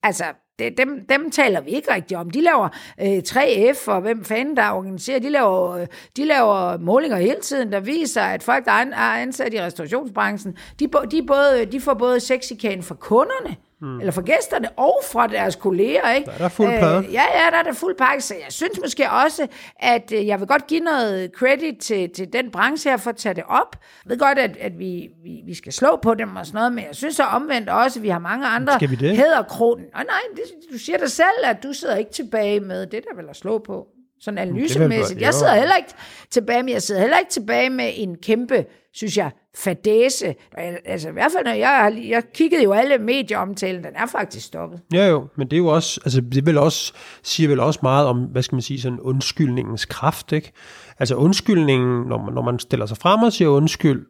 Altså, 0.05 0.25
det, 0.59 0.79
dem, 0.79 1.07
dem 1.09 1.31
taler 1.31 1.61
vi 1.61 1.71
ikke 1.71 1.95
rigtig 1.95 2.17
om. 2.17 2.31
De 2.31 2.41
laver 2.41 2.69
øh, 3.01 3.19
3F, 3.29 3.91
og 3.91 4.01
hvem 4.01 4.25
fanden 4.25 4.57
der 4.57 4.71
organiserer, 4.71 5.19
de 5.19 5.29
laver, 5.29 5.71
øh, 5.71 5.87
de 6.17 6.25
laver 6.25 6.79
målinger 6.79 7.17
hele 7.17 7.41
tiden, 7.43 7.73
der 7.73 7.81
viser, 7.81 8.23
at 8.23 8.43
folk, 8.43 8.65
der 8.65 8.73
er 8.73 8.95
ansat 8.97 9.55
i 9.55 9.61
restaurationsbranchen, 9.61 10.57
de, 10.81 10.89
de, 11.11 11.27
både, 11.27 11.67
de 11.73 11.81
får 11.81 11.95
både 11.95 12.21
sexikane 12.21 12.83
fra 12.83 12.95
kunderne, 12.95 13.57
mm. 13.85 14.01
eller 14.01 14.13
fra 14.13 14.23
gæsterne, 14.23 14.69
og 14.77 15.01
fra 15.13 15.27
deres 15.27 15.57
kolleger. 15.57 16.11
Ikke? 16.11 16.27
Der 16.27 16.33
er 16.33 16.39
der 16.39 16.49
fuld 16.49 16.69
plade. 16.79 16.99
Øh, 16.99 17.13
ja, 17.13 17.23
ja, 17.35 17.51
der 17.51 17.57
er 17.59 17.63
der 17.63 17.73
fuld 17.73 17.97
pakke, 17.97 18.21
så 18.23 18.35
jeg 18.35 18.53
synes 18.53 18.81
måske 18.81 19.11
også, 19.11 19.47
at 19.77 20.13
øh, 20.13 20.27
jeg 20.27 20.41
vil 20.41 20.49
godt 20.49 20.67
give 20.67 20.81
noget 20.81 21.31
credit 21.37 21.79
til, 21.79 22.11
til 22.11 22.33
den 22.33 22.51
branche 22.51 22.91
her 22.91 22.97
for 22.97 23.11
at 23.11 23.17
tage 23.17 23.35
det 23.35 23.45
op. 23.49 23.77
Jeg 24.05 24.11
ved 24.11 24.19
godt, 24.19 24.39
at, 24.39 24.57
at 24.57 24.79
vi, 24.79 25.09
vi, 25.25 25.43
vi 25.47 25.55
skal 25.55 25.73
slå 25.73 25.99
på 26.03 26.15
dem 26.15 26.37
og 26.37 26.47
sådan 26.47 26.59
noget, 26.59 26.73
men 26.73 26.85
jeg 26.85 26.95
synes 26.95 27.17
så 27.17 27.23
omvendt 27.23 27.69
også, 27.69 27.99
at 27.99 28.03
vi 28.03 28.09
har 28.09 28.19
mange 28.19 28.47
andre 28.47 28.73
skal 28.73 28.91
vi 28.91 28.97
det? 28.97 29.17
hæderkronen. 29.17 29.85
Nej, 29.95 30.05
nej, 30.05 30.21
det, 30.37 30.43
du 30.73 30.79
siger 30.79 30.99
det 30.99 31.11
selv, 31.11 31.45
at 31.45 31.63
du 31.63 31.73
sidder 31.73 31.97
ikke 31.97 32.13
tilbage 32.13 32.61
med 32.61 32.87
det, 32.87 33.05
der 33.11 33.17
vil 33.17 33.29
at 33.31 33.37
slå 33.37 33.59
på 33.59 33.87
sådan 34.25 34.39
analysemæssigt. 34.39 35.21
Jeg 35.21 35.35
sidder 35.35 35.55
heller 35.55 35.77
ikke 35.77 35.95
tilbage 36.31 36.63
med, 36.63 36.73
jeg 36.73 36.83
sidder 36.83 37.01
heller 37.01 37.19
ikke 37.19 37.31
tilbage 37.31 37.71
med 37.71 37.91
en 37.95 38.17
kæmpe, 38.23 38.65
synes 38.93 39.17
jeg, 39.17 39.31
fadese. 39.57 40.35
Altså 40.85 41.09
i 41.09 41.13
hvert 41.13 41.33
fald, 41.33 41.45
når 41.45 41.53
jeg, 41.53 42.05
jeg 42.09 42.23
kiggede 42.35 42.63
jo 42.63 42.73
alle 42.73 42.99
medieomtalen, 42.99 43.85
den 43.85 43.93
er 43.97 44.07
faktisk 44.07 44.47
stoppet. 44.47 44.81
Ja 44.93 45.07
jo, 45.09 45.27
men 45.37 45.47
det 45.47 45.57
er 45.57 45.59
jo 45.59 45.67
også, 45.67 46.01
altså 46.05 46.21
det 46.21 46.47
vil 46.47 46.59
også, 46.59 46.93
siger 47.23 47.49
vel 47.49 47.61
også 47.61 47.81
meget 47.83 48.07
om, 48.07 48.19
hvad 48.25 48.43
skal 48.43 48.57
man 48.57 48.63
sige, 48.63 48.81
sådan 48.81 49.01
undskyldningens 49.01 49.85
kraft, 49.85 50.33
ikke? 50.33 50.53
Altså 50.99 51.15
undskyldningen, 51.15 52.03
når 52.09 52.25
man, 52.25 52.35
når 52.35 52.43
man 52.43 52.59
stiller 52.59 52.87
sig 52.87 52.97
frem 52.97 53.23
og 53.23 53.33
siger 53.33 53.49
undskyld, 53.49 54.07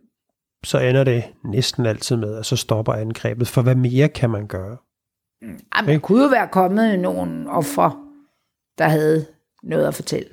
så 0.65 0.79
ender 0.79 1.05
det 1.05 1.25
næsten 1.45 1.87
altid 1.87 2.17
med, 2.17 2.37
at 2.37 2.47
så 2.47 2.57
stopper 2.57 2.93
angrebet, 2.93 3.49
for 3.49 3.63
hvad 3.63 3.75
mere 3.75 4.09
kan 4.09 4.31
man 4.31 4.47
gøre? 4.47 4.77
Mm, 5.43 5.59
Jamen, 5.77 5.95
der 5.95 5.99
kunne 5.99 6.23
jo 6.23 6.29
være 6.29 6.49
kommet 6.49 6.99
nogle 6.99 7.51
ofre, 7.51 7.93
der 8.79 8.89
havde 8.89 9.27
noget 9.65 9.87
at 9.87 9.95
fortælle 9.95 10.29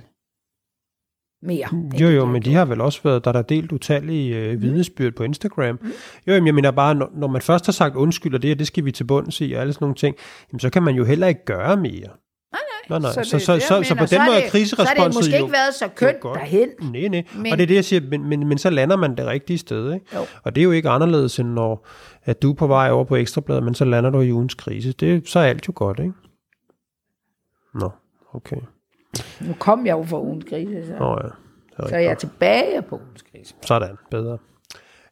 mere. 1.41 1.67
Jo, 2.01 2.07
jo, 2.07 2.25
men 2.25 2.41
de 2.41 2.53
har 2.53 2.65
vel 2.65 2.81
også 2.81 2.99
været, 3.03 3.25
der 3.25 3.29
er 3.29 3.33
der 3.33 3.41
delt 3.41 3.71
utallige 3.71 4.37
øh, 4.37 4.53
mm. 4.53 4.61
vidnesbyrd 4.61 5.13
på 5.13 5.23
Instagram. 5.23 5.79
Mm. 5.81 5.91
Jo, 6.27 6.33
jamen, 6.33 6.47
jeg 6.47 6.55
mener 6.55 6.71
bare, 6.71 6.95
når, 6.95 7.11
når 7.13 7.27
man 7.27 7.41
først 7.41 7.65
har 7.65 7.73
sagt 7.73 7.95
undskyld, 7.95 8.35
og 8.35 8.41
det, 8.41 8.59
det 8.59 8.67
skal 8.67 8.85
vi 8.85 8.91
til 8.91 9.03
bunds 9.03 9.41
i, 9.41 9.53
og 9.53 9.61
alle 9.61 9.73
sådan 9.73 9.83
nogle 9.83 9.95
ting, 9.95 10.15
jamen, 10.51 10.59
så 10.59 10.69
kan 10.69 10.83
man 10.83 10.95
jo 10.95 11.03
heller 11.03 11.27
ikke 11.27 11.45
gøre 11.45 11.77
mere. 11.77 12.09
Nej, 12.89 12.99
nej. 12.99 13.11
Så, 13.11 13.23
så, 13.23 13.39
så, 13.39 13.59
så, 13.59 13.59
så, 13.59 13.83
så 13.83 13.95
på 13.95 14.05
den 14.05 14.21
måde 14.25 14.41
er 14.41 14.49
kriseresponset 14.49 14.95
Så 14.95 15.01
har 15.01 15.07
det 15.07 15.15
måske 15.15 15.37
jo, 15.37 15.43
ikke 15.43 15.53
været 15.53 15.73
så 15.73 15.87
kønt 15.95 16.23
derhen. 16.23 16.69
Nej, 16.81 17.07
nej. 17.07 17.23
Men, 17.35 17.51
og 17.51 17.57
det 17.57 17.63
er 17.63 17.67
det, 17.67 17.75
jeg 17.75 17.85
siger, 17.85 18.01
men, 18.09 18.25
men, 18.25 18.47
men 18.47 18.57
så 18.57 18.69
lander 18.69 18.95
man 18.95 19.17
det 19.17 19.25
rigtige 19.25 19.57
sted. 19.57 19.93
Ikke? 19.93 20.05
Jo. 20.15 20.25
Og 20.43 20.55
det 20.55 20.61
er 20.61 20.63
jo 20.63 20.71
ikke 20.71 20.89
anderledes, 20.89 21.39
end 21.39 21.49
når 21.49 21.87
at 22.23 22.41
du 22.41 22.51
er 22.51 22.55
på 22.55 22.67
vej 22.67 22.89
over 22.91 23.03
på 23.03 23.15
Ekstrabladet, 23.15 23.63
men 23.63 23.75
så 23.75 23.85
lander 23.85 24.09
du 24.09 24.21
i 24.21 24.31
ugens 24.31 24.53
krise. 24.53 24.91
Det, 24.91 25.29
så 25.29 25.39
er 25.39 25.43
alt 25.43 25.67
jo 25.67 25.73
godt, 25.75 25.99
ikke? 25.99 26.13
Nå, 27.73 27.89
okay. 28.33 28.57
Nu 29.41 29.53
kom 29.59 29.85
jeg 29.85 29.91
jo 29.91 30.03
fra 30.03 30.21
ugens 30.21 30.45
krise, 30.49 30.87
så, 30.87 30.97
oh, 30.99 31.17
ja. 31.79 31.87
så 31.87 31.95
jeg 31.95 32.05
er 32.11 32.15
tilbage 32.15 32.81
på 32.81 32.95
ugens 32.95 33.21
krise. 33.21 33.53
Sådan, 33.61 33.95
bedre. 34.11 34.37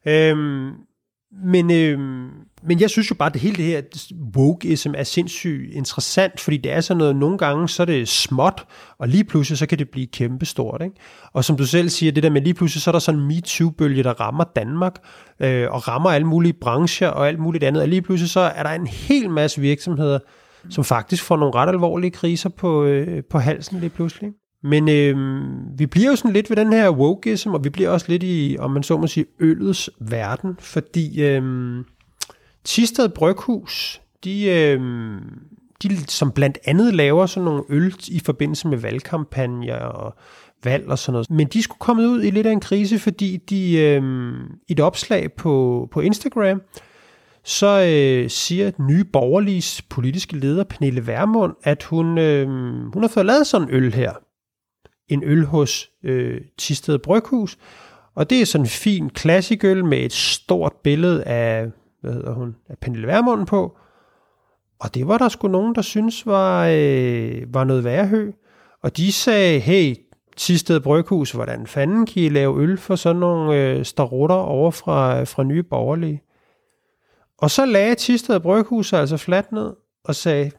Øhm, 0.06 0.72
men, 1.44 1.70
øhm, 1.70 2.30
men 2.62 2.80
jeg 2.80 2.90
synes 2.90 3.10
jo 3.10 3.14
bare, 3.14 3.26
at 3.26 3.32
det 3.32 3.42
hele 3.42 3.56
det 3.56 3.64
her 3.64 3.82
wokeism 4.36 4.92
er 4.96 5.02
sindssygt 5.02 5.74
interessant, 5.74 6.40
fordi 6.40 6.56
det 6.56 6.72
er 6.72 6.80
sådan 6.80 6.98
noget, 6.98 7.16
nogle 7.16 7.38
gange 7.38 7.68
så 7.68 7.82
er 7.82 7.86
det 7.86 8.08
småt, 8.08 8.64
og 8.98 9.08
lige 9.08 9.24
pludselig 9.24 9.58
så 9.58 9.66
kan 9.66 9.78
det 9.78 9.90
blive 9.90 10.06
kæmpestort. 10.06 10.82
Ikke? 10.82 10.96
Og 11.32 11.44
som 11.44 11.56
du 11.56 11.66
selv 11.66 11.88
siger, 11.88 12.12
det 12.12 12.22
der 12.22 12.30
med 12.30 12.42
lige 12.42 12.54
pludselig, 12.54 12.82
så 12.82 12.90
er 12.90 12.92
der 12.92 12.98
sådan 12.98 13.20
en 13.20 13.26
MeToo-bølge, 13.26 14.02
der 14.02 14.20
rammer 14.20 14.44
Danmark, 14.56 14.94
øh, 15.40 15.70
og 15.70 15.88
rammer 15.88 16.10
alle 16.10 16.26
mulige 16.26 16.52
brancher 16.52 17.08
og 17.08 17.28
alt 17.28 17.38
muligt 17.38 17.64
andet, 17.64 17.82
og 17.82 17.88
lige 17.88 18.02
pludselig 18.02 18.30
så 18.30 18.40
er 18.40 18.62
der 18.62 18.70
en 18.70 18.86
hel 18.86 19.30
masse 19.30 19.60
virksomheder, 19.60 20.18
som 20.70 20.84
faktisk 20.84 21.22
får 21.22 21.36
nogle 21.36 21.54
ret 21.54 21.68
alvorlige 21.68 22.10
kriser 22.10 22.48
på, 22.48 22.84
øh, 22.84 23.24
på 23.30 23.38
halsen 23.38 23.80
lige 23.80 23.90
pludselig. 23.90 24.30
Men 24.62 24.88
øh, 24.88 25.16
vi 25.78 25.86
bliver 25.86 26.10
jo 26.10 26.16
sådan 26.16 26.32
lidt 26.32 26.50
ved 26.50 26.56
den 26.56 26.72
her 26.72 26.90
wokeism, 26.90 27.50
og 27.50 27.64
vi 27.64 27.70
bliver 27.70 27.90
også 27.90 28.06
lidt 28.08 28.22
i, 28.22 28.56
om 28.58 28.70
man 28.70 28.82
så 28.82 28.96
må 28.96 29.06
sige, 29.06 29.26
øllets 29.40 29.90
verden, 30.00 30.56
fordi 30.58 31.22
øh, 31.22 31.42
Tisted 32.64 33.08
Bryghus, 33.08 34.00
de, 34.24 34.44
øh, 34.44 34.80
de 35.82 35.96
som 36.08 36.32
blandt 36.32 36.58
andet 36.64 36.94
laver 36.94 37.26
sådan 37.26 37.44
nogle 37.44 37.62
øl 37.68 37.94
i 38.08 38.20
forbindelse 38.24 38.68
med 38.68 38.78
valgkampagner 38.78 39.76
og 39.76 40.14
valg 40.64 40.88
og 40.88 40.98
sådan 40.98 41.12
noget. 41.12 41.30
Men 41.30 41.46
de 41.46 41.62
skulle 41.62 41.78
komme 41.78 42.08
ud 42.08 42.22
i 42.22 42.30
lidt 42.30 42.46
af 42.46 42.52
en 42.52 42.60
krise, 42.60 42.98
fordi 42.98 43.36
de 43.36 43.78
øh, 43.78 44.02
i 44.68 44.72
et 44.72 44.80
opslag 44.80 45.32
på, 45.32 45.88
på 45.92 46.00
Instagram, 46.00 46.62
så 47.44 47.66
øh, 47.66 48.30
siger 48.30 48.70
nye 48.78 49.04
borgerlige 49.04 49.82
politiske 49.90 50.36
leder 50.36 50.64
Pernille 50.64 51.06
Vermund, 51.06 51.54
at 51.62 51.82
hun, 51.82 52.18
øh, 52.18 52.48
hun 52.92 53.02
har 53.02 53.08
fået 53.08 53.26
lavet 53.26 53.46
sådan 53.46 53.68
en 53.68 53.74
øl 53.74 53.94
her. 53.94 54.12
En 55.08 55.24
øl 55.24 55.44
hos 55.44 55.90
øh, 56.04 56.40
Tisted 56.58 56.98
Bryghus. 56.98 57.58
Og 58.14 58.30
det 58.30 58.40
er 58.40 58.46
sådan 58.46 58.64
en 58.64 58.68
fin 58.68 59.10
klassikøl 59.10 59.84
med 59.84 59.98
et 59.98 60.12
stort 60.12 60.72
billede 60.84 61.24
af, 61.24 61.66
hvad 62.00 62.12
hedder 62.12 62.32
hun, 62.32 62.56
af 62.68 62.78
Pernille 62.78 63.06
Vermund 63.06 63.46
på. 63.46 63.76
Og 64.80 64.94
det 64.94 65.08
var 65.08 65.18
der 65.18 65.28
sgu 65.28 65.48
nogen, 65.48 65.74
der 65.74 65.82
synes 65.82 66.26
var, 66.26 66.66
øh, 66.72 67.54
var 67.54 67.64
noget 67.64 67.84
værre 67.84 68.32
Og 68.82 68.96
de 68.96 69.12
sagde, 69.12 69.60
hey, 69.60 69.96
Tisted 70.36 70.80
Bryghus, 70.80 71.32
hvordan 71.32 71.66
fanden 71.66 72.06
kan 72.06 72.22
I 72.22 72.28
lave 72.28 72.62
øl 72.62 72.78
for 72.78 72.96
sådan 72.96 73.20
nogle 73.20 73.56
øh, 73.56 73.84
starutter 73.84 74.36
over 74.36 74.70
fra, 74.70 75.24
fra 75.24 75.42
nye 75.42 75.62
borgerlige? 75.62 76.22
Og 77.40 77.50
så 77.50 77.64
lagde 77.64 77.94
Tisted 77.94 78.40
Bryghus 78.40 78.92
altså 78.92 79.16
fladt 79.16 79.52
ned 79.52 79.72
og 80.04 80.14
sagde, 80.14 80.50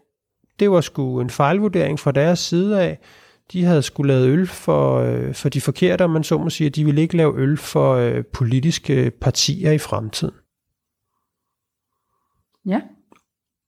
det 0.60 0.72
var 0.72 0.82
sgu 0.82 1.22
en 1.22 1.30
fejlvurdering 1.30 2.00
fra 2.00 2.12
deres 2.12 2.40
side 2.40 2.82
af. 2.82 3.00
De 3.52 3.64
havde 3.64 3.82
skulle 3.82 4.14
lavet 4.14 4.28
øl 4.28 4.48
for, 4.48 5.00
øh, 5.00 5.34
for 5.34 5.50
de 5.50 5.62
forkerte, 5.62 6.08
man 6.08 6.24
så 6.24 6.38
må 6.38 6.50
sige, 6.50 6.68
at 6.68 6.76
de 6.76 6.86
ville 6.86 7.02
ikke 7.02 7.18
lave 7.18 7.38
øl 7.38 7.58
for 7.58 7.94
øh, 7.94 8.26
politiske 8.26 9.12
partier 9.22 9.72
i 9.72 9.78
fremtiden. 9.78 10.34
Ja. 12.66 12.82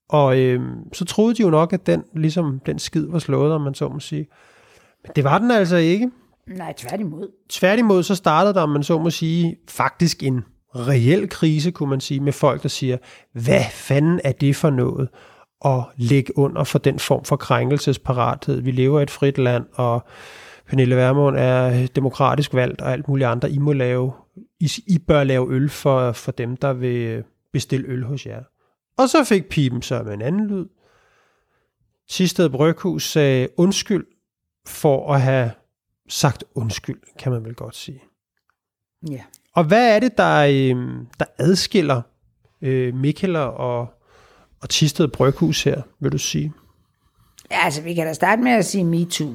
Og 0.09 0.39
øh, 0.39 0.61
så 0.93 1.05
troede 1.05 1.35
de 1.35 1.41
jo 1.41 1.49
nok, 1.49 1.73
at 1.73 1.85
den, 1.85 2.03
ligesom, 2.15 2.59
den 2.65 2.79
skid 2.79 3.05
var 3.07 3.19
slået, 3.19 3.53
om 3.53 3.61
man 3.61 3.73
så 3.73 3.89
må 3.89 3.99
sige. 3.99 4.27
Men 5.03 5.11
det 5.15 5.23
var 5.23 5.37
den 5.37 5.51
altså 5.51 5.75
ikke. 5.75 6.11
Nej, 6.47 6.73
tværtimod. 6.77 7.27
Tværtimod 7.49 8.03
så 8.03 8.15
startede 8.15 8.53
der, 8.53 8.61
om 8.61 8.69
man 8.69 8.83
så 8.83 8.99
må 8.99 9.09
sige, 9.09 9.57
faktisk 9.69 10.23
en 10.23 10.45
reel 10.75 11.29
krise, 11.29 11.71
kunne 11.71 11.89
man 11.89 12.01
sige, 12.01 12.19
med 12.19 12.33
folk, 12.33 12.63
der 12.63 12.69
siger, 12.69 12.97
hvad 13.31 13.63
fanden 13.71 14.21
er 14.23 14.31
det 14.31 14.55
for 14.55 14.69
noget? 14.69 15.09
at 15.65 15.83
ligge 15.97 16.37
under 16.37 16.63
for 16.63 16.79
den 16.79 16.99
form 16.99 17.23
for 17.23 17.35
krænkelsesparathed. 17.35 18.61
Vi 18.61 18.71
lever 18.71 18.99
i 18.99 19.03
et 19.03 19.11
frit 19.11 19.37
land, 19.37 19.65
og 19.73 20.03
Pernille 20.67 20.95
Vermund 20.95 21.37
er 21.37 21.87
demokratisk 21.87 22.53
valgt, 22.53 22.81
og 22.81 22.91
alt 22.91 23.07
muligt 23.07 23.27
andre. 23.27 23.51
I 23.51 23.57
må 23.57 23.73
lave, 23.73 24.13
I, 24.59 24.69
I 24.87 24.99
bør 24.99 25.23
lave 25.23 25.53
øl 25.53 25.69
for, 25.69 26.11
for 26.11 26.31
dem, 26.31 26.57
der 26.57 26.73
vil 26.73 27.23
bestille 27.51 27.87
øl 27.87 28.03
hos 28.03 28.25
jer. 28.25 28.43
Og 28.97 29.09
så 29.09 29.23
fik 29.23 29.49
pipen 29.49 29.81
så 29.81 30.03
med 30.03 30.13
en 30.13 30.21
anden 30.21 30.47
lyd. 30.47 30.65
Tisted 32.09 32.49
Bryghus 32.49 33.11
sagde 33.11 33.47
undskyld 33.57 34.05
for 34.67 35.13
at 35.13 35.21
have 35.21 35.51
sagt 36.09 36.43
undskyld, 36.55 37.01
kan 37.19 37.31
man 37.31 37.45
vel 37.45 37.55
godt 37.55 37.75
sige. 37.75 38.03
Ja. 39.09 39.21
Og 39.55 39.63
hvad 39.63 39.95
er 39.95 39.99
det, 39.99 40.17
der, 40.17 40.39
øh, 40.39 41.05
der 41.19 41.25
adskiller 41.37 42.01
øh, 42.61 42.95
Mikkeler 42.95 43.39
og, 43.39 43.87
og 44.61 44.69
Tisted 44.69 45.07
Bryghus 45.07 45.63
her, 45.63 45.81
vil 45.99 46.11
du 46.11 46.17
sige? 46.17 46.53
Ja, 47.51 47.65
altså, 47.65 47.81
vi 47.81 47.93
kan 47.93 48.07
da 48.07 48.13
starte 48.13 48.41
med 48.41 48.51
at 48.51 48.65
sige 48.65 48.83
MeToo. 48.83 49.27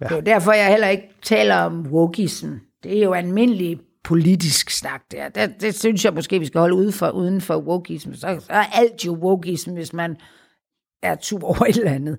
Ja. 0.00 0.04
Det 0.04 0.12
er 0.12 0.16
jo 0.16 0.20
derfor, 0.20 0.52
jeg 0.52 0.68
heller 0.68 0.88
ikke 0.88 1.08
taler 1.22 1.56
om 1.56 1.86
wokeism. 1.86 2.52
Det 2.82 2.98
er 2.98 3.02
jo 3.02 3.12
almindelig 3.12 3.80
politisk 4.04 4.70
snak 4.70 5.00
der. 5.12 5.28
Det, 5.28 5.60
det 5.60 5.74
synes 5.74 6.04
jeg 6.04 6.14
måske, 6.14 6.38
vi 6.38 6.46
skal 6.46 6.60
holde 6.60 6.74
ude 6.74 6.92
for, 6.92 7.10
uden 7.10 7.40
for 7.40 7.56
wokeism. 7.56 8.12
Så, 8.12 8.20
så 8.20 8.52
er 8.52 8.64
alt 8.64 9.06
jo 9.06 9.12
wokeism, 9.12 9.72
hvis 9.72 9.92
man 9.92 10.16
er 11.02 11.14
tur 11.14 11.44
over 11.50 11.64
et 11.64 11.76
eller 11.76 11.92
andet. 11.92 12.18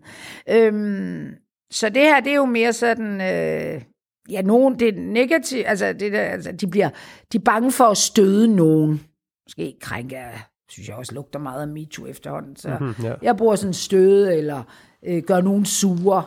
Øhm, 0.49 1.29
så 1.71 1.89
det 1.89 2.01
her, 2.01 2.19
det 2.19 2.31
er 2.31 2.35
jo 2.35 2.45
mere 2.45 2.73
sådan... 2.73 3.21
Øh, 3.21 3.81
ja, 4.29 4.41
nogen, 4.41 4.79
det 4.79 4.87
er 4.87 5.01
negativt, 5.01 5.63
altså, 5.67 5.93
det 5.93 6.11
der, 6.11 6.21
altså 6.21 6.51
de 6.51 6.67
bliver 6.67 6.89
de 7.31 7.37
er 7.37 7.41
bange 7.41 7.71
for 7.71 7.83
at 7.83 7.97
støde 7.97 8.55
nogen. 8.55 9.01
Måske 9.45 9.75
krænke, 9.81 10.17
synes 10.69 10.87
jeg 10.89 10.95
også 10.95 11.15
lugter 11.15 11.39
meget 11.39 11.61
af 11.61 11.67
MeToo 11.67 12.05
efterhånden. 12.05 12.55
Så 12.55 12.77
Mhm, 12.79 12.95
ja. 13.03 13.13
jeg 13.21 13.37
bruger 13.37 13.55
sådan 13.55 13.73
støde, 13.73 14.37
eller 14.37 14.63
øh, 15.07 15.23
gør 15.23 15.41
nogen 15.41 15.65
sure. 15.65 16.23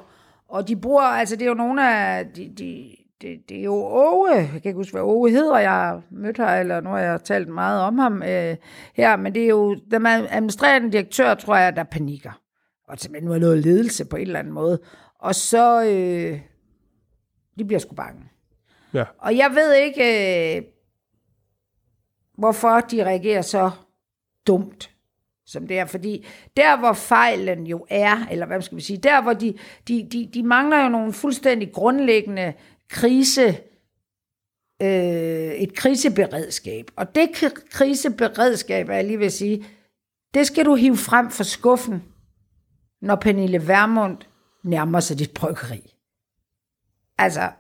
Og 0.48 0.68
de 0.68 0.76
bruger, 0.76 1.02
altså 1.02 1.36
det 1.36 1.42
er 1.42 1.48
jo 1.48 1.54
nogle 1.54 1.88
af, 1.94 2.26
de, 2.26 2.52
de, 2.58 2.84
det, 3.22 3.38
det 3.48 3.58
er 3.58 3.62
jo 3.62 3.74
Åge, 3.74 4.34
jeg 4.34 4.48
kan 4.48 4.62
ikke 4.64 4.76
huske, 4.76 4.92
hvad 4.92 5.02
Åge 5.02 5.30
hedder, 5.30 5.58
jeg 5.58 5.70
har 5.70 6.02
mødt 6.10 6.36
her, 6.36 6.46
eller 6.46 6.80
nu 6.80 6.90
har 6.90 6.98
jeg 6.98 7.20
talt 7.24 7.48
meget 7.48 7.80
om 7.80 7.98
ham 7.98 8.22
øh, 8.22 8.56
her, 8.94 9.16
men 9.16 9.34
det 9.34 9.44
er 9.44 9.48
jo, 9.48 9.76
den 9.90 10.06
administrerende 10.06 10.92
direktør, 10.92 11.34
tror 11.34 11.56
jeg, 11.56 11.76
der 11.76 11.84
panikker. 11.84 12.40
Og 12.88 12.98
simpelthen 12.98 13.40
noget 13.40 13.58
ledelse 13.58 14.04
på 14.04 14.16
en 14.16 14.26
eller 14.26 14.38
anden 14.38 14.52
måde. 14.54 14.80
Og 15.20 15.34
så, 15.34 15.84
øh, 15.84 16.40
de 17.58 17.64
bliver 17.64 17.80
sgu 17.80 17.94
bange. 17.94 18.20
Ja. 18.94 19.04
Og 19.18 19.36
jeg 19.36 19.50
ved 19.54 19.74
ikke, 19.74 20.56
øh, 20.56 20.62
hvorfor 22.38 22.80
de 22.80 23.04
reagerer 23.04 23.42
så 23.42 23.70
dumt, 24.46 24.90
som 25.46 25.66
det 25.66 25.78
er. 25.78 25.86
Fordi 25.86 26.26
der, 26.56 26.78
hvor 26.78 26.92
fejlen 26.92 27.66
jo 27.66 27.86
er, 27.90 28.26
eller 28.30 28.46
hvad 28.46 28.62
skal 28.62 28.76
vi 28.76 28.82
sige, 28.82 28.96
der, 28.96 29.22
hvor 29.22 29.32
de, 29.32 29.58
de, 29.88 30.08
de, 30.12 30.30
de 30.34 30.42
mangler 30.42 30.82
jo 30.82 30.88
nogle 30.88 31.12
fuldstændig 31.12 31.72
grundlæggende 31.72 32.52
krise, 32.88 33.58
øh, 34.82 35.52
et 35.54 35.74
kriseberedskab. 35.74 36.90
Og 36.96 37.14
det 37.14 37.30
kriseberedskab, 37.70 38.88
er 38.88 38.94
jeg 38.94 39.04
lige 39.04 39.18
vil 39.18 39.32
sige, 39.32 39.64
det 40.34 40.46
skal 40.46 40.64
du 40.64 40.74
hive 40.74 40.96
frem 40.96 41.30
fra 41.30 41.44
skuffen, 41.44 42.02
når 43.02 43.16
Pernille 43.16 43.68
Vermund 43.68 44.18
nærmer 44.62 45.00
sig 45.00 45.18
dit 45.18 45.34
bryggeri. 45.34 45.94
Altså, 47.18 47.50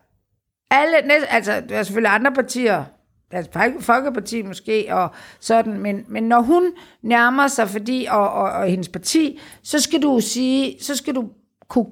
alle, 0.70 1.08
næste, 1.08 1.32
altså, 1.32 1.62
der 1.68 1.76
er 1.76 1.82
selvfølgelig 1.82 2.14
andre 2.14 2.32
partier, 2.32 2.84
Dansk 3.32 3.50
Folkeparti 3.80 4.42
måske, 4.42 4.94
og 4.94 5.10
sådan, 5.40 5.78
men, 5.78 6.04
men 6.08 6.22
når 6.22 6.40
hun 6.40 6.72
nærmer 7.02 7.48
sig, 7.48 7.68
fordi, 7.68 8.06
og, 8.10 8.30
og, 8.30 8.50
og 8.50 8.66
hendes 8.66 8.88
parti, 8.88 9.40
så 9.62 9.80
skal 9.80 10.02
du 10.02 10.20
sige, 10.20 10.82
så 10.82 10.96
skal 10.96 11.14
du 11.14 11.28
kunne 11.68 11.86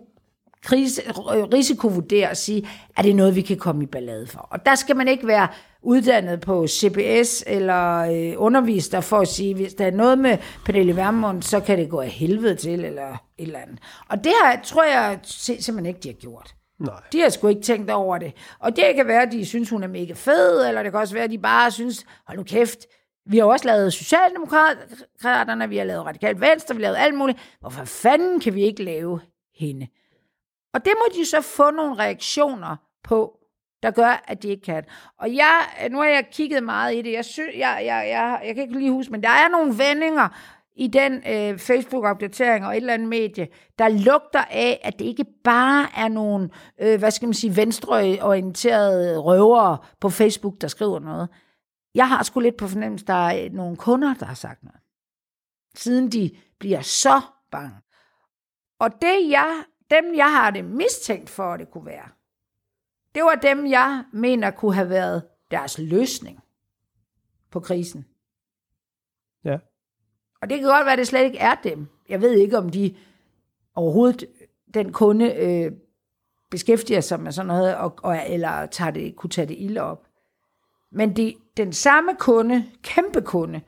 krise, 0.62 1.02
risikovurdere 1.52 2.30
og 2.30 2.36
sige, 2.36 2.68
er 2.96 3.02
det 3.02 3.16
noget, 3.16 3.36
vi 3.36 3.40
kan 3.40 3.56
komme 3.56 3.82
i 3.82 3.86
ballade 3.86 4.26
for? 4.26 4.48
Og 4.50 4.66
der 4.66 4.74
skal 4.74 4.96
man 4.96 5.08
ikke 5.08 5.26
være 5.26 5.48
uddannet 5.82 6.40
på 6.40 6.66
CBS 6.66 7.44
eller 7.46 7.98
øh, 7.98 8.34
undervist 8.36 8.92
der 8.92 9.00
for 9.00 9.18
at 9.18 9.28
sige, 9.28 9.54
hvis 9.54 9.74
der 9.74 9.86
er 9.86 9.90
noget 9.90 10.18
med 10.18 10.38
Pernille 10.64 10.96
Vermund, 10.96 11.42
så 11.42 11.60
kan 11.60 11.78
det 11.78 11.90
gå 11.90 12.00
af 12.00 12.08
helvede 12.08 12.54
til, 12.54 12.84
eller 12.84 13.10
et 13.38 13.46
eller 13.46 13.58
andet. 13.58 13.78
Og 14.08 14.24
det 14.24 14.32
her 14.42 14.62
tror 14.62 14.84
jeg 14.84 15.18
simpelthen 15.22 15.86
ikke, 15.86 16.00
de 16.00 16.08
har 16.08 16.20
gjort. 16.20 16.54
Nej. 16.82 17.00
De 17.12 17.20
har 17.20 17.28
sgu 17.28 17.48
ikke 17.48 17.62
tænkt 17.62 17.90
over 17.90 18.18
det. 18.18 18.32
Og 18.58 18.76
det 18.76 18.94
kan 18.94 19.06
være, 19.06 19.22
at 19.22 19.32
de 19.32 19.46
synes, 19.46 19.70
hun 19.70 19.82
er 19.82 19.86
mega 19.86 20.12
fed, 20.12 20.68
eller 20.68 20.82
det 20.82 20.92
kan 20.92 21.00
også 21.00 21.14
være, 21.14 21.24
at 21.24 21.30
de 21.30 21.38
bare 21.38 21.70
synes, 21.70 22.06
hold 22.26 22.38
nu 22.38 22.44
kæft, 22.44 22.86
vi 23.26 23.38
har 23.38 23.44
også 23.44 23.66
lavet 23.66 23.92
Socialdemokraterne, 23.92 25.68
vi 25.68 25.76
har 25.76 25.84
lavet 25.84 26.06
Radikalt 26.06 26.40
Venstre, 26.40 26.76
vi 26.76 26.82
har 26.82 26.92
lavet 26.92 27.04
alt 27.04 27.14
muligt. 27.14 27.56
Hvorfor 27.60 27.84
fanden 27.84 28.40
kan 28.40 28.54
vi 28.54 28.62
ikke 28.62 28.84
lave 28.84 29.20
hende? 29.54 29.86
Og 30.74 30.84
det 30.84 30.92
må 30.98 31.04
de 31.14 31.26
så 31.26 31.40
få 31.40 31.70
nogle 31.70 31.94
reaktioner 31.94 32.76
på, 33.04 33.38
der 33.82 33.90
gør, 33.90 34.24
at 34.28 34.42
de 34.42 34.48
ikke 34.48 34.62
kan. 34.62 34.84
Og 35.18 35.34
jeg, 35.34 35.88
nu 35.90 35.98
har 35.98 36.06
jeg 36.06 36.28
kigget 36.32 36.62
meget 36.62 36.94
i 36.94 37.02
det. 37.02 37.12
Jeg, 37.12 37.24
sy, 37.24 37.40
jeg, 37.40 37.82
jeg, 37.84 38.06
jeg, 38.08 38.42
jeg 38.46 38.54
kan 38.54 38.62
ikke 38.62 38.78
lige 38.78 38.90
huske, 38.90 39.12
men 39.12 39.22
der 39.22 39.28
er 39.28 39.48
nogle 39.48 39.78
vendinger 39.78 40.28
i 40.74 40.86
den 40.86 41.12
øh, 41.12 41.58
Facebook-opdatering 41.58 42.66
og 42.66 42.72
et 42.72 42.76
eller 42.76 42.94
andet 42.94 43.08
medie, 43.08 43.48
der 43.78 43.88
lugter 43.88 44.44
af, 44.50 44.80
at 44.84 44.98
det 44.98 45.04
ikke 45.04 45.24
bare 45.44 45.88
er 45.96 46.08
nogle, 46.08 46.50
øh, 46.80 46.98
hvad 46.98 47.10
skal 47.10 47.26
man 47.26 47.34
sige, 47.34 47.56
venstreorienterede 47.56 49.18
røvere 49.18 49.78
på 50.00 50.10
Facebook, 50.10 50.60
der 50.60 50.68
skriver 50.68 50.98
noget. 50.98 51.28
Jeg 51.94 52.08
har 52.08 52.22
sgu 52.22 52.40
lidt 52.40 52.56
på 52.56 52.68
fornemmelse, 52.68 53.06
der 53.06 53.14
er 53.14 53.50
nogle 53.50 53.76
kunder, 53.76 54.14
der 54.14 54.26
har 54.26 54.34
sagt 54.34 54.62
noget. 54.62 54.80
Siden 55.74 56.12
de 56.12 56.30
bliver 56.58 56.80
så 56.80 57.20
bange. 57.50 57.76
Og 58.78 58.90
det 59.00 59.30
jeg, 59.30 59.64
dem 59.90 60.14
jeg 60.14 60.32
har 60.32 60.50
det 60.50 60.64
mistænkt 60.64 61.30
for, 61.30 61.52
at 61.52 61.60
det 61.60 61.70
kunne 61.70 61.86
være, 61.86 62.08
det 63.14 63.22
var 63.22 63.34
dem, 63.34 63.66
jeg 63.66 64.04
mener 64.12 64.50
kunne 64.50 64.74
have 64.74 64.88
været 64.88 65.26
deres 65.50 65.78
løsning 65.78 66.40
på 67.50 67.60
krisen. 67.60 68.06
Ja. 69.44 69.58
Og 70.42 70.50
det 70.50 70.58
kan 70.58 70.68
godt 70.68 70.84
være, 70.84 70.92
at 70.92 70.98
det 70.98 71.06
slet 71.06 71.24
ikke 71.24 71.38
er 71.38 71.54
dem. 71.64 71.86
Jeg 72.08 72.20
ved 72.20 72.32
ikke, 72.32 72.58
om 72.58 72.68
de 72.68 72.94
overhovedet, 73.74 74.24
den 74.74 74.92
kunde, 74.92 75.34
øh, 75.34 75.72
beskæftiger 76.50 77.00
sig 77.00 77.20
med 77.20 77.32
sådan 77.32 77.46
noget, 77.46 77.76
og, 77.76 77.94
og, 78.02 78.18
eller 78.28 78.66
tager 78.66 78.90
det, 78.90 79.16
kunne 79.16 79.30
tage 79.30 79.46
det 79.46 79.56
ilde 79.58 79.80
op. 79.80 80.06
Men 80.92 81.16
de, 81.16 81.34
den 81.56 81.72
samme 81.72 82.10
kunde, 82.18 82.64
kæmpe 82.82 83.20
kunde, 83.20 83.60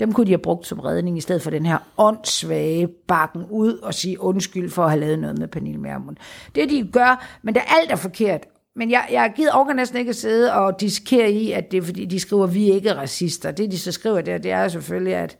dem 0.00 0.12
kunne 0.12 0.26
de 0.26 0.30
have 0.30 0.38
brugt 0.38 0.66
som 0.66 0.80
redning, 0.80 1.18
i 1.18 1.20
stedet 1.20 1.42
for 1.42 1.50
den 1.50 1.66
her 1.66 1.78
åndssvage 1.98 2.88
bakken 2.88 3.46
ud 3.50 3.78
og 3.78 3.94
sige 3.94 4.20
undskyld 4.20 4.70
for 4.70 4.84
at 4.84 4.90
have 4.90 5.00
lavet 5.00 5.18
noget 5.18 5.38
med 5.38 5.48
Pernille 5.48 5.80
Mermund. 5.80 6.16
Det 6.54 6.70
de 6.70 6.88
gør, 6.92 7.38
men 7.42 7.54
der 7.54 7.60
er 7.60 7.80
alt 7.80 7.90
er 7.90 7.96
forkert. 7.96 8.46
Men 8.76 8.90
jeg, 8.90 9.08
jeg 9.10 9.32
gider 9.36 9.36
givet 9.36 9.54
orker 9.54 9.72
næsten 9.72 9.98
ikke 9.98 10.08
at 10.08 10.16
sidde 10.16 10.54
og 10.54 10.80
diskere 10.80 11.32
i, 11.32 11.52
at 11.52 11.70
det 11.70 11.78
er 11.78 11.82
fordi, 11.82 12.04
de 12.04 12.20
skriver, 12.20 12.44
at 12.44 12.54
vi 12.54 12.70
ikke 12.70 12.88
er 12.88 12.94
racister. 12.94 13.50
Det 13.50 13.70
de 13.70 13.78
så 13.78 13.92
skriver 13.92 14.20
der, 14.20 14.38
det 14.38 14.50
er 14.50 14.68
selvfølgelig, 14.68 15.14
at 15.14 15.38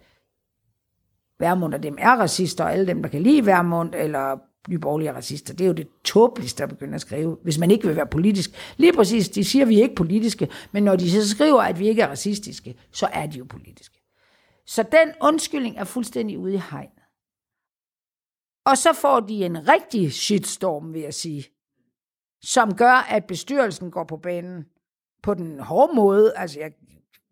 Værmund 1.44 1.74
og 1.74 1.82
dem 1.82 1.96
er 1.98 2.10
racister, 2.10 2.64
og 2.64 2.72
alle 2.72 2.86
dem, 2.86 3.02
der 3.02 3.10
kan 3.10 3.22
lide 3.22 3.46
Værmund, 3.46 3.94
eller 3.94 4.38
nyborgerlige 4.68 5.12
racister. 5.12 5.54
Det 5.54 5.64
er 5.64 5.68
jo 5.68 5.74
det 5.74 5.88
tåbeligste 6.04 6.62
at 6.62 6.68
begynde 6.68 6.94
at 6.94 7.00
skrive, 7.00 7.38
hvis 7.42 7.58
man 7.58 7.70
ikke 7.70 7.86
vil 7.86 7.96
være 7.96 8.06
politisk. 8.06 8.74
Lige 8.76 8.92
præcis, 8.92 9.28
de 9.28 9.44
siger, 9.44 9.62
at 9.64 9.68
vi 9.68 9.78
er 9.78 9.82
ikke 9.82 9.94
politiske, 9.94 10.48
men 10.72 10.82
når 10.82 10.96
de 10.96 11.10
så 11.10 11.28
skriver, 11.28 11.62
at 11.62 11.78
vi 11.78 11.88
ikke 11.88 12.02
er 12.02 12.08
racistiske, 12.08 12.76
så 12.92 13.08
er 13.12 13.26
de 13.26 13.38
jo 13.38 13.44
politiske. 13.44 14.00
Så 14.66 14.82
den 14.82 15.12
undskyldning 15.22 15.76
er 15.76 15.84
fuldstændig 15.84 16.38
ude 16.38 16.54
i 16.54 16.62
hegnet. 16.70 17.02
Og 18.66 18.78
så 18.78 18.92
får 18.92 19.20
de 19.20 19.44
en 19.44 19.68
rigtig 19.68 20.12
shitstorm, 20.12 20.94
vil 20.94 21.02
jeg 21.02 21.14
sige, 21.14 21.44
som 22.42 22.74
gør, 22.74 23.06
at 23.10 23.24
bestyrelsen 23.24 23.90
går 23.90 24.04
på 24.04 24.16
banen 24.16 24.64
på 25.22 25.34
den 25.34 25.60
hårde 25.60 25.94
måde. 25.94 26.32
Altså, 26.36 26.60
jeg 26.60 26.72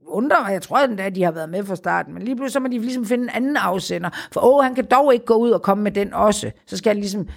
undrer 0.07 0.43
mig, 0.43 0.53
jeg 0.53 0.63
tror 0.63 0.79
endda, 0.79 1.03
at 1.03 1.15
de 1.15 1.23
har 1.23 1.33
været 1.33 1.49
med 1.49 1.65
fra 1.65 1.77
starten, 1.77 2.15
men 2.15 2.23
lige 2.23 2.37
pludselig 2.37 2.53
så 2.53 2.61
må 2.61 2.69
de 2.69 2.79
ligesom 2.79 3.07
finde 3.07 3.25
en 3.25 3.31
anden 3.31 3.57
afsender, 3.57 4.11
for 4.33 4.41
åh, 4.41 4.65
han 4.65 4.75
kan 4.75 4.87
dog 4.91 5.15
ikke 5.15 5.27
gå 5.27 5.35
ud 5.35 5.51
og 5.51 5.63
komme 5.63 5.85
med 5.85 5.93
den 5.93 6.15
også. 6.15 6.53
Så 6.67 6.77
skal 6.77 6.91
han 6.91 7.01
ligesom 7.01 7.29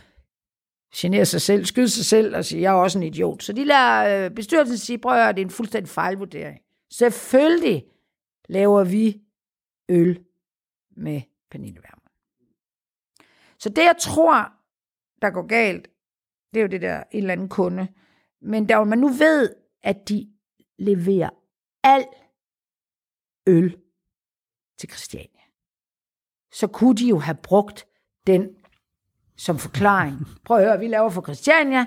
genere 0.95 1.25
sig 1.25 1.41
selv, 1.41 1.65
skyde 1.65 1.89
sig 1.89 2.05
selv 2.05 2.35
og 2.35 2.45
sige, 2.45 2.61
jeg 2.61 2.69
er 2.69 2.79
også 2.79 2.99
en 2.99 3.03
idiot. 3.03 3.43
Så 3.43 3.53
de 3.53 3.63
lader 3.63 4.25
øh, 4.25 4.31
bestyrelsen 4.31 4.77
sige, 4.77 4.97
prøv 4.97 5.13
at 5.13 5.23
høre, 5.23 5.33
det 5.33 5.41
er 5.41 5.45
en 5.45 5.51
fuldstændig 5.51 5.89
fejlvurdering. 5.89 6.59
Selvfølgelig 6.91 7.85
laver 8.49 8.83
vi 8.83 9.21
øl 9.89 10.19
med 10.97 11.21
Pernille 11.51 11.79
Wermund. 11.81 12.01
Så 13.59 13.69
det, 13.69 13.83
jeg 13.83 13.95
tror, 13.99 14.51
der 15.21 15.29
går 15.29 15.47
galt, 15.47 15.87
det 16.53 16.59
er 16.59 16.61
jo 16.61 16.67
det 16.67 16.81
der 16.81 17.03
en 17.11 17.17
eller 17.17 17.33
anden 17.33 17.49
kunde. 17.49 17.87
Men 18.41 18.69
der 18.69 18.83
man 18.83 18.97
nu 18.97 19.07
ved, 19.07 19.49
at 19.83 20.09
de 20.09 20.29
leverer 20.79 21.29
al 21.83 22.05
øl 23.47 23.77
til 24.77 24.89
Christiania, 24.89 25.41
så 26.51 26.67
kunne 26.67 26.95
de 26.95 27.07
jo 27.07 27.19
have 27.19 27.37
brugt 27.43 27.85
den 28.27 28.49
som 29.37 29.57
forklaring. 29.57 30.27
Prøv 30.45 30.57
at 30.57 30.63
høre, 30.63 30.79
vi 30.79 30.87
laver 30.87 31.09
for 31.09 31.21
Christiania, 31.21 31.85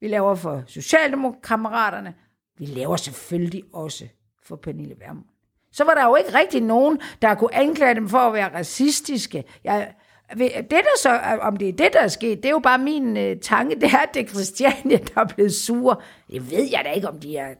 vi 0.00 0.08
laver 0.08 0.34
for 0.34 0.62
Socialdemokraterne, 0.66 2.14
vi 2.58 2.66
laver 2.66 2.96
selvfølgelig 2.96 3.62
også 3.72 4.08
for 4.42 4.56
Pernille 4.56 4.94
Vermund. 5.00 5.26
Så 5.72 5.84
var 5.84 5.94
der 5.94 6.04
jo 6.04 6.14
ikke 6.14 6.34
rigtig 6.34 6.60
nogen, 6.60 7.00
der 7.22 7.34
kunne 7.34 7.54
anklage 7.54 7.94
dem 7.94 8.08
for 8.08 8.18
at 8.18 8.32
være 8.32 8.54
racistiske. 8.54 9.44
Jeg, 9.64 9.94
det 10.38 10.70
der 10.70 10.98
så, 11.02 11.38
om 11.40 11.56
det 11.56 11.68
er 11.68 11.72
det, 11.72 11.92
der 11.92 12.00
er 12.00 12.08
sket, 12.08 12.36
det 12.36 12.44
er 12.44 12.50
jo 12.50 12.58
bare 12.58 12.78
min 12.78 13.16
uh, 13.16 13.40
tanke, 13.42 13.74
det 13.80 13.92
er, 13.92 13.98
at 13.98 14.14
det 14.14 14.22
er 14.22 14.26
Christiania, 14.26 14.96
der 14.96 15.20
er 15.20 15.26
blevet 15.34 15.54
sure. 15.54 15.96
Det 16.30 16.50
ved 16.50 16.68
jeg 16.70 16.82
da 16.84 16.90
ikke, 16.90 17.08
om 17.08 17.20
de 17.20 17.36
er 17.36 17.54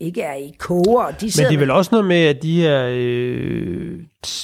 ikke 0.00 0.22
er 0.22 0.34
i 0.34 0.54
koger. 0.58 1.04
Og 1.04 1.20
de 1.20 1.26
Men 1.26 1.46
det 1.46 1.54
er 1.54 1.58
vel 1.58 1.70
også 1.70 1.88
noget 1.92 2.06
med, 2.06 2.16
at 2.16 2.42
de 2.42 2.60
her, 2.60 2.88
øh, 2.92 4.00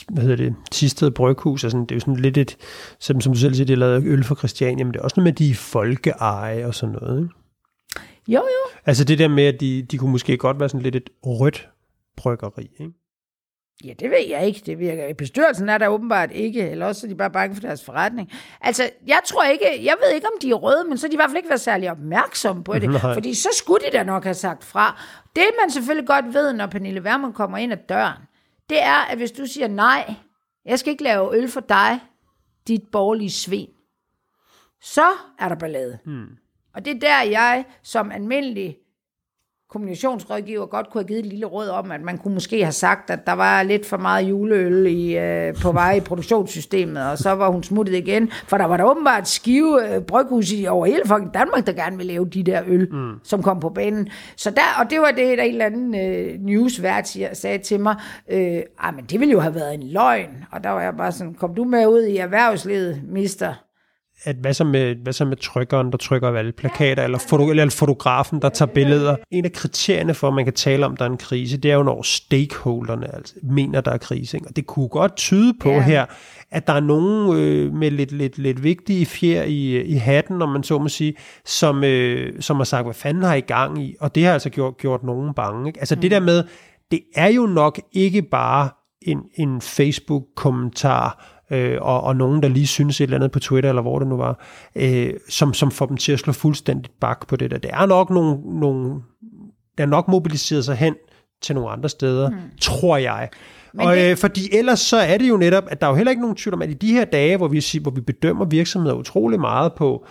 hvad 0.09 0.22
hedder 0.22 0.36
det, 0.36 0.55
Tisted 0.70 1.11
Bryghus, 1.11 1.64
altså, 1.64 1.78
det 1.78 1.90
er 1.90 1.96
jo 1.96 2.00
sådan 2.00 2.16
lidt 2.16 2.38
et, 2.38 2.57
som, 3.00 3.20
som 3.20 3.32
du 3.32 3.38
selv 3.38 3.55
siger, 3.55 3.66
de 3.66 3.72
har 3.72 3.78
lavet 3.78 4.05
øl 4.05 4.24
for 4.24 4.34
Christiania, 4.34 4.84
men 4.84 4.92
det 4.92 5.00
er 5.00 5.05
også 5.05 5.14
noget 5.16 5.24
med, 5.24 5.32
at 5.32 5.38
de 5.38 5.50
er 5.50 5.55
folkeeje 5.55 6.66
og 6.66 6.74
sådan 6.74 6.94
noget, 7.03 7.22
ikke? 7.22 7.34
Jo, 8.28 8.40
jo. 8.40 8.78
Altså 8.86 9.05
det 9.05 9.18
der 9.18 9.28
med, 9.28 9.44
at 9.44 9.61
de, 9.61 9.82
de 9.82 9.98
kunne 9.98 10.11
måske 10.11 10.36
godt 10.36 10.61
være 10.61 10.68
sådan 10.68 10.82
lidt 10.82 10.96
et 10.96 11.11
rødt 11.26 11.68
bryggeri, 12.16 12.68
ikke? 12.80 12.92
Ja, 13.85 13.93
det 13.99 14.11
ved 14.11 14.28
jeg 14.28 14.47
ikke. 14.47 14.62
Det 14.66 14.78
virker. 14.78 15.07
I 15.07 15.12
bestyrelsen 15.12 15.68
er 15.68 15.78
der 15.78 15.89
åbenbart 15.89 16.30
ikke, 16.33 16.70
eller 16.70 16.87
også 16.87 17.07
er 17.07 17.09
de 17.09 17.14
bare 17.14 17.30
bange 17.30 17.55
for 17.55 17.61
deres 17.61 17.85
forretning. 17.85 18.33
Altså, 18.61 18.91
jeg 19.07 19.18
tror 19.24 19.45
ikke, 19.45 19.85
jeg 19.85 19.97
ved 20.03 20.14
ikke, 20.14 20.26
om 20.26 20.41
de 20.43 20.51
er 20.51 20.55
røde, 20.55 20.85
men 20.89 20.99
så 20.99 21.07
er 21.07 21.09
de 21.09 21.14
i 21.14 21.16
hvert 21.16 21.30
fald 21.30 21.37
ikke 21.37 21.49
været 21.49 21.61
særlig 21.61 21.91
opmærksomme 21.91 22.64
på 22.64 22.74
det, 22.74 22.91
Nej. 22.91 23.14
fordi 23.14 23.35
så 23.35 23.49
skulle 23.53 23.87
de 23.87 23.97
da 23.97 24.03
nok 24.03 24.24
have 24.24 24.35
sagt 24.35 24.64
fra. 24.64 25.01
Det, 25.37 25.45
man 25.62 25.70
selvfølgelig 25.70 26.07
godt 26.07 26.35
ved, 26.35 26.53
når 26.53 26.66
Pernille 26.66 27.01
Wermund 27.01 27.35
kommer 27.35 27.59
ind 27.59 27.72
ad 27.72 27.78
døren, 27.89 28.22
det 28.70 28.83
er, 28.83 29.11
at 29.11 29.16
hvis 29.18 29.33
du 29.33 29.47
siger 29.47 29.68
nej, 29.68 30.14
jeg 30.64 30.78
skal 30.78 30.91
ikke 30.91 31.05
lave 31.05 31.37
øl 31.37 31.49
for 31.49 31.61
dig, 31.61 32.01
dit 32.68 32.83
borgerlige 32.93 33.30
svin, 33.30 33.68
så 34.83 35.07
er 35.39 35.49
der 35.49 35.57
ballade. 35.57 35.99
Hmm. 36.05 36.26
Og 36.74 36.85
det 36.85 36.97
er 36.97 37.01
der, 37.01 37.22
jeg 37.22 37.64
som 37.83 38.12
almindelig 38.12 38.76
kommunikationsrådgiver 39.72 40.66
godt 40.66 40.90
kunne 40.90 41.02
have 41.02 41.08
givet 41.08 41.20
et 41.20 41.26
lille 41.26 41.46
råd 41.46 41.68
om, 41.68 41.90
at 41.90 42.00
man 42.00 42.18
kunne 42.18 42.34
måske 42.34 42.62
have 42.62 42.72
sagt, 42.72 43.10
at 43.10 43.26
der 43.26 43.32
var 43.32 43.62
lidt 43.62 43.86
for 43.86 43.96
meget 43.96 44.28
juleøl 44.28 44.86
i, 44.86 45.18
øh, 45.18 45.54
på 45.62 45.72
vej 45.72 45.92
i 45.92 46.00
produktionssystemet, 46.00 47.10
og 47.10 47.18
så 47.18 47.30
var 47.30 47.48
hun 47.48 47.62
smuttet 47.62 47.94
igen, 47.94 48.30
for 48.30 48.58
der 48.58 48.64
var 48.64 48.76
der 48.76 48.84
åbenbart 48.84 49.28
skive 49.28 49.94
øh, 49.94 50.02
bryghus 50.02 50.52
i 50.52 50.66
over 50.66 50.86
hele 50.86 51.02
fucking 51.06 51.34
Danmark, 51.34 51.66
der 51.66 51.72
gerne 51.72 51.96
ville 51.96 52.12
lave 52.12 52.26
de 52.26 52.42
der 52.42 52.62
øl, 52.66 52.88
mm. 52.92 53.12
som 53.22 53.42
kom 53.42 53.60
på 53.60 53.68
banen. 53.68 54.08
Så 54.36 54.50
der, 54.50 54.82
og 54.84 54.90
det 54.90 55.00
var 55.00 55.10
det, 55.10 55.38
der 55.38 55.44
en 55.44 55.52
eller 55.52 55.66
anden 55.66 55.94
øh, 55.94 56.40
newsvært 56.40 57.16
sagde 57.32 57.58
til 57.58 57.80
mig, 57.80 57.96
øh, 58.30 58.60
ah, 58.78 58.94
men 58.94 59.04
det 59.04 59.20
ville 59.20 59.32
jo 59.32 59.40
have 59.40 59.54
været 59.54 59.74
en 59.74 59.82
løgn, 59.82 60.44
og 60.52 60.64
der 60.64 60.70
var 60.70 60.82
jeg 60.82 60.96
bare 60.96 61.12
sådan, 61.12 61.34
kom 61.34 61.54
du 61.54 61.64
med 61.64 61.86
ud 61.86 62.02
i 62.02 62.16
erhvervslivet, 62.16 63.02
mister? 63.08 63.54
At 64.24 64.36
hvad 64.36 64.54
så, 64.54 64.64
med, 64.64 64.94
hvad 64.94 65.12
så 65.12 65.24
med 65.24 65.36
trykkeren, 65.36 65.92
der 65.92 65.98
trykker 65.98 66.28
alle 66.28 66.52
plakater, 66.52 67.04
eller, 67.04 67.18
foto, 67.18 67.50
eller 67.50 67.70
fotografen, 67.70 68.42
der 68.42 68.48
tager 68.48 68.72
billeder. 68.72 69.16
En 69.30 69.44
af 69.44 69.52
kriterierne 69.52 70.14
for, 70.14 70.28
at 70.28 70.34
man 70.34 70.44
kan 70.44 70.54
tale 70.54 70.86
om, 70.86 70.96
der 70.96 71.04
er 71.04 71.10
en 71.10 71.16
krise, 71.16 71.56
det 71.56 71.70
er 71.70 71.74
jo, 71.74 71.82
når 71.82 72.02
stakeholderne 72.02 73.14
altså, 73.14 73.34
mener, 73.42 73.80
der 73.80 73.90
er 73.90 73.98
krise. 73.98 74.36
Ikke? 74.36 74.48
Og 74.48 74.56
det 74.56 74.66
kunne 74.66 74.88
godt 74.88 75.16
tyde 75.16 75.54
på 75.60 75.70
ja. 75.70 75.82
her, 75.82 76.06
at 76.50 76.66
der 76.66 76.72
er 76.72 76.80
nogen 76.80 77.36
øh, 77.36 77.74
med 77.74 77.90
lidt, 77.90 78.12
lidt, 78.12 78.38
lidt 78.38 78.62
vigtige 78.62 79.06
fjer 79.06 79.42
i, 79.42 79.82
i 79.82 79.94
hatten, 79.94 80.38
når 80.38 80.46
man 80.46 80.62
så 80.62 80.78
må 80.78 80.88
sige, 80.88 81.14
som, 81.44 81.84
øh, 81.84 82.42
som 82.42 82.56
har 82.56 82.64
sagt, 82.64 82.86
hvad 82.86 82.94
fanden 82.94 83.22
har 83.22 83.34
I 83.34 83.40
gang 83.40 83.82
i? 83.82 83.94
Og 84.00 84.14
det 84.14 84.24
har 84.24 84.32
altså 84.32 84.50
gjort, 84.50 84.76
gjort 84.78 85.02
nogen 85.02 85.34
bange. 85.34 85.68
Ikke? 85.68 85.80
Altså 85.80 85.94
mm. 85.94 86.00
det 86.00 86.10
der 86.10 86.20
med, 86.20 86.44
det 86.90 87.00
er 87.14 87.28
jo 87.28 87.46
nok 87.46 87.80
ikke 87.92 88.22
bare 88.22 88.68
en, 89.02 89.18
en 89.34 89.60
Facebook-kommentar, 89.60 91.24
øh, 91.53 91.78
og, 91.80 92.00
og 92.00 92.16
nogen, 92.16 92.42
der 92.42 92.48
lige 92.48 92.66
synes 92.66 93.00
et 93.00 93.05
eller 93.05 93.16
andet 93.16 93.30
på 93.30 93.40
Twitter, 93.40 93.68
eller 93.68 93.82
hvor 93.82 93.98
det 93.98 94.09
nu 94.09 94.16
var, 94.16 94.44
øh, 94.76 95.14
som, 95.28 95.55
som 95.55 95.70
får 95.70 95.86
dem 95.86 95.96
til 95.96 96.12
at 96.12 96.18
slå 96.18 96.32
fuldstændigt 96.32 97.00
bak 97.00 97.26
på 97.26 97.36
det 97.36 97.50
der. 97.50 97.59
Det 97.59 97.70
er 97.72 97.86
nok 97.86 98.11
nogle, 98.11 98.61
nogle 98.61 98.94
der 99.78 99.84
er 99.84 99.88
nok 99.88 100.09
mobiliseret 100.09 100.64
sig 100.64 100.76
hen 100.76 100.94
til 101.42 101.55
nogle 101.55 101.70
andre 101.70 101.88
steder, 101.88 102.30
mm. 102.30 102.36
tror 102.61 102.96
jeg. 102.96 103.28
Men 103.74 103.86
og, 103.86 103.96
det... 103.96 104.11
øh, 104.11 104.16
fordi 104.16 104.57
ellers 104.57 104.80
så 104.80 104.96
er 104.96 105.18
det 105.18 105.28
jo 105.28 105.36
netop, 105.36 105.64
at 105.66 105.80
der 105.80 105.86
er 105.86 105.90
jo 105.90 105.96
heller 105.96 106.11
ikke 106.11 106.22
nogen 106.22 106.36
tvivl 106.36 106.55
om, 106.55 106.62
at 106.62 106.70
i 106.70 106.74
de 106.74 106.92
her 106.92 107.05
dage, 107.05 107.36
hvor 107.36 107.48
vi, 107.48 107.64
hvor 107.82 107.90
vi 107.90 108.00
bedømmer 108.00 108.44
virksomheder 108.44 108.96
utrolig 108.96 109.40
meget 109.40 109.72
på 109.72 110.07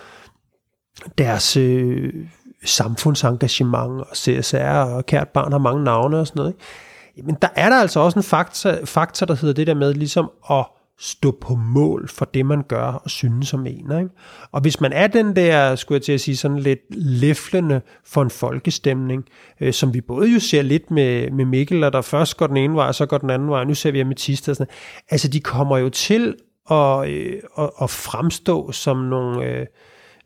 deres 1.18 1.56
øh, 1.56 2.12
samfundsengagement 2.64 4.00
og 4.00 4.16
CSR, 4.16 4.58
og 4.58 5.06
kært 5.06 5.28
barn 5.28 5.52
har 5.52 5.58
mange 5.58 5.84
navne 5.84 6.18
og 6.18 6.26
sådan 6.26 6.40
noget, 6.40 6.50
ikke? 6.50 7.26
men 7.26 7.36
der 7.42 7.48
er 7.56 7.68
der 7.68 7.76
altså 7.76 8.00
også 8.00 8.18
en 8.18 8.22
faktor, 8.22 8.74
faktor, 8.84 9.26
der 9.26 9.34
hedder 9.34 9.54
det 9.54 9.66
der 9.66 9.74
med 9.74 9.94
ligesom 9.94 10.30
at 10.50 10.66
stå 11.04 11.38
på 11.40 11.54
mål 11.54 12.08
for 12.08 12.24
det, 12.24 12.46
man 12.46 12.62
gør 12.68 12.82
og 12.82 13.10
synes 13.10 13.48
som 13.48 13.66
en. 13.66 13.98
Ikke? 13.98 14.08
Og 14.52 14.60
hvis 14.60 14.80
man 14.80 14.92
er 14.92 15.06
den 15.06 15.36
der, 15.36 15.74
skulle 15.76 15.96
jeg 15.96 16.02
til 16.02 16.12
at 16.12 16.20
sige, 16.20 16.36
sådan 16.36 16.58
lidt 16.58 16.80
læflende 16.90 17.80
for 18.04 18.22
en 18.22 18.30
folkestemning, 18.30 19.24
øh, 19.60 19.72
som 19.72 19.94
vi 19.94 20.00
både 20.00 20.32
jo 20.32 20.40
ser 20.40 20.62
lidt 20.62 20.90
med, 20.90 21.30
med 21.30 21.44
Mikkel, 21.44 21.84
og 21.84 21.92
der 21.92 22.00
først 22.00 22.36
går 22.36 22.46
den 22.46 22.56
ene 22.56 22.74
vej, 22.74 22.86
og 22.86 22.94
så 22.94 23.06
går 23.06 23.18
den 23.18 23.30
anden 23.30 23.48
vej, 23.48 23.64
nu 23.64 23.74
ser 23.74 23.90
vi 23.90 24.02
med 24.02 24.16
Tista 24.16 24.50
og 24.50 24.56
sådan 24.56 24.72
Altså, 25.10 25.28
de 25.28 25.40
kommer 25.40 25.78
jo 25.78 25.88
til 25.88 26.34
at, 26.70 27.08
øh, 27.08 27.42
at, 27.58 27.70
at 27.82 27.90
fremstå 27.90 28.72
som 28.72 28.96
nogle... 28.96 29.44
Øh, 29.44 29.66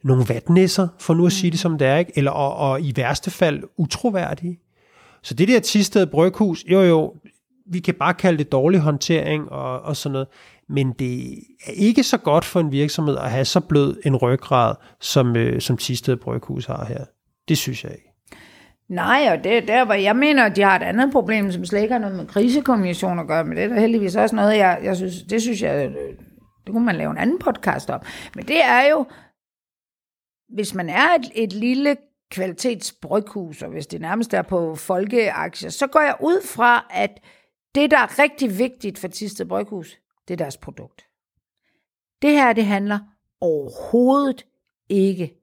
nogle 0.05 0.24
vatnisser, 0.29 0.89
for 0.99 1.14
nu 1.14 1.27
at 1.27 1.33
sige 1.33 1.51
det 1.51 1.59
som 1.59 1.79
det 1.79 1.89
er, 1.89 1.97
ikke? 1.97 2.12
eller 2.16 2.31
og, 2.31 2.70
og 2.70 2.81
i 2.81 2.93
værste 2.97 3.31
fald 3.31 3.62
utroværdige. 3.77 4.59
Så 5.22 5.35
det 5.35 5.49
der 5.49 5.61
Tisted 5.61 6.07
Bryghus, 6.07 6.64
jo 6.68 6.81
jo, 6.83 7.14
vi 7.66 7.79
kan 7.79 7.95
bare 7.95 8.14
kalde 8.14 8.39
det 8.39 8.53
dårlig 8.53 8.81
håndtering 8.81 9.53
og, 9.53 9.81
og 9.81 9.97
sådan 9.97 10.12
noget 10.12 10.29
men 10.69 10.93
det 10.93 11.33
er 11.67 11.73
ikke 11.73 12.03
så 12.03 12.19
godt 12.19 12.45
for 12.45 12.61
en 12.61 12.73
virksomhed 12.73 13.17
at 13.17 13.31
have 13.31 13.45
så 13.45 13.61
blød 13.61 14.01
en 14.05 14.17
ryggrad, 14.17 14.75
som, 15.01 15.37
øh, 15.37 15.61
som 15.61 15.77
Tisted 15.77 16.17
Bryghus 16.17 16.67
har 16.67 16.85
her. 16.85 17.05
Det 17.49 17.59
synes 17.59 17.85
jeg 17.85 17.93
ikke. 17.93 18.12
Nej, 18.89 19.29
og 19.31 19.45
det 19.45 19.69
der, 19.69 19.85
hvor 19.85 19.95
jeg 19.95 20.17
mener, 20.17 20.45
at 20.45 20.57
de 20.57 20.62
har 20.62 20.77
et 20.77 20.83
andet 20.83 21.12
problem, 21.12 21.53
som 21.53 21.64
slet 21.64 21.83
ikke 21.83 21.93
har 21.93 22.01
noget 22.01 22.17
med 22.17 22.27
krisekommission 22.27 23.19
at 23.19 23.27
gøre, 23.27 23.45
men 23.45 23.57
det 23.57 23.64
er 23.64 23.69
der 23.69 23.81
heldigvis 23.81 24.17
også 24.17 24.37
noget, 24.37 24.57
jeg, 24.57 24.81
jeg 24.83 24.97
synes, 24.97 25.23
det 25.23 25.43
synes 25.43 25.62
jeg, 25.62 25.87
øh, 25.89 26.17
det 26.67 26.73
kunne 26.73 26.87
man 26.87 26.97
lave 26.97 27.11
en 27.11 27.19
anden 27.19 27.39
podcast 27.39 27.91
om. 27.91 28.01
Men 28.35 28.49
det 28.49 28.64
er 28.64 28.89
jo, 28.91 29.07
hvis 30.55 30.75
man 30.75 30.89
er 30.89 31.14
et, 31.14 31.31
et 31.35 31.53
lille 31.53 31.97
kvalitetsbryghus, 32.31 33.62
og 33.62 33.71
hvis 33.71 33.87
det 33.87 34.01
nærmest 34.01 34.35
er 34.35 34.43
på 34.43 34.75
folkeaktier, 34.75 35.71
så 35.71 35.87
går 35.87 36.01
jeg 36.01 36.17
ud 36.21 36.47
fra, 36.47 36.87
at 36.91 37.21
det, 37.75 37.91
der 37.91 37.99
er 37.99 38.19
rigtig 38.19 38.59
vigtigt 38.59 38.99
for 38.99 39.09
Tisted 39.09 39.47
Bryghus, 39.47 39.99
det 40.29 40.35
er 40.35 40.39
deres 40.45 40.57
produkt. 40.57 41.07
Det 42.22 42.31
her, 42.31 42.53
det 42.53 42.64
handler 42.64 42.99
overhovedet 43.41 44.47
ikke 44.89 45.35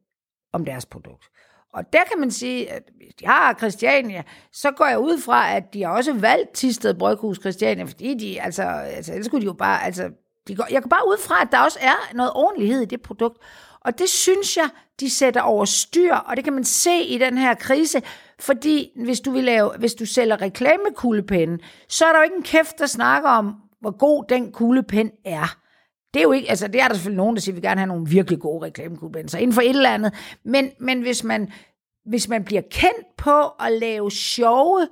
om 0.53 0.65
deres 0.65 0.85
produkt. 0.85 1.29
Og 1.73 1.93
der 1.93 1.99
kan 2.11 2.19
man 2.19 2.31
sige, 2.31 2.71
at 2.71 2.83
hvis 2.97 3.15
de 3.19 3.25
har 3.25 3.53
Christiania, 3.53 4.23
så 4.51 4.71
går 4.71 4.85
jeg 4.85 4.99
ud 4.99 5.17
fra, 5.17 5.55
at 5.55 5.73
de 5.73 5.83
har 5.83 5.89
også 5.89 6.13
valgt 6.13 6.53
Tisted 6.53 6.93
Bryghus 6.93 7.39
Christiania, 7.39 7.83
fordi 7.83 8.13
de, 8.13 8.41
altså, 8.41 8.63
altså 8.63 9.11
ellers 9.11 9.25
skulle 9.25 9.41
de 9.41 9.45
jo 9.45 9.53
bare, 9.53 9.83
altså, 9.83 10.09
de 10.47 10.55
går, 10.55 10.67
jeg 10.71 10.81
går 10.81 10.89
bare 10.89 11.07
ud 11.07 11.17
fra, 11.17 11.41
at 11.41 11.47
der 11.51 11.59
også 11.59 11.79
er 11.81 12.15
noget 12.15 12.31
ordentlighed 12.35 12.81
i 12.81 12.85
det 12.85 13.01
produkt. 13.01 13.37
Og 13.81 13.99
det 13.99 14.09
synes 14.09 14.57
jeg, 14.57 14.69
de 14.99 15.09
sætter 15.09 15.41
over 15.41 15.65
styr, 15.65 16.15
og 16.15 16.35
det 16.35 16.43
kan 16.43 16.53
man 16.53 16.63
se 16.63 17.03
i 17.03 17.17
den 17.17 17.37
her 17.37 17.53
krise, 17.53 18.01
fordi 18.39 18.91
hvis 19.05 19.19
du, 19.19 19.31
vil 19.31 19.43
lave, 19.43 19.71
hvis 19.77 19.93
du 19.93 20.05
sælger 20.05 20.41
reklamekuglepinde, 20.41 21.63
så 21.89 22.05
er 22.05 22.11
der 22.11 22.19
jo 22.19 22.23
ikke 22.23 22.35
en 22.35 22.43
kæft, 22.43 22.79
der 22.79 22.85
snakker 22.85 23.29
om, 23.29 23.55
hvor 23.83 23.97
god 23.97 24.25
den 24.29 24.51
kuglepen 24.51 25.11
er. 25.25 25.57
Det 26.13 26.19
er 26.19 26.23
jo 26.23 26.31
ikke, 26.31 26.49
altså 26.49 26.67
det 26.67 26.81
er 26.81 26.87
der 26.87 26.93
selvfølgelig 26.93 27.17
nogen, 27.17 27.35
der 27.35 27.41
siger, 27.41 27.53
at 27.53 27.61
vi 27.61 27.67
gerne 27.67 27.79
have 27.79 27.87
nogle 27.87 28.09
virkelig 28.09 28.39
gode 28.39 28.65
reklamekuglepen, 28.65 29.29
så 29.29 29.37
inden 29.37 29.53
for 29.53 29.61
et 29.61 29.69
eller 29.69 29.93
andet. 29.93 30.13
Men, 30.43 30.71
men 30.79 31.01
hvis, 31.01 31.23
man, 31.23 31.51
hvis 32.05 32.29
man 32.29 32.43
bliver 32.43 32.61
kendt 32.61 33.15
på 33.17 33.47
at 33.47 33.71
lave 33.71 34.11
sjove 34.11 34.87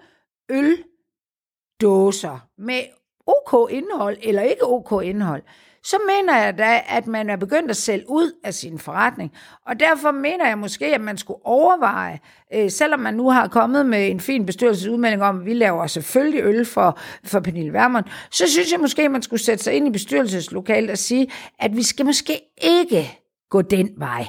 øldåser 0.49 2.47
med 2.57 2.81
OK 3.27 3.71
indhold 3.71 4.17
eller 4.23 4.41
ikke 4.41 4.67
OK 4.67 5.03
indhold, 5.03 5.43
så 5.83 5.97
mener 6.07 6.37
jeg 6.37 6.57
da, 6.57 6.81
at 6.87 7.07
man 7.07 7.29
er 7.29 7.35
begyndt 7.35 7.69
at 7.69 7.77
sælge 7.77 8.05
ud 8.09 8.31
af 8.43 8.53
sin 8.53 8.79
forretning. 8.79 9.31
Og 9.65 9.79
derfor 9.79 10.11
mener 10.11 10.47
jeg 10.47 10.57
måske, 10.57 10.85
at 10.85 11.01
man 11.01 11.17
skulle 11.17 11.45
overveje, 11.45 12.19
øh, 12.53 12.71
selvom 12.71 12.99
man 12.99 13.13
nu 13.13 13.29
har 13.29 13.47
kommet 13.47 13.85
med 13.85 14.11
en 14.11 14.19
fin 14.19 14.45
bestyrelsesudmelding 14.45 15.23
om, 15.23 15.39
at 15.39 15.45
vi 15.45 15.53
laver 15.53 15.87
selvfølgelig 15.87 16.43
øl 16.43 16.65
for, 16.65 16.99
for 17.23 17.39
Pernille 17.39 17.73
Vermund, 17.73 18.05
så 18.31 18.51
synes 18.51 18.71
jeg 18.71 18.79
måske, 18.79 19.01
at 19.01 19.11
man 19.11 19.21
skulle 19.21 19.43
sætte 19.43 19.63
sig 19.63 19.73
ind 19.73 19.87
i 19.87 19.91
bestyrelseslokalet 19.91 20.91
og 20.91 20.97
sige, 20.97 21.31
at 21.59 21.75
vi 21.75 21.83
skal 21.83 22.05
måske 22.05 22.41
ikke 22.57 23.19
gå 23.49 23.61
den 23.61 23.89
vej. 23.97 24.27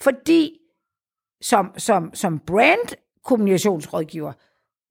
Fordi 0.00 0.58
som, 1.42 1.72
som, 1.76 2.14
som 2.14 2.38
brand 2.38 2.96
kommunikationsrådgiver, 3.24 4.32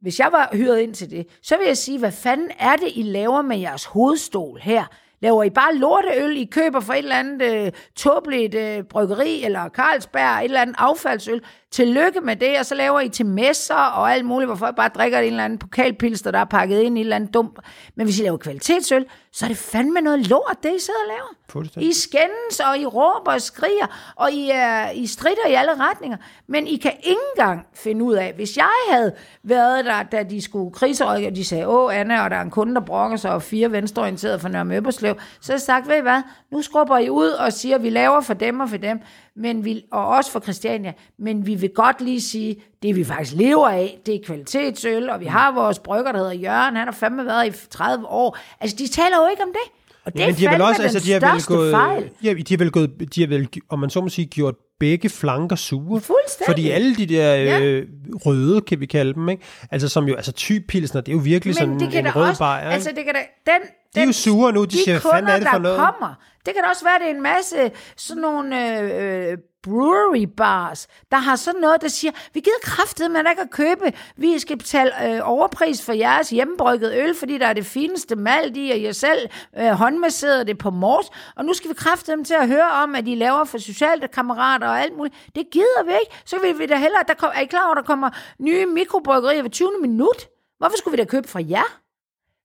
hvis 0.02 0.20
jeg 0.20 0.32
var 0.32 0.50
hyret 0.54 0.80
ind 0.80 0.94
til 0.94 1.12
det, 1.12 1.28
så 1.42 1.58
vil 1.58 1.68
jeg 1.68 1.78
sige, 1.78 2.00
hvad 2.00 2.12
fanden 2.12 2.52
er 2.60 2.76
det, 2.76 2.92
I 2.96 3.02
laver 3.02 3.42
med 3.42 3.58
jeres 3.58 3.86
hovedstol 3.86 4.60
her? 4.62 4.86
Laver 5.24 5.44
I 5.44 5.50
bare 5.50 5.76
lorteøl, 5.76 6.38
I 6.38 6.46
køber 6.46 6.80
for 6.80 6.94
et 6.94 6.98
eller 7.00 7.16
andet 7.16 7.66
øh, 7.66 7.72
tåbeligt 7.96 8.56
øh, 8.56 8.84
bryggeri, 8.84 9.44
eller 9.44 9.70
Carlsberg, 9.70 10.40
et 10.40 10.44
eller 10.44 10.62
andet 10.62 10.76
affaldsøl? 10.80 11.42
Tillykke 11.74 12.22
med 12.22 12.36
det, 12.36 12.60
og 12.60 12.66
så 12.66 12.76
laver 12.76 13.00
I 13.00 13.10
til 13.10 13.26
messer 13.26 13.76
og 13.76 14.14
alt 14.14 14.26
muligt, 14.26 14.48
hvor 14.48 14.56
folk 14.56 14.76
bare 14.76 14.90
drikker 14.90 15.20
en 15.20 15.26
eller 15.26 15.46
anden 15.46 15.60
pokalpilster, 15.60 16.32
der 16.32 16.40
er 16.40 16.46
pakket 16.46 16.80
ind 16.80 16.98
i 16.98 17.02
et 17.02 17.06
eller 17.06 17.16
andet 17.16 17.34
dumt. 17.34 17.60
Men 17.96 18.06
hvis 18.06 18.20
I 18.20 18.24
laver 18.24 18.38
kvalitetsøl, 18.38 19.06
så 19.32 19.46
er 19.46 19.48
det 19.48 19.58
fandme 19.58 20.02
noget 20.02 20.28
lort, 20.28 20.58
det 20.64 20.70
I 20.70 20.80
sidder 20.80 21.00
og 21.00 21.08
laver. 21.08 21.36
Fuldstændig. 21.50 21.90
I 21.90 21.94
skændes, 21.94 22.60
og 22.70 22.78
I 22.80 22.86
råber 22.86 23.32
og 23.32 23.42
skriger, 23.42 24.14
og 24.16 24.32
I, 24.32 24.50
er, 24.54 24.90
I 24.90 25.08
strider 25.08 25.48
i 25.50 25.54
alle 25.54 25.72
retninger. 25.80 26.18
Men 26.48 26.68
I 26.68 26.78
kan 26.78 26.92
ikke 27.04 27.22
engang 27.36 27.68
finde 27.74 28.04
ud 28.04 28.14
af, 28.14 28.34
hvis 28.36 28.58
jeg 28.58 28.70
havde 28.90 29.14
været 29.44 29.86
der, 29.86 30.04
da 30.04 30.24
de 30.24 30.42
skulle 30.42 30.74
kriserådgive, 30.74 31.28
og 31.28 31.36
de 31.36 31.46
sagde, 31.46 31.68
åh 31.68 32.00
Anna, 32.00 32.24
og 32.24 32.30
der 32.30 32.38
er 32.38 32.42
en 32.42 32.50
kunde, 32.50 32.76
der 32.76 32.82
brokker 32.82 33.18
sig, 33.18 33.32
og 33.32 33.42
fire 33.42 33.72
venstreorienterede 33.72 34.40
fra 34.40 34.50
Nørre 34.50 34.66
Møberslev, 34.66 35.16
så 35.42 35.52
har 35.52 35.54
jeg 35.54 35.62
sagt, 35.62 35.88
ved 35.88 35.98
I 35.98 36.02
hvad, 36.02 36.22
nu 36.52 36.62
skrubber 36.62 36.98
I 36.98 37.10
ud 37.10 37.30
og 37.30 37.54
siger, 37.54 37.78
vi 37.78 37.90
laver 37.90 38.22
for 38.22 38.34
dem 38.34 38.60
og 38.60 38.70
for 38.70 38.78
dem, 38.78 39.00
men 39.36 39.66
vi, 39.66 39.84
og 39.92 40.08
også 40.08 40.32
for 40.32 40.40
Christiania, 40.40 40.94
men 41.20 41.46
vi 41.48 41.56
vil 41.56 41.70
godt 41.70 42.02
lige 42.02 42.22
sige, 42.22 42.56
det 42.84 42.96
vi 42.96 43.04
faktisk 43.04 43.36
lever 43.38 43.68
af, 43.70 44.00
det 44.06 44.16
er 44.16 44.20
kvalitetsøl, 44.26 45.10
og 45.10 45.20
vi 45.20 45.26
har 45.26 45.52
vores 45.54 45.80
brygger, 45.80 46.12
der 46.12 46.20
hedder 46.20 46.34
Jørgen, 46.34 46.76
han 46.76 46.88
har 46.88 46.92
fandme 46.92 47.26
været 47.26 47.48
i 47.48 47.68
30 47.70 48.08
år. 48.08 48.38
Altså, 48.60 48.76
de 48.80 48.88
taler 48.88 49.18
jo 49.24 49.28
ikke 49.32 49.44
om 49.44 49.50
det. 49.50 49.72
Og 50.06 50.14
det 50.14 50.20
Ja, 50.20 50.24
er 50.24 50.28
men 50.28 50.36
de 50.36 50.46
har 50.46 50.54
vel 50.54 50.62
også, 50.62 50.82
den 50.82 50.84
altså, 50.84 51.00
de 51.00 51.12
har 51.12 51.34
vel 51.34 51.44
gået, 51.46 51.72
fejl. 51.72 52.10
ja, 52.24 52.34
de 52.34 52.54
har 52.54 52.58
vel 52.58 52.72
gået, 52.72 53.16
de 53.16 53.22
har 53.22 53.28
vel, 53.28 53.48
om 53.70 53.80
man 53.80 53.90
så 53.90 54.02
må 54.02 54.10
sige, 54.10 54.26
gjort 54.26 54.56
begge 54.80 55.10
flanker 55.10 55.56
sure. 55.56 56.02
Fuldstændig. 56.02 56.46
Fordi 56.48 56.70
alle 56.70 56.96
de 56.96 57.06
der 57.06 57.36
Ja. 57.36 57.60
øh, 57.62 57.88
røde, 58.26 58.62
kan 58.62 58.80
vi 58.80 58.86
kalde 58.86 59.14
dem, 59.14 59.30
ikke? 59.30 59.44
Altså 59.72 59.90
som 59.90 60.06
jo, 60.08 60.16
altså 60.16 60.32
typpilsner, 60.32 61.02
det 61.02 61.12
er 61.12 61.16
jo 61.16 61.22
virkelig 61.24 61.56
sådan 61.56 61.70
Men 61.70 61.80
det 61.80 61.92
kan 61.92 62.06
en 62.06 62.16
rød 62.16 62.24
også, 62.30 62.40
bajer, 62.40 62.70
altså 62.70 62.90
det 62.96 63.06
kan 63.06 63.14
da, 63.14 63.52
den, 63.52 63.62
De 63.96 64.02
er 64.02 64.06
jo 64.06 64.12
sure 64.12 64.52
nu, 64.52 64.66
de 64.66 64.84
siger, 64.84 65.00
hvad 65.00 65.12
fanden 65.12 65.32
er 65.32 65.40
det 65.40 65.48
for 65.48 65.58
der 65.58 65.64
noget? 65.64 65.78
kommer, 65.80 66.14
det 66.46 66.54
kan 66.54 66.64
også 66.70 66.84
være, 66.84 67.00
det 67.00 67.06
er 67.06 67.16
en 67.16 67.22
masse 67.22 67.72
sådan 67.98 68.22
nogle 68.22 68.80
øh, 68.82 69.38
brewery 69.64 70.28
bars, 70.38 70.88
der 71.12 71.18
har 71.18 71.36
sådan 71.36 71.62
noget, 71.62 71.82
der 71.82 71.88
siger, 71.88 72.12
vi 72.34 72.40
gider 72.40 72.58
kraftet, 72.64 73.12
man 73.12 73.28
ikke 73.30 73.42
at 73.42 73.50
købe, 73.52 73.94
vi 74.18 74.40
skal 74.40 74.58
betale 74.58 75.16
øh, 75.16 75.20
overpris 75.24 75.86
for 75.86 75.94
jeres 75.94 76.30
hjemmebrygget 76.30 76.94
øl, 76.96 77.16
fordi 77.16 77.38
der 77.38 77.48
er 77.48 77.54
det 77.54 77.66
fineste 77.66 78.16
malt 78.16 78.58
i, 78.58 78.72
og 78.72 78.82
jeg 78.82 78.96
selv 78.96 79.30
øh, 79.60 79.68
håndmasseret 79.72 80.48
det 80.48 80.58
på 80.58 80.70
mors, 80.70 81.06
og 81.36 81.46
nu 81.46 81.54
skal 81.54 81.70
vi 81.70 81.76
kræfte 81.76 82.12
dem 82.12 82.24
til 82.26 82.34
at 82.34 82.48
høre 82.48 82.72
om, 82.72 82.96
at 82.96 83.06
de 83.06 83.16
laver 83.16 83.44
for 83.44 83.58
sociale 83.58 84.08
kammerater 84.08 84.68
og 84.68 84.82
alt 84.82 84.98
muligt. 84.98 85.16
Det 85.36 85.46
gider 85.52 85.84
vi 85.86 85.92
ikke. 85.92 86.16
Så 86.26 86.40
vil 86.42 86.60
vi 86.60 86.66
da 86.66 86.76
hellere, 86.76 87.04
der 87.08 87.14
kom, 87.14 87.32
er 87.36 87.42
I 87.42 87.46
klar 87.46 87.66
over, 87.66 87.76
der 87.76 87.82
kommer 87.82 88.10
nye 88.40 88.66
mikrobryggerier 88.66 89.42
ved 89.42 89.50
20. 89.52 89.70
minut? 89.82 90.28
Hvorfor 90.58 90.78
skulle 90.78 90.98
vi 90.98 91.04
da 91.04 91.06
købe 91.06 91.28
fra 91.28 91.42
jer? 91.50 91.83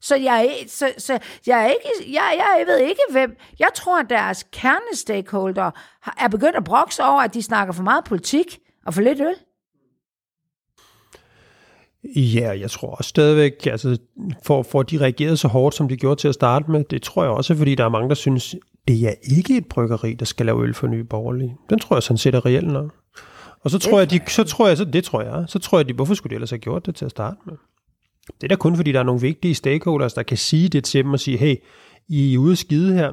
Så 0.01 0.17
jeg, 0.17 0.57
så, 0.67 0.93
så 0.99 1.19
jeg, 1.47 1.65
er 1.65 1.69
ikke, 1.69 2.13
jeg, 2.15 2.35
jeg, 2.59 2.67
ved 2.67 2.79
ikke, 2.79 3.01
hvem... 3.11 3.37
Jeg 3.59 3.69
tror, 3.75 4.01
at 4.01 4.11
deres 4.11 4.47
kernestakeholder 4.53 5.71
er 6.19 6.29
begyndt 6.29 6.57
at 6.57 6.65
brokse 6.65 7.05
over, 7.05 7.21
at 7.21 7.35
de 7.35 7.43
snakker 7.43 7.75
for 7.75 7.83
meget 7.83 8.05
politik 8.05 8.59
og 8.87 8.95
for 8.95 9.03
lidt 9.03 9.21
øl. 9.21 9.35
Ja, 12.17 12.59
jeg 12.61 12.71
tror 12.71 12.89
også 12.89 13.09
stadigvæk, 13.09 13.67
altså 13.67 13.99
for, 14.43 14.63
for 14.63 14.83
de 14.83 14.99
reageret 14.99 15.39
så 15.39 15.49
hårdt, 15.49 15.75
som 15.75 15.89
de 15.89 15.97
gjorde 15.97 16.21
til 16.21 16.29
at 16.29 16.35
starte 16.35 16.71
med, 16.71 16.85
det 16.85 17.03
tror 17.03 17.23
jeg 17.23 17.33
også, 17.33 17.55
fordi 17.55 17.75
der 17.75 17.85
er 17.85 17.89
mange, 17.89 18.09
der 18.09 18.15
synes, 18.15 18.55
det 18.89 19.09
er 19.09 19.15
ikke 19.37 19.57
et 19.57 19.67
bryggeri, 19.67 20.15
der 20.15 20.25
skal 20.25 20.47
lave 20.47 20.63
øl 20.63 20.75
for 20.75 20.87
nye 20.87 21.05
borgerlige. 21.05 21.57
Den 21.71 21.79
tror 21.79 21.97
jeg 21.97 22.03
sådan 22.03 22.19
set 22.19 22.35
er 22.35 22.47
reelt 22.47 22.69
nok. 22.69 22.95
Og 23.61 23.71
så 23.71 23.79
tror 23.79 23.99
jeg, 23.99 24.11
de, 24.11 24.21
så 24.29 24.45
tror 24.45 24.69
jeg, 24.69 24.77
så, 24.77 24.85
det 24.85 25.05
tror 25.05 25.23
jeg, 25.23 25.45
så 25.49 25.59
tror 25.59 25.79
jeg, 25.79 25.89
de, 25.89 25.93
hvorfor 25.93 26.15
skulle 26.15 26.31
de 26.31 26.35
ellers 26.35 26.51
have 26.51 26.59
gjort 26.59 26.87
det 26.87 26.95
til 26.95 27.05
at 27.05 27.11
starte 27.11 27.37
med? 27.47 27.55
Det 28.41 28.43
er 28.43 28.49
da 28.49 28.57
kun, 28.57 28.77
fordi 28.77 28.93
der 28.93 28.99
er 28.99 29.05
nogle 29.05 29.21
vigtige 29.21 29.55
stakeholders, 29.55 30.15
der 30.15 30.23
kan 30.23 30.37
sige 30.37 30.69
det 30.69 30.85
til 30.85 31.05
dem 31.05 31.13
og 31.13 31.21
sige, 31.21 31.37
hey, 31.37 31.57
I 32.09 32.35
er 32.35 32.39
ude 32.39 32.53
at 32.53 32.59
skide 32.59 32.95
her 32.95 33.13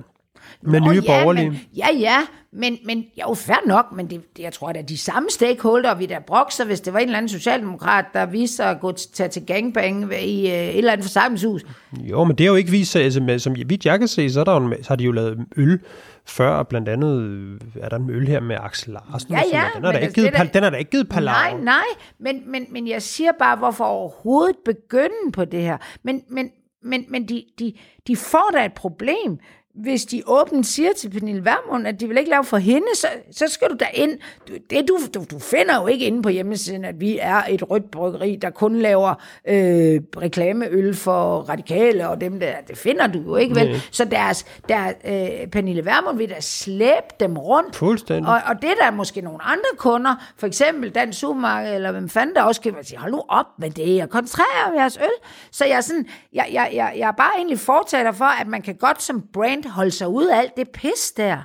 med 0.62 0.80
Nå, 0.80 0.91
nye 0.91 1.02
ja, 1.06 1.20
borgerlige. 1.22 1.50
Men, 1.50 1.60
ja, 1.78 1.88
ja, 2.00 2.18
men, 2.58 2.78
men 2.86 3.06
jo, 3.22 3.34
fair 3.34 3.68
nok, 3.68 3.86
men 3.96 4.10
det, 4.10 4.38
det, 4.38 4.43
jeg 4.43 4.54
tror, 4.54 4.70
at 4.70 4.89
de 4.89 4.98
samme 4.98 5.30
stakeholder, 5.30 5.96
vi 5.96 6.06
der 6.06 6.20
brokser, 6.20 6.66
hvis 6.66 6.82
det 6.82 6.93
var 6.93 7.00
en 7.00 7.06
eller 7.06 7.18
anden 7.18 7.30
socialdemokrat, 7.30 8.06
der 8.14 8.26
viste 8.26 8.56
sig 8.56 8.70
at 8.70 8.80
gå 8.80 8.91
til, 8.91 9.12
tage 9.12 9.30
til 9.30 9.46
gangbang 9.46 10.14
i 10.14 10.48
øh, 10.48 10.54
et 10.54 10.78
eller 10.78 10.91
andet 10.91 11.04
forsamlingshus. 11.04 11.66
Jo, 11.98 12.24
men 12.24 12.38
det 12.38 12.46
har 12.46 12.52
jo 12.52 12.56
ikke 12.56 12.72
vist 12.72 12.96
altså, 12.96 13.22
med, 13.22 13.39
som 13.39 13.56
vidt 13.56 13.86
jeg 13.86 14.00
kan 14.00 14.08
se, 14.08 14.30
så, 14.30 14.39
er 14.39 14.43
der 14.43 14.62
jo, 14.62 14.74
så 14.82 14.88
har 14.88 14.96
de 14.96 15.04
jo 15.04 15.12
lavet 15.12 15.46
øl 15.58 15.80
før, 16.26 16.64
blandt 16.64 16.89
andet 16.89 17.22
øh, 17.22 17.60
er 17.82 17.89
der 17.89 17.98
en 17.98 18.10
øl 18.10 18.28
her 18.28 18.39
med 18.39 18.58
Axel 18.60 18.93
Larsen. 18.93 19.34
Ja, 19.34 19.41
ja, 19.52 19.64
den, 19.74 19.82
men 19.82 19.84
der 19.84 19.91
ikke 19.91 20.04
altså, 20.04 20.16
givet, 20.16 20.34
det 20.34 20.39
er 20.39 20.43
den 20.43 20.64
har 20.64 20.70
der 20.70 20.78
ikke 20.78 20.91
givet 20.91 21.10
palaver. 21.10 21.38
Nej, 21.38 21.58
nej, 21.64 21.86
men, 22.20 22.52
men, 22.52 22.66
men 22.72 22.88
jeg 22.88 23.02
siger 23.02 23.32
bare, 23.39 23.58
hvorfor 23.58 23.84
overhovedet 23.84 24.56
begynde 24.66 25.32
på 25.34 25.46
det 25.46 25.62
her. 25.62 25.78
Men, 26.04 26.22
men, 26.30 26.50
men, 26.84 27.06
men 27.10 27.30
de, 27.30 27.43
de, 27.60 27.74
de 28.08 28.16
får 28.16 28.52
da 28.54 28.66
et 28.66 28.74
problem, 28.74 29.39
hvis 29.76 30.05
de 30.05 30.21
åbent 30.26 30.65
siger 30.65 30.89
til 30.97 31.09
Pernille 31.09 31.45
Vermund, 31.45 31.88
at 31.88 31.99
de 31.99 32.07
vil 32.07 32.17
ikke 32.17 32.30
lave 32.30 32.43
for 32.43 32.57
hende, 32.57 32.88
så, 32.95 33.07
så 33.32 33.47
skal 33.47 33.69
du 33.69 33.76
da 33.80 33.86
ind. 33.93 34.19
Du, 34.47 34.53
det, 34.69 34.88
du, 34.88 34.97
du, 35.13 35.26
du 35.32 35.39
finder 35.39 35.82
jo 35.82 35.88
ikke 35.88 36.05
inde 36.05 36.21
på 36.21 36.30
hjemmesiden, 36.30 36.86
at 36.86 36.99
vi 36.99 37.17
er 37.21 37.41
et 37.49 37.71
rødt 37.71 37.91
bryggeri, 37.91 38.36
der 38.36 38.49
kun 38.49 38.76
laver 38.76 39.13
øh, 39.47 40.01
reklameøl 40.17 40.95
for 40.95 41.39
radikale 41.39 42.09
og 42.09 42.21
dem 42.21 42.39
der. 42.39 42.53
Det 42.67 42.78
finder 42.78 43.07
du 43.07 43.19
jo 43.21 43.36
ikke, 43.36 43.55
vel? 43.55 43.69
Nej. 43.69 43.80
Så 43.91 44.05
deres, 44.05 44.45
der, 44.69 44.88
øh, 44.88 45.47
Pernille 45.47 45.86
Vermund 45.86 46.17
vil 46.17 46.30
da 46.30 46.39
slæbe 46.39 47.07
dem 47.19 47.38
rundt. 47.38 47.76
Fuldstændig. 47.76 48.32
Og, 48.32 48.41
og 48.45 48.61
det 48.61 48.69
er 48.69 48.86
der 48.86 48.91
måske 48.91 49.21
nogle 49.21 49.43
andre 49.43 49.69
kunder, 49.78 50.15
for 50.38 50.47
eksempel 50.47 50.89
Dansk 50.89 51.19
Supermarked, 51.19 51.76
eller 51.76 51.91
hvem 51.91 52.09
fanden 52.09 52.36
der 52.36 52.41
også 52.41 52.61
kan 52.61 52.73
sige, 52.84 52.99
hold 52.99 53.11
nu 53.11 53.21
op 53.28 53.45
med 53.59 53.69
det, 53.69 54.03
og 54.03 54.09
koncentrer 54.09 54.45
jer 54.57 54.71
om 54.71 54.78
jeres 54.78 54.97
øl. 54.97 55.30
Så 55.51 55.65
jeg 55.65 55.78
er, 55.78 55.82
sådan, 55.82 56.05
jeg, 56.34 56.49
jeg, 56.51 56.69
jeg, 56.73 56.93
jeg 56.97 57.07
er 57.07 57.11
bare 57.11 57.32
egentlig 57.38 57.59
fortaler 57.59 58.11
for, 58.11 58.41
at 58.41 58.47
man 58.47 58.61
kan 58.61 58.76
godt 58.76 59.01
som 59.01 59.23
brand 59.34 59.64
holde 59.68 59.91
sig 59.91 60.07
ud 60.07 60.26
af 60.26 60.38
alt 60.38 60.57
det 60.57 60.70
pis 60.70 61.11
der. 61.18 61.41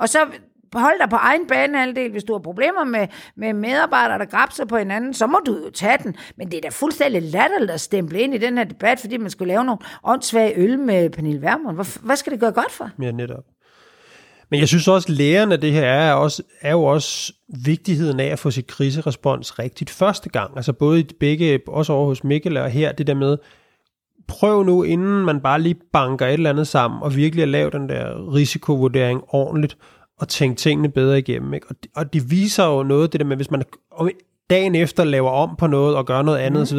Og 0.00 0.08
så 0.08 0.18
hold 0.74 1.00
dig 1.00 1.10
på 1.10 1.16
egen 1.16 1.46
banehalvdel, 1.46 2.10
hvis 2.10 2.24
du 2.24 2.32
har 2.32 2.40
problemer 2.40 2.84
med, 2.84 3.06
med 3.36 3.52
medarbejdere, 3.52 4.18
der 4.18 4.24
grabser 4.24 4.64
på 4.64 4.76
hinanden, 4.76 5.14
så 5.14 5.26
må 5.26 5.38
du 5.46 5.52
jo 5.64 5.70
tage 5.70 5.98
den. 6.02 6.16
Men 6.36 6.50
det 6.50 6.56
er 6.56 6.60
da 6.60 6.68
fuldstændig 6.68 7.22
latterligt 7.22 7.70
at 7.70 7.80
stemple 7.80 8.20
ind 8.20 8.34
i 8.34 8.38
den 8.38 8.58
her 8.58 8.64
debat, 8.64 9.00
fordi 9.00 9.16
man 9.16 9.30
skulle 9.30 9.48
lave 9.48 9.64
nogle 9.64 9.78
åndssvage 10.04 10.52
øl 10.56 10.78
med 10.78 11.10
Pernille 11.10 11.42
Vermund. 11.42 11.76
Hvad, 11.76 12.00
hvad 12.02 12.16
skal 12.16 12.32
det 12.32 12.40
gøre 12.40 12.52
godt 12.52 12.72
for? 12.72 12.90
Ja, 13.02 13.10
netop. 13.10 13.44
Men 14.50 14.60
jeg 14.60 14.68
synes 14.68 14.88
også, 14.88 15.06
at 15.06 15.16
læren 15.16 15.52
af 15.52 15.60
det 15.60 15.72
her 15.72 15.84
er, 15.84 16.12
også, 16.12 16.42
er 16.60 16.72
jo 16.72 16.84
også 16.84 17.32
vigtigheden 17.64 18.20
af 18.20 18.26
at 18.26 18.38
få 18.38 18.50
sit 18.50 18.66
kriserespons 18.66 19.58
rigtigt 19.58 19.90
første 19.90 20.28
gang. 20.28 20.56
Altså 20.56 20.72
både 20.72 21.00
i 21.00 21.06
begge, 21.20 21.60
også 21.68 21.92
over 21.92 22.06
hos 22.06 22.24
Mikkel 22.24 22.56
og 22.56 22.70
her, 22.70 22.92
det 22.92 23.06
der 23.06 23.14
med, 23.14 23.38
prøv 24.28 24.64
nu, 24.64 24.82
inden 24.82 25.24
man 25.24 25.40
bare 25.40 25.60
lige 25.60 25.76
banker 25.92 26.26
et 26.26 26.32
eller 26.32 26.50
andet 26.50 26.68
sammen, 26.68 27.02
og 27.02 27.16
virkelig 27.16 27.42
at 27.42 27.48
lave 27.48 27.70
den 27.70 27.88
der 27.88 28.34
risikovurdering 28.34 29.22
ordentligt, 29.28 29.78
og 30.18 30.28
tænke 30.28 30.56
tingene 30.56 30.88
bedre 30.88 31.18
igennem. 31.18 31.54
Ikke? 31.54 31.66
Og, 31.70 31.76
det, 31.82 31.90
og 31.96 32.12
det 32.12 32.30
viser 32.30 32.66
jo 32.66 32.82
noget, 32.82 33.12
det 33.12 33.20
der 33.20 33.26
med, 33.26 33.36
hvis 33.36 33.50
man 33.50 33.62
dagen 34.50 34.74
efter 34.74 35.04
laver 35.04 35.30
om 35.30 35.56
på 35.58 35.66
noget, 35.66 35.96
og 35.96 36.06
gør 36.06 36.22
noget 36.22 36.38
andet 36.38 36.58
mm. 36.72 36.78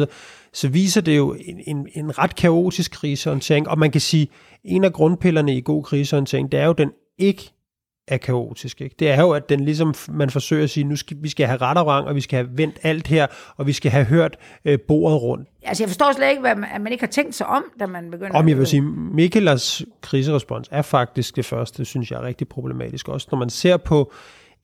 så 0.52 0.68
viser 0.68 1.00
det 1.00 1.16
jo 1.16 1.36
en, 1.40 1.60
en, 1.66 1.88
en 1.94 2.18
ret 2.18 2.36
kaotisk 2.36 2.92
krisehåndtering, 2.92 3.68
og 3.68 3.78
man 3.78 3.90
kan 3.90 4.00
sige, 4.00 4.28
en 4.64 4.84
af 4.84 4.92
grundpillerne 4.92 5.56
i 5.56 5.60
god 5.60 5.84
krisehåndtering, 5.84 6.52
det 6.52 6.60
er 6.60 6.66
jo, 6.66 6.72
den 6.72 6.90
ikke 7.18 7.52
er 8.08 8.16
kaotisk. 8.16 8.80
Ikke? 8.80 8.96
Det 8.98 9.10
er 9.10 9.20
jo, 9.20 9.30
at 9.30 9.48
den 9.48 9.60
ligesom, 9.60 9.94
man 10.08 10.30
forsøger 10.30 10.64
at 10.64 10.70
sige, 10.70 10.84
nu 10.84 10.96
skal 10.96 11.16
vi 11.20 11.28
skal 11.28 11.46
have 11.46 11.60
ret 11.60 11.78
og 11.78 11.86
rang, 11.86 12.06
og 12.08 12.14
vi 12.14 12.20
skal 12.20 12.36
have 12.36 12.58
vendt 12.58 12.78
alt 12.82 13.06
her, 13.06 13.26
og 13.56 13.66
vi 13.66 13.72
skal 13.72 13.90
have 13.90 14.04
hørt 14.04 14.36
øh, 14.64 14.78
bordet 14.88 15.22
rundt. 15.22 15.48
Altså, 15.62 15.82
jeg 15.82 15.88
forstår 15.88 16.12
slet 16.12 16.30
ikke, 16.30 16.40
hvad 16.40 16.54
man, 16.54 16.68
at 16.74 16.80
man 16.80 16.92
ikke 16.92 17.02
har 17.02 17.10
tænkt 17.10 17.34
sig 17.34 17.46
om, 17.46 17.64
da 17.80 17.86
man 17.86 18.10
begynder... 18.10 18.38
Om 18.38 18.48
jeg 18.48 18.58
vil 18.58 18.66
sige, 18.66 18.82
Mikkelers 18.82 19.82
kriserespons 20.00 20.68
er 20.70 20.82
faktisk 20.82 21.36
det 21.36 21.44
første, 21.44 21.84
synes 21.84 22.10
jeg 22.10 22.16
er 22.16 22.22
rigtig 22.22 22.48
problematisk. 22.48 23.08
Også 23.08 23.28
når 23.30 23.38
man 23.38 23.50
ser 23.50 23.76
på 23.76 24.12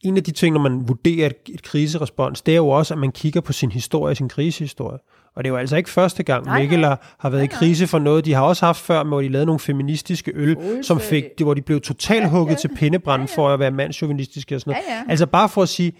en 0.00 0.16
af 0.16 0.24
de 0.24 0.30
ting, 0.30 0.52
når 0.52 0.60
man 0.60 0.88
vurderer 0.88 1.26
et, 1.26 1.54
et 1.54 1.62
kriserespons, 1.62 2.42
det 2.42 2.52
er 2.52 2.56
jo 2.56 2.68
også, 2.68 2.94
at 2.94 2.98
man 2.98 3.12
kigger 3.12 3.40
på 3.40 3.52
sin 3.52 3.72
historie, 3.72 4.14
sin 4.14 4.28
krisehistorie. 4.28 4.98
Og 5.36 5.44
det 5.44 5.48
er 5.48 5.52
jo 5.52 5.56
altså 5.56 5.76
ikke 5.76 5.90
første 5.90 6.22
gang, 6.22 6.44
Nej, 6.46 6.60
Mikkel 6.60 6.80
nej. 6.80 6.96
har, 7.20 7.30
været 7.30 7.42
i 7.44 7.46
krise 7.46 7.86
for 7.86 7.98
noget. 7.98 8.24
De 8.24 8.34
har 8.34 8.42
også 8.42 8.66
haft 8.66 8.78
før, 8.80 9.04
hvor 9.04 9.20
de 9.20 9.28
lavede 9.28 9.46
nogle 9.46 9.60
feministiske 9.60 10.32
øl, 10.34 10.56
som 10.82 11.00
fik, 11.00 11.24
det, 11.38 11.46
hvor 11.46 11.54
de 11.54 11.62
blev 11.62 11.80
totalt 11.80 12.30
hugget 12.30 12.58
til 12.58 12.68
pindebrand 12.76 13.28
for 13.28 13.48
at 13.48 13.58
være 13.58 13.70
mandsjuvenistiske 13.70 14.54
og 14.54 14.60
sådan 14.60 14.70
noget. 14.70 14.84
Ja, 14.88 14.94
ja. 14.94 15.02
Altså 15.08 15.26
bare 15.26 15.48
for 15.48 15.62
at 15.62 15.68
sige, 15.68 15.92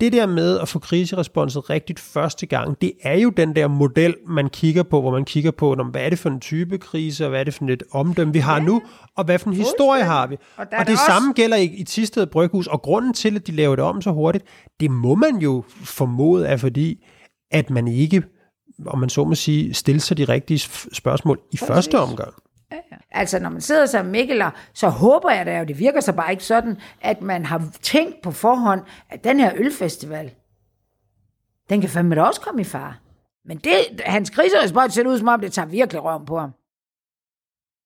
det 0.00 0.12
der 0.12 0.26
med 0.26 0.58
at 0.58 0.68
få 0.68 0.78
kriseresponset 0.78 1.70
rigtigt 1.70 2.00
første 2.00 2.46
gang, 2.46 2.80
det 2.80 2.92
er 3.02 3.18
jo 3.18 3.30
den 3.30 3.56
der 3.56 3.68
model, 3.68 4.14
man 4.28 4.48
kigger 4.48 4.82
på, 4.82 5.00
hvor 5.00 5.10
man 5.10 5.24
kigger 5.24 5.50
på, 5.50 5.74
hvad 5.90 6.02
er 6.04 6.10
det 6.10 6.18
for 6.18 6.28
en 6.30 6.40
type 6.40 6.78
krise, 6.78 7.24
og 7.24 7.30
hvad 7.30 7.40
er 7.40 7.44
det 7.44 7.54
for 7.54 7.64
et 7.64 7.82
omdømme, 7.92 8.32
vi 8.32 8.38
har 8.38 8.56
ja. 8.56 8.62
nu, 8.64 8.82
og 9.16 9.24
hvad 9.24 9.38
for 9.38 9.50
en 9.50 9.56
historie 9.56 10.04
har 10.04 10.26
vi. 10.26 10.36
Og 10.56 10.66
Og, 10.78 10.86
det 10.86 10.92
også- 10.92 11.04
samme 11.06 11.32
gælder 11.32 11.56
i, 11.56 11.64
i 11.64 11.84
Tisted 11.84 12.26
Bryghus, 12.26 12.66
og 12.66 12.82
grunden 12.82 13.12
til, 13.12 13.36
at 13.36 13.46
de 13.46 13.52
laver 13.52 13.76
det 13.76 13.84
om 13.84 14.02
så 14.02 14.10
hurtigt, 14.10 14.44
det 14.80 14.90
må 14.90 15.14
man 15.14 15.36
jo 15.36 15.64
formode 15.84 16.46
er 16.46 16.56
fordi, 16.56 17.04
at 17.50 17.70
man 17.70 17.88
ikke, 17.88 18.22
om 18.86 18.98
man 18.98 19.08
så 19.08 19.24
må 19.24 19.34
sige, 19.34 19.74
stiller 19.74 20.00
sig 20.00 20.16
de 20.16 20.24
rigtige 20.24 20.58
spørgsmål 20.92 21.40
i 21.52 21.56
første 21.56 21.98
omgang. 21.98 22.34
Altså, 23.10 23.38
når 23.38 23.50
man 23.50 23.60
sidder 23.60 23.86
som 23.86 24.06
Mikkeler, 24.06 24.50
så 24.74 24.88
håber 24.88 25.30
jeg 25.30 25.46
da, 25.46 25.60
og 25.60 25.68
det 25.68 25.78
virker 25.78 26.00
så 26.00 26.12
bare 26.12 26.30
ikke 26.30 26.44
sådan, 26.44 26.80
at 27.00 27.22
man 27.22 27.44
har 27.44 27.70
tænkt 27.82 28.22
på 28.22 28.30
forhånd, 28.30 28.82
at 29.08 29.24
den 29.24 29.40
her 29.40 29.52
ølfestival, 29.56 30.34
den 31.68 31.80
kan 31.80 31.90
fandme 31.90 32.14
da 32.14 32.22
også 32.22 32.40
komme 32.40 32.60
i 32.60 32.64
fare. 32.64 32.94
Men 33.44 33.56
det, 33.56 34.00
hans 34.06 34.30
kriserespons 34.30 34.94
ser 34.94 35.06
ud 35.06 35.18
som 35.18 35.28
om, 35.28 35.40
det 35.40 35.52
tager 35.52 35.66
virkelig 35.66 36.02
røven 36.02 36.26
på 36.26 36.38
ham. 36.38 36.50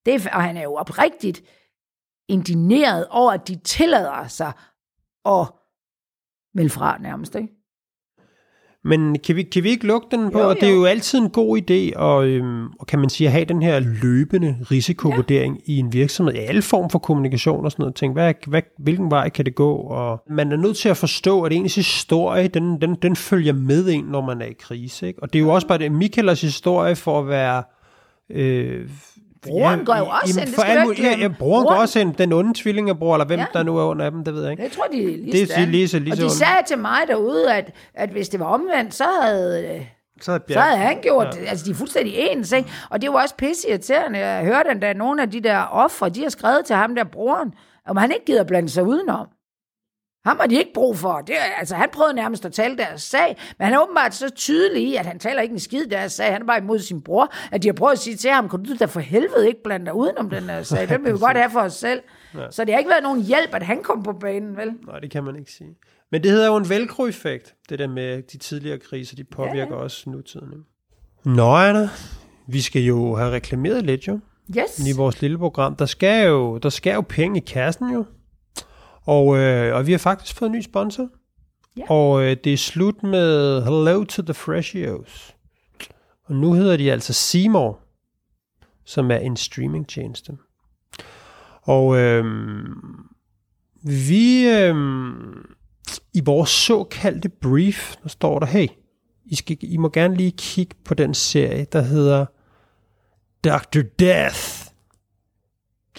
Det, 0.06 0.26
og 0.26 0.42
han 0.42 0.56
er 0.56 0.62
jo 0.62 0.74
oprigtigt 0.74 1.42
indineret 2.28 3.06
over, 3.10 3.32
at 3.32 3.48
de 3.48 3.56
tillader 3.56 4.26
sig 4.28 4.52
at 5.24 5.46
melde 6.54 6.70
fra 6.70 6.98
nærmest, 6.98 7.34
ikke? 7.34 7.55
Men 8.86 9.18
kan 9.18 9.36
vi, 9.36 9.42
kan 9.42 9.64
vi 9.64 9.68
ikke 9.68 9.86
lukke 9.86 10.06
den 10.10 10.30
på? 10.30 10.38
Jo, 10.38 10.44
Jo, 10.44 10.48
jo. 10.48 10.54
Det 10.54 10.62
er 10.62 10.68
jo. 10.68 10.74
jo 10.74 10.84
altid 10.84 11.18
en 11.18 11.30
god 11.30 11.58
idé, 11.58 11.98
og, 11.98 12.26
øhm, 12.26 12.66
og 12.66 12.86
kan 12.86 12.98
man 12.98 13.08
sige, 13.08 13.26
at 13.28 13.32
have 13.32 13.44
den 13.44 13.62
her 13.62 13.80
løbende 14.02 14.56
risikovurdering 14.70 15.60
ja. 15.68 15.72
i 15.72 15.76
en 15.76 15.92
virksomhed, 15.92 16.34
i 16.34 16.38
alle 16.38 16.62
form 16.62 16.90
for 16.90 16.98
kommunikation 16.98 17.64
og 17.64 17.72
sådan 17.72 17.82
noget. 17.82 17.94
Tænk, 17.94 18.12
hvad, 18.12 18.34
hvad, 18.46 18.62
hvilken 18.78 19.10
vej 19.10 19.28
kan 19.28 19.44
det 19.44 19.54
gå? 19.54 19.76
Og 19.76 20.22
man 20.30 20.52
er 20.52 20.56
nødt 20.56 20.76
til 20.76 20.88
at 20.88 20.96
forstå, 20.96 21.42
at 21.42 21.52
ens 21.52 21.74
historie, 21.74 22.48
den, 22.48 22.80
den, 22.80 22.94
den 22.94 23.16
følger 23.16 23.52
med 23.52 23.88
en, 23.88 24.04
når 24.04 24.20
man 24.20 24.40
er 24.40 24.46
i 24.46 24.54
krise. 24.58 25.06
Ikke? 25.06 25.22
Og 25.22 25.32
det 25.32 25.38
er 25.38 25.42
jo 25.42 25.50
også 25.50 25.66
bare 25.66 25.78
det, 25.78 25.92
Michaelas 25.92 26.40
historie 26.40 26.96
for 26.96 27.20
at 27.20 27.28
være... 27.28 27.62
Øh, 28.30 28.88
Broren 29.42 29.84
går 29.84 29.96
jo 29.96 30.06
også 30.06 30.40
ind, 30.40 30.46
det 30.46 30.54
skal 30.54 30.64
du 30.66 30.70
ikke 30.72 30.84
muligt- 30.84 31.00
ja, 31.04 31.08
glemme. 31.08 31.22
ja, 31.22 31.38
broren 31.38 31.64
går 31.64 31.70
Broren- 31.70 31.80
også 31.80 32.00
ind, 32.00 32.14
den 32.14 32.32
onde 32.32 32.52
tvillingebror, 32.56 33.14
eller 33.14 33.26
hvem 33.26 33.38
Ja. 33.38 33.46
ja. 33.54 33.58
der 33.58 33.64
nu 33.64 33.78
er 33.78 33.84
under 33.84 34.10
dem, 34.10 34.24
det 34.24 34.34
ved 34.34 34.42
jeg 34.42 34.50
ikke. 34.50 34.62
Jeg 34.62 34.72
tror, 34.72 34.84
de 34.92 35.02
er 35.02 35.06
lige 35.06 35.32
Det 35.32 35.50
er 35.56 35.66
lige 35.66 35.88
så- 35.88 35.98
lige 35.98 36.12
Og 36.12 36.16
de 36.18 36.30
sagde 36.30 36.52
til 36.66 36.78
mig 36.78 36.98
derude, 37.08 37.52
at, 37.54 37.70
at 37.94 38.10
hvis 38.10 38.28
det 38.28 38.40
var 38.40 38.46
omvendt, 38.46 38.94
så 38.94 39.04
havde, 39.22 39.86
Så 40.20 40.32
er 40.32 40.38
så 40.50 40.60
havde 40.60 40.78
han 40.78 40.98
gjort 41.02 41.26
det. 41.32 41.40
Altså, 41.48 41.64
de 41.66 41.70
er 41.70 41.74
fuldstændig 41.74 42.14
ens, 42.18 42.52
ikke? 42.52 42.70
Og 42.90 43.02
det 43.02 43.10
var 43.12 43.22
også 43.22 43.34
pisse 43.34 43.68
irriterende. 43.68 44.18
Jeg 44.18 44.44
hørte 44.44 44.86
at 44.86 44.96
nogle 44.96 45.22
af 45.22 45.30
de 45.30 45.40
der 45.40 45.62
ofre, 45.72 46.08
de 46.08 46.22
har 46.22 46.28
skrevet 46.30 46.64
til 46.64 46.76
ham 46.76 46.94
der 46.94 47.04
broren, 47.04 47.52
om 47.86 47.96
han 47.96 48.10
ikke 48.12 48.24
gider 48.24 48.44
blande 48.44 48.68
sig 48.68 48.84
udenom. 48.84 49.26
Ham 50.26 50.36
har 50.40 50.46
de 50.46 50.54
ikke 50.54 50.70
brug 50.74 50.96
for. 50.96 51.20
Det, 51.20 51.34
altså, 51.58 51.74
han 51.74 51.88
prøvede 51.92 52.14
nærmest 52.14 52.44
at 52.44 52.52
tale 52.52 52.76
deres 52.76 53.02
sag, 53.02 53.36
men 53.58 53.64
han 53.64 53.74
er 53.74 53.82
åbenbart 53.82 54.14
så 54.14 54.30
tydelig 54.30 54.82
i, 54.82 54.94
at 54.96 55.06
han 55.06 55.18
taler 55.18 55.42
ikke 55.42 55.52
en 55.52 55.58
skid 55.60 55.86
deres 55.86 56.12
sag. 56.12 56.32
Han 56.32 56.42
er 56.42 56.46
bare 56.46 56.58
imod 56.58 56.78
sin 56.78 57.02
bror, 57.02 57.32
at 57.52 57.62
de 57.62 57.68
har 57.68 57.72
prøvet 57.72 57.92
at 57.92 57.98
sige 57.98 58.16
til 58.16 58.30
ham, 58.30 58.48
kan 58.48 58.62
du 58.62 58.74
da 58.80 58.84
for 58.84 59.00
helvede 59.00 59.46
ikke 59.48 59.62
blande 59.64 59.86
dig 59.86 59.94
udenom 59.94 60.30
den 60.30 60.42
her 60.42 60.62
sag? 60.62 60.88
Den 60.88 61.04
vil 61.04 61.12
vi 61.12 61.18
godt 61.18 61.36
have 61.36 61.50
for 61.50 61.60
os 61.60 61.74
selv. 61.74 62.00
Så 62.50 62.64
det 62.64 62.74
har 62.74 62.78
ikke 62.78 62.90
været 62.90 63.02
nogen 63.02 63.22
hjælp, 63.22 63.54
at 63.54 63.62
han 63.62 63.82
kom 63.82 64.02
på 64.02 64.12
banen, 64.12 64.56
vel? 64.56 64.72
Nej, 64.86 64.98
det 64.98 65.10
kan 65.10 65.24
man 65.24 65.36
ikke 65.36 65.52
sige. 65.52 65.70
Men 66.12 66.22
det 66.22 66.30
hedder 66.30 66.46
jo 66.46 66.56
en 66.56 66.68
velcro-effekt, 66.68 67.54
det 67.68 67.78
der 67.78 67.88
med 67.88 68.22
de 68.22 68.38
tidligere 68.38 68.78
kriser, 68.78 69.16
de 69.16 69.24
påvirker 69.24 69.60
ja, 69.60 69.66
ja. 69.76 69.82
også 69.82 70.10
nutiden. 70.10 70.64
Nå, 71.24 71.54
Anna, 71.56 71.88
vi 72.46 72.60
skal 72.60 72.82
jo 72.82 73.14
have 73.14 73.30
reklameret 73.32 73.84
lidt 73.84 74.08
jo, 74.08 74.18
Yes. 74.58 74.88
i 74.88 74.96
vores 74.96 75.22
lille 75.22 75.38
program. 75.38 75.76
Der 75.76 75.86
skal 75.86 76.26
jo, 76.26 76.58
der 76.58 76.68
skal 76.68 76.94
jo 76.94 77.00
penge 77.00 77.40
i 77.40 77.44
kassen 77.46 77.92
jo. 77.92 78.04
Og, 79.06 79.36
øh, 79.38 79.74
og 79.74 79.86
vi 79.86 79.92
har 79.92 79.98
faktisk 79.98 80.36
fået 80.36 80.48
en 80.48 80.56
ny 80.56 80.62
sponsor. 80.62 81.08
Ja. 81.76 81.90
Og 81.90 82.24
øh, 82.24 82.36
det 82.44 82.52
er 82.52 82.56
slut 82.56 83.02
med 83.02 83.62
Hello 83.62 84.04
to 84.04 84.22
the 84.22 84.34
Freshios. 84.34 85.36
Og 86.24 86.34
nu 86.34 86.52
hedder 86.52 86.76
de 86.76 86.92
altså 86.92 87.12
Seymour, 87.12 87.80
som 88.84 89.10
er 89.10 89.16
en 89.16 89.36
streamingtjeneste. 89.36 90.32
Og 91.62 91.96
øh, 91.96 92.24
vi 93.82 94.48
øh, 94.48 94.74
i 96.14 96.20
vores 96.24 96.50
såkaldte 96.50 97.28
brief, 97.28 97.96
der 98.02 98.08
står 98.08 98.38
der, 98.38 98.46
hey, 98.46 98.68
I, 99.24 99.34
skal, 99.34 99.56
I 99.60 99.76
må 99.76 99.88
gerne 99.88 100.16
lige 100.16 100.34
kigge 100.38 100.76
på 100.84 100.94
den 100.94 101.14
serie, 101.14 101.66
der 101.72 101.82
hedder 101.82 102.26
Dr. 103.44 103.80
Death 103.98 104.66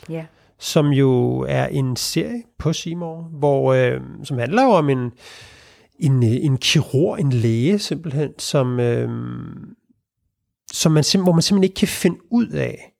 Ja 0.10 0.26
som 0.60 0.88
jo 0.88 1.40
er 1.40 1.66
en 1.66 1.96
serie 1.96 2.44
på 2.60 2.74
Seymour, 2.74 3.22
hvor, 3.22 3.74
øh, 3.74 4.02
som 4.24 4.38
handler 4.38 4.64
jo 4.64 4.70
om 4.70 4.90
en, 4.90 5.12
en, 6.00 6.24
øh, 6.24 6.46
en 6.46 6.58
kirurg, 6.58 7.20
en 7.20 7.34
læge 7.34 7.80
simpelthen, 7.80 8.30
som, 8.40 8.80
øh, 8.80 9.10
som 10.72 10.92
man 10.92 11.04
hvor 11.24 11.32
man 11.32 11.42
simpelthen 11.42 11.64
ikke 11.64 11.76
kan 11.76 11.88
finde 11.88 12.18
ud 12.32 12.48
af, 12.48 12.94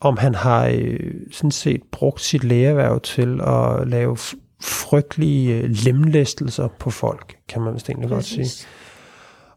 om 0.00 0.16
han 0.16 0.34
har 0.34 0.66
øh, 0.66 1.14
sådan 1.32 1.50
set 1.50 1.82
brugt 1.92 2.20
sit 2.20 2.44
lægeværv 2.44 3.00
til 3.00 3.40
at 3.40 3.88
lave 3.88 4.16
frygtelige 4.62 5.56
øh, 5.56 5.70
lemlæstelser 5.70 6.68
på 6.78 6.90
folk, 6.90 7.36
kan 7.48 7.62
man 7.62 7.74
vist 7.74 7.88
egentlig 7.88 8.10
godt 8.10 8.24
sige. 8.24 8.66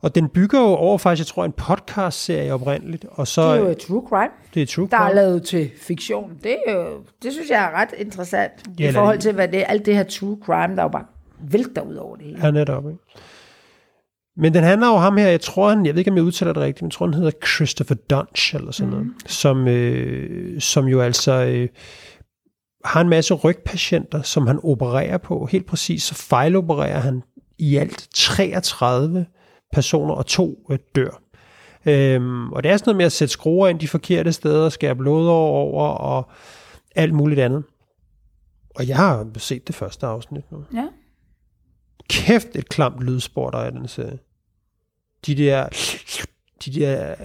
Og 0.02 0.16
den 0.16 0.30
bygger 0.30 0.60
jo 0.60 0.66
over 0.66 0.98
faktisk, 0.98 1.28
jeg 1.28 1.34
tror, 1.34 1.46
en 1.46 1.52
podcast-serie 1.52 2.54
oprindeligt, 2.54 3.06
og 3.12 3.28
så 3.28 3.54
Det 3.54 3.62
er 3.64 3.68
jo 3.70 3.74
true 3.88 4.04
crime, 4.10 4.32
det 4.54 4.62
er 4.62 4.66
True 4.66 4.88
der 4.92 4.98
er 4.98 5.02
Crime. 5.02 5.16
lavet 5.16 5.44
til 5.44 5.70
fiktion. 5.82 6.32
Det, 6.44 6.58
er 6.68 6.74
jo, 6.74 6.86
det 7.24 7.34
synes 7.34 7.50
jeg 7.50 7.64
er 7.64 7.72
ret 7.72 7.90
interessant 7.98 8.52
Ja, 8.80 8.90
i 8.90 8.94
forhold 8.94 9.20
til, 9.20 9.34
hvad 9.34 9.48
det 9.48 9.60
er. 9.60 9.66
Alt 9.66 9.86
det 9.86 9.96
her 9.96 10.04
true 10.04 10.38
crime, 10.44 10.76
der 10.76 10.78
er 10.80 10.84
jo 10.84 10.88
bare 10.90 11.06
vælter 11.52 11.82
ud 11.82 11.96
over 11.96 12.16
det 12.16 12.26
hele. 12.26 12.40
Ja, 12.46 12.52
netop. 12.52 12.86
Ikke? 12.86 13.00
Men 14.38 14.54
den 14.54 14.64
handler 14.64 14.88
jo 14.88 14.94
om 14.94 15.02
ham 15.02 15.18
her, 15.18 15.28
jeg 15.28 15.42
tror 15.42 15.70
han, 15.70 15.86
jeg 15.86 15.94
ved 15.94 16.00
ikke 16.00 16.12
om 16.12 16.18
jeg 16.18 16.24
udtaler 16.26 16.54
det 16.54 16.62
rigtigt, 16.64 16.82
men 16.82 16.88
jeg 16.88 16.94
tror 16.94 17.06
han 17.06 17.14
hedder 17.14 17.32
Christopher 17.56 17.96
Dunch 18.10 18.56
eller 18.56 18.72
sådan 18.72 18.92
noget, 18.92 19.08
som, 19.26 19.68
øh, 19.68 20.62
som 20.62 20.86
jo 20.88 21.02
altså 21.02 21.32
øh, 21.32 21.68
har 22.86 23.02
en 23.02 23.10
masse 23.10 23.34
rygpatienter, 23.34 24.22
som 24.22 24.48
han 24.48 24.60
opererer 24.64 25.18
på. 25.18 25.46
Helt 25.52 25.66
præcis, 25.66 26.04
så 26.04 26.16
fejlopererer 26.16 27.00
han 27.00 27.24
i 27.58 27.78
alt 27.78 28.08
33 28.16 29.26
personer, 29.74 30.14
og 30.14 30.26
to 30.26 30.66
øh, 30.72 30.80
dør. 30.96 31.22
Øhm, 31.86 32.52
og 32.52 32.64
det 32.64 32.72
er 32.72 32.78
sådan 32.78 32.90
noget 32.90 32.98
med 32.98 33.06
at 33.06 33.12
sætte 33.12 33.32
skruer 33.32 33.68
ind 33.68 33.80
de 33.80 33.88
forkerte 33.88 34.32
steder, 34.32 34.70
skære 34.70 34.96
blod 34.96 35.28
over 35.28 35.88
og 35.88 36.30
alt 36.96 37.14
muligt 37.14 37.40
andet. 37.40 37.64
Og 38.76 38.88
jeg 38.88 38.96
har 38.96 39.28
set 39.38 39.68
det 39.68 39.76
første 39.76 40.06
afsnit 40.06 40.52
nu 40.52 40.64
Ja. 40.74 40.88
kæft 42.10 42.56
et 42.56 42.70
klamt 42.70 43.04
lydspor, 43.04 43.50
der 43.50 43.58
er 43.58 43.68
i 43.68 43.72
den 43.72 43.88
serie. 43.88 44.20
De 45.26 45.36
der, 45.36 45.68
de 46.66 46.80
der, 46.80 47.16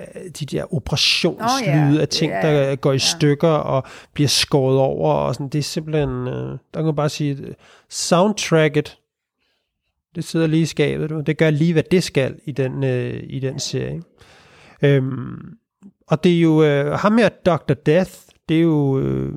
de 0.41 0.47
der 0.47 0.75
operationslyde 0.75 1.91
Nå 1.91 1.95
ja, 1.95 2.01
af 2.01 2.09
ting, 2.09 2.33
ja, 2.33 2.69
der 2.69 2.77
går 2.77 2.93
i 2.93 2.95
ja. 2.95 2.99
stykker 2.99 3.49
og 3.49 3.83
bliver 4.13 4.29
skåret 4.29 4.79
over. 4.79 5.13
Og 5.13 5.35
sådan. 5.35 5.49
Det 5.49 5.59
er 5.59 5.63
simpelthen, 5.63 6.11
øh, 6.11 6.51
der 6.51 6.59
kan 6.75 6.85
man 6.85 6.95
bare 6.97 7.09
sige, 7.09 7.55
soundtracket, 7.91 8.99
det 10.15 10.25
sidder 10.25 10.47
lige 10.47 10.63
i 10.63 10.67
skabet. 10.67 11.11
Du. 11.11 11.21
Det 11.21 11.39
gør 11.39 11.51
lige, 11.51 11.73
hvad 11.73 11.83
det 11.83 12.03
skal 12.03 12.35
i 12.45 12.53
den, 12.53 12.85
øh, 12.85 13.23
i 13.23 13.41
den 13.41 13.59
serie. 13.59 14.03
Øhm, 14.83 15.39
og 16.07 16.25
det 16.25 16.37
er 16.37 16.41
jo 16.41 16.65
øh, 16.65 16.93
ham 16.93 17.19
her, 17.19 17.29
Dr. 17.29 17.75
Death, 17.75 18.11
det 18.49 18.57
er 18.57 18.61
jo, 18.61 18.99
øh, 18.99 19.33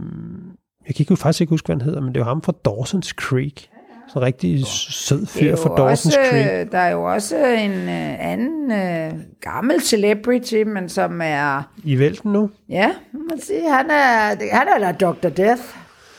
jeg 0.88 0.96
kan 0.96 1.04
ikke, 1.04 1.16
faktisk 1.16 1.42
ikke 1.42 1.52
huske, 1.52 1.66
hvad 1.66 1.76
han 1.76 1.82
hedder, 1.82 2.02
men 2.02 2.16
det 2.16 2.22
er 2.22 2.26
jo 2.26 2.30
ham 2.30 2.42
fra 2.42 2.54
Dawson's 2.68 3.14
Creek. 3.16 3.70
Sådan 4.08 4.22
en 4.22 4.26
rigtig 4.26 4.66
sød 4.68 5.26
fyr 5.26 5.56
fra 5.56 5.70
Dawson's 5.70 5.92
også, 5.92 6.18
Creek. 6.30 6.72
Der 6.72 6.78
er 6.78 6.90
jo 6.90 7.04
også 7.04 7.38
en 7.46 7.72
øh, 7.72 8.32
anden 8.32 8.72
øh, 8.72 9.14
gammel 9.42 9.82
celebrity, 9.82 10.64
men 10.64 10.90
som 10.90 11.22
er, 11.24 11.72
I 11.84 12.00
vælten 12.00 12.32
nu? 12.32 12.50
ja, 12.70 12.92
man 13.30 13.42
sige, 13.42 13.70
han 13.70 13.90
er, 13.90 14.56
han 14.56 14.68
er 14.68 14.92
da 14.92 15.06
Dr. 15.06 15.30
Death, 15.30 15.62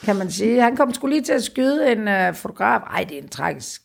kan 0.04 0.16
man 0.16 0.30
sige. 0.30 0.62
Han 0.62 0.76
kom 0.76 0.94
skulle 0.94 1.14
lige 1.14 1.24
til 1.24 1.32
at 1.32 1.42
skyde 1.42 1.92
en 1.92 2.08
øh, 2.08 2.34
fotograf. 2.34 2.80
Ej, 2.80 3.04
det 3.08 3.18
er 3.18 3.22
en 3.22 3.28
tragisk 3.28 3.82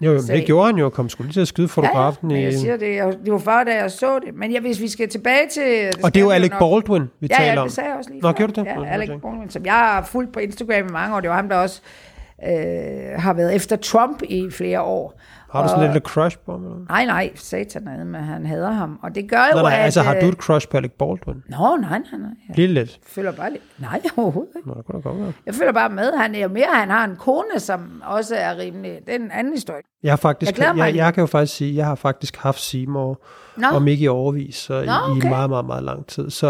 Jo, 0.00 0.12
jo, 0.12 0.18
det 0.18 0.44
gjorde 0.46 0.66
han 0.66 0.76
jo, 0.76 0.88
kom 0.88 1.08
skulle 1.08 1.26
lige 1.26 1.32
til 1.34 1.40
at 1.40 1.48
skyde 1.48 1.68
fotografen 1.68 2.30
ja, 2.30 2.36
i... 2.36 2.40
ja, 2.40 2.44
men 2.44 2.52
jeg 2.52 2.60
siger 2.60 2.76
det, 2.76 2.94
jeg, 2.94 3.12
det 3.24 3.32
var 3.32 3.38
før, 3.38 3.64
da 3.64 3.74
jeg 3.74 3.90
så 3.90 4.18
det. 4.18 4.34
Men 4.34 4.50
ja, 4.52 4.60
hvis 4.60 4.80
vi 4.80 4.88
skal 4.88 5.08
tilbage 5.08 5.48
til... 5.52 5.92
Og 6.04 6.14
det 6.14 6.20
er 6.20 6.24
jo 6.24 6.30
Alec 6.30 6.50
nok- 6.50 6.58
Baldwin, 6.86 7.10
vi 7.20 7.26
Ja, 7.30 7.36
taler 7.36 7.52
ja, 7.52 7.60
om. 7.60 7.66
det 7.66 7.74
sagde 7.74 7.88
jeg 7.90 7.98
også 7.98 8.10
lige 8.10 8.22
Nå, 8.22 8.28
før. 8.28 8.32
gjorde 8.32 8.52
det? 8.52 8.66
Ja, 8.66 8.84
Alec. 8.86 9.08
Baldwin, 9.08 9.50
som 9.50 9.64
jeg 9.64 9.74
har 9.74 10.04
fulgt 10.04 10.32
på 10.32 10.38
Instagram 10.40 10.86
i 10.88 10.92
mange 10.92 11.16
år. 11.16 11.20
Det 11.20 11.30
var 11.30 11.36
ham, 11.36 11.48
der 11.48 11.56
også 11.56 11.80
øh, 12.48 13.20
har 13.22 13.32
været 13.32 13.54
efter 13.54 13.76
Trump 13.76 14.22
i 14.22 14.50
flere 14.50 14.80
år. 14.82 15.20
Har 15.50 15.62
du 15.62 15.68
sådan 15.68 15.82
Og- 15.88 15.94
lidt 15.94 16.04
et 16.04 16.10
crush 16.10 16.38
på 16.46 16.52
ham? 16.52 16.64
Eller? 16.64 16.76
Nej, 16.88 17.04
nej, 17.04 17.30
satan 17.34 17.84
men 18.06 18.14
han 18.24 18.46
hader 18.46 18.70
ham. 18.70 18.98
Og 19.02 19.14
det 19.14 19.30
gør 19.30 19.36
jo, 19.36 19.54
Nej, 19.54 19.62
nej, 19.62 19.78
at... 19.78 19.84
altså 19.84 20.02
har 20.02 20.14
øh, 20.14 20.20
du 20.22 20.28
et 20.28 20.34
crush 20.34 20.68
på 20.68 20.76
Alec 20.76 20.90
Baldwin? 20.98 21.42
Nå, 21.48 21.76
nej, 21.80 21.98
nej, 21.98 21.98
nej. 22.18 22.30
Jeg 22.48 22.56
Lige 22.56 22.68
lidt. 22.68 23.00
føler 23.06 23.32
bare 23.32 23.50
lidt... 23.50 23.62
Nej, 23.78 24.00
overhovedet 24.16 24.52
ikke. 24.56 24.68
Nå, 24.68 24.74
det 24.74 24.84
kunne 24.86 25.02
da 25.02 25.08
godt 25.08 25.20
være. 25.20 25.32
Jeg 25.46 25.54
føler 25.54 25.72
bare 25.72 25.88
med. 25.90 26.12
Han 26.16 26.34
er 26.34 26.48
mere, 26.48 26.66
han 26.72 26.90
har 26.90 27.04
en 27.04 27.16
kone, 27.16 27.58
som 27.60 28.02
også 28.04 28.34
er 28.36 28.58
rimelig... 28.58 28.98
Det 29.06 29.14
er 29.14 29.18
en 29.18 29.30
anden 29.30 29.52
historie. 29.52 29.82
Jeg 30.02 30.12
har 30.12 30.16
faktisk, 30.16 30.58
Jeg 30.58 30.74
jeg, 30.76 30.86
lidt. 30.86 30.96
jeg 30.96 31.14
kan 31.14 31.20
jo 31.20 31.26
faktisk 31.26 31.56
sige, 31.56 31.76
jeg 31.76 31.86
har 31.86 31.94
faktisk 31.94 32.36
haft 32.36 32.60
Seymour, 32.60 33.20
Nå. 33.58 33.66
om 33.66 33.88
ikke 33.88 34.04
i 34.04 34.08
overvis, 34.08 34.56
så 34.56 34.74
i, 34.80 34.86
Nå, 34.86 34.92
i 34.92 35.10
okay. 35.16 35.28
meget, 35.28 35.50
meget, 35.50 35.64
meget 35.66 35.82
lang 35.84 36.06
tid. 36.06 36.30
Så 36.30 36.48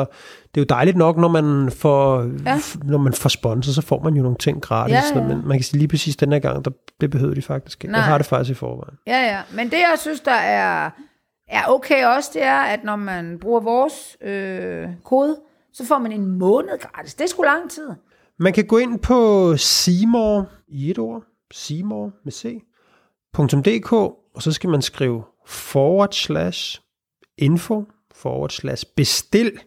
det 0.55 0.61
er 0.61 0.61
jo 0.61 0.65
dejligt 0.69 0.97
nok, 0.97 1.17
når 1.17 1.29
man 1.29 1.71
får, 1.71 2.23
Ja. 2.23 2.59
når 2.85 2.99
man 2.99 3.13
får 3.13 3.29
sponsor, 3.29 3.73
så 3.73 3.83
får 3.83 4.03
man 4.03 4.15
jo 4.15 4.23
nogle 4.23 4.37
ting 4.39 4.63
gratis. 4.63 4.95
Ja, 4.95 5.03
ja. 5.21 5.23
Men 5.27 5.49
man 5.49 5.57
kan 5.59 5.65
sige 5.65 5.79
lige 5.79 5.89
præcis 5.89 6.17
den 6.17 6.33
her 6.33 6.39
gang, 6.39 6.65
der, 6.65 6.71
det 7.01 7.11
behøver 7.11 7.35
de 7.35 7.43
faktisk 7.43 7.85
ikke. 7.85 7.93
Nej. 7.93 8.01
Jeg 8.01 8.05
har 8.09 8.19
det 8.19 8.27
faktisk 8.27 8.51
i 8.51 8.55
forvejen. 8.55 8.99
Ja, 9.07 9.19
ja. 9.27 9.41
Men 9.55 9.67
det, 9.67 9.77
jeg 9.77 9.95
synes, 9.99 10.21
der 10.21 10.33
er, 10.33 10.91
er 11.49 11.63
okay 11.69 12.05
også, 12.05 12.31
det 12.35 12.43
er, 12.43 12.59
at 12.61 12.85
når 12.85 12.97
man 12.97 13.39
bruger 13.41 13.61
vores 13.61 14.17
øh, 14.23 14.89
kode, 15.05 15.37
så 15.73 15.87
får 15.87 15.99
man 15.99 16.13
en 16.13 16.27
måned 16.39 16.79
gratis. 16.81 17.15
Det 17.15 17.25
er 17.25 17.29
sgu 17.29 17.43
lang 17.43 17.71
tid. 17.71 17.89
Man 18.39 18.53
kan 18.53 18.67
gå 18.67 18.79
ind 18.79 18.99
på 18.99 19.53
Seymour 19.57 20.47
i 20.69 20.91
et 20.91 20.99
ord, 20.99 21.23
Seymour 21.53 22.11
med 22.25 22.33
C, 22.33 22.63
.dk, 23.39 23.93
og 23.93 24.43
så 24.43 24.53
skal 24.53 24.71
man 24.71 24.83
skrive 24.83 25.23
forward 25.47 26.13
slash 26.13 26.81
info, 27.39 27.85
forward 28.15 28.51
slash 28.51 28.85
bestil. 28.97 29.59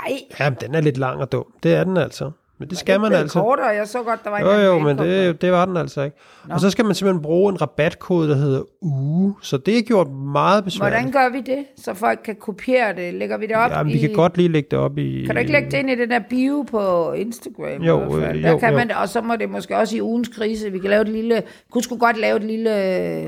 Ej, 0.00 0.20
Ja, 0.38 0.50
den 0.60 0.74
er 0.74 0.80
lidt 0.80 0.98
lang 0.98 1.20
og 1.20 1.32
dum. 1.32 1.44
Det 1.62 1.74
er 1.74 1.84
den 1.84 1.96
altså. 1.96 2.30
Men 2.62 2.70
det 2.70 2.78
skal 2.78 3.00
man 3.00 3.12
altså. 3.12 3.40
kortere, 3.40 3.66
jeg 3.66 3.88
så 3.88 4.02
godt, 4.02 4.24
der 4.24 4.30
var 4.30 4.38
en 4.38 4.44
Jo, 4.44 4.52
jo, 4.52 4.78
men 4.78 4.98
det, 4.98 5.42
det 5.42 5.52
var 5.52 5.64
den 5.64 5.76
altså 5.76 6.02
ikke. 6.02 6.16
Nå. 6.48 6.54
Og 6.54 6.60
så 6.60 6.70
skal 6.70 6.84
man 6.84 6.94
simpelthen 6.94 7.22
bruge 7.22 7.52
en 7.52 7.62
rabatkode, 7.62 8.28
der 8.28 8.34
hedder 8.34 8.62
UGE. 8.80 9.34
Så 9.42 9.56
det 9.56 9.78
er 9.78 9.82
gjort 9.82 10.10
meget 10.10 10.64
besværligt. 10.64 10.98
Hvordan 10.98 11.12
gør 11.12 11.28
vi 11.28 11.40
det, 11.40 11.64
så 11.76 11.94
folk 11.94 12.20
kan 12.24 12.36
kopiere 12.36 12.96
det? 12.96 13.14
Lægger 13.14 13.36
vi 13.38 13.46
det 13.46 13.56
op 13.56 13.70
Jamen, 13.70 13.90
i... 13.90 13.92
vi 13.92 13.98
kan 13.98 14.12
godt 14.12 14.36
lige 14.36 14.48
lægge 14.48 14.68
det 14.70 14.78
op 14.78 14.98
i... 14.98 15.22
Kan 15.26 15.34
du 15.34 15.40
ikke 15.40 15.52
lægge 15.52 15.70
det 15.70 15.78
ind 15.78 15.90
i 15.90 15.94
den 15.94 16.10
der 16.10 16.20
bio 16.30 16.64
på 16.70 17.12
Instagram? 17.12 17.82
Jo, 17.82 18.18
øh, 18.18 18.42
der 18.42 18.50
jo, 18.50 18.58
kan 18.58 18.70
jo. 18.70 18.78
man 18.78 18.90
og 18.90 19.08
så 19.08 19.20
må 19.20 19.36
det 19.36 19.50
måske 19.50 19.76
også 19.76 19.96
i 19.96 20.00
ugens 20.02 20.28
krise, 20.28 20.70
vi 20.72 20.78
kan 20.78 20.90
lave 20.90 21.02
et 21.02 21.08
lille, 21.08 21.42
kunne 21.70 21.82
sgu 21.82 21.96
godt 21.96 22.18
lave 22.18 22.36
et 22.36 22.44
lille, 22.44 22.70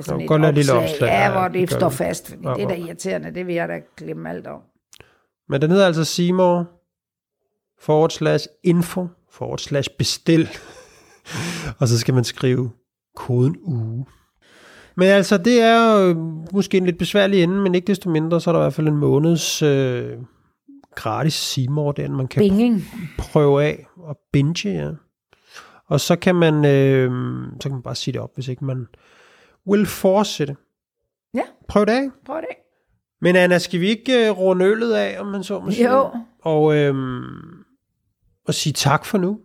sådan 0.02 0.20
Jo, 0.20 0.24
et 0.24 0.28
godt 0.28 0.44
et 0.44 0.54
lille 0.54 0.72
opslag, 0.72 0.90
opslag, 0.92 1.08
ja, 1.08 1.32
hvor 1.32 1.48
det 1.48 1.60
det 1.60 1.70
står 1.70 1.88
vi. 1.88 1.94
fast, 1.94 2.28
fordi 2.28 2.42
Ja, 2.48 2.54
det 2.54 2.62
er 2.62 2.68
da 2.68 2.74
irriterende, 2.74 3.34
det 3.34 3.46
vil 3.46 3.54
jeg 3.54 3.68
da 3.68 3.80
glemme 3.96 4.30
alt 4.30 4.46
om. 4.46 4.60
Men 5.48 5.62
den 5.62 5.70
hedder 5.70 5.86
altså 5.86 6.04
Seymour 6.04 6.66
forward 7.80 8.10
slash 8.10 8.46
info 8.64 9.06
forward 9.34 9.58
slash 9.58 9.90
bestil. 9.98 10.48
og 11.78 11.88
så 11.88 11.98
skal 11.98 12.14
man 12.14 12.24
skrive 12.24 12.70
koden 13.16 13.56
uge. 13.62 14.06
Men 14.96 15.08
altså, 15.08 15.38
det 15.38 15.60
er 15.60 15.98
jo 15.98 16.14
måske 16.52 16.76
en 16.76 16.84
lidt 16.84 16.98
besværlig 16.98 17.42
ende, 17.42 17.54
men 17.54 17.74
ikke 17.74 17.86
desto 17.86 18.10
mindre, 18.10 18.40
så 18.40 18.50
er 18.50 18.52
der 18.52 18.60
i 18.60 18.64
hvert 18.64 18.74
fald 18.74 18.88
en 18.88 18.96
måneds 18.96 19.62
øh, 19.62 20.12
gratis 20.94 21.34
Seymour, 21.34 21.92
den 21.92 22.16
man 22.16 22.28
kan 22.28 22.40
Binging. 22.40 22.84
prøve 23.18 23.64
af 23.64 23.86
og 23.96 24.18
binge, 24.32 24.68
ja. 24.70 24.90
Og 25.86 26.00
så 26.00 26.16
kan 26.16 26.34
man, 26.34 26.64
øh, 26.64 27.10
så 27.60 27.68
kan 27.68 27.72
man 27.72 27.82
bare 27.82 27.94
sige 27.94 28.12
det 28.12 28.20
op, 28.20 28.30
hvis 28.34 28.48
ikke 28.48 28.64
man 28.64 28.86
vil 29.70 29.86
fortsætte. 29.86 30.56
Ja. 31.34 31.42
Prøv 31.68 31.86
det 31.86 31.92
af. 31.92 32.08
Prøv 32.26 32.36
det. 32.40 32.56
Men 33.20 33.36
Anna, 33.36 33.58
skal 33.58 33.80
vi 33.80 33.88
ikke 33.88 34.26
øh, 34.26 34.38
runde 34.38 34.64
øllet 34.64 34.92
af, 34.92 35.20
om 35.20 35.26
man 35.26 35.44
så 35.44 35.60
må 35.60 35.70
sige? 35.70 35.92
Jo. 35.92 36.10
Og, 36.42 36.76
øhm, 36.76 37.63
og 38.46 38.54
sige 38.54 38.72
tak 38.72 39.04
for 39.04 39.18
nu. 39.18 39.40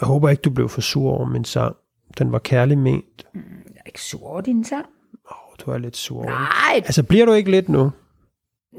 Jeg 0.00 0.06
håber 0.06 0.28
ikke, 0.28 0.40
du 0.40 0.50
blev 0.50 0.68
for 0.68 0.80
sur 0.80 1.10
over 1.10 1.26
min 1.26 1.44
sang. 1.44 1.76
Den 2.18 2.32
var 2.32 2.38
kærlig 2.38 2.78
ment. 2.78 3.26
Jeg 3.34 3.40
er 3.76 3.86
ikke 3.86 4.00
sur 4.02 4.26
over 4.26 4.40
din 4.40 4.64
sang. 4.64 4.86
Åh, 5.30 5.48
oh, 5.48 5.54
du 5.60 5.70
er 5.70 5.78
lidt 5.78 5.96
sur. 5.96 6.16
over. 6.18 6.30
Nej, 6.30 6.74
Altså, 6.76 7.02
bliver 7.02 7.26
du 7.26 7.32
ikke 7.32 7.50
lidt 7.50 7.68
nu? 7.68 7.90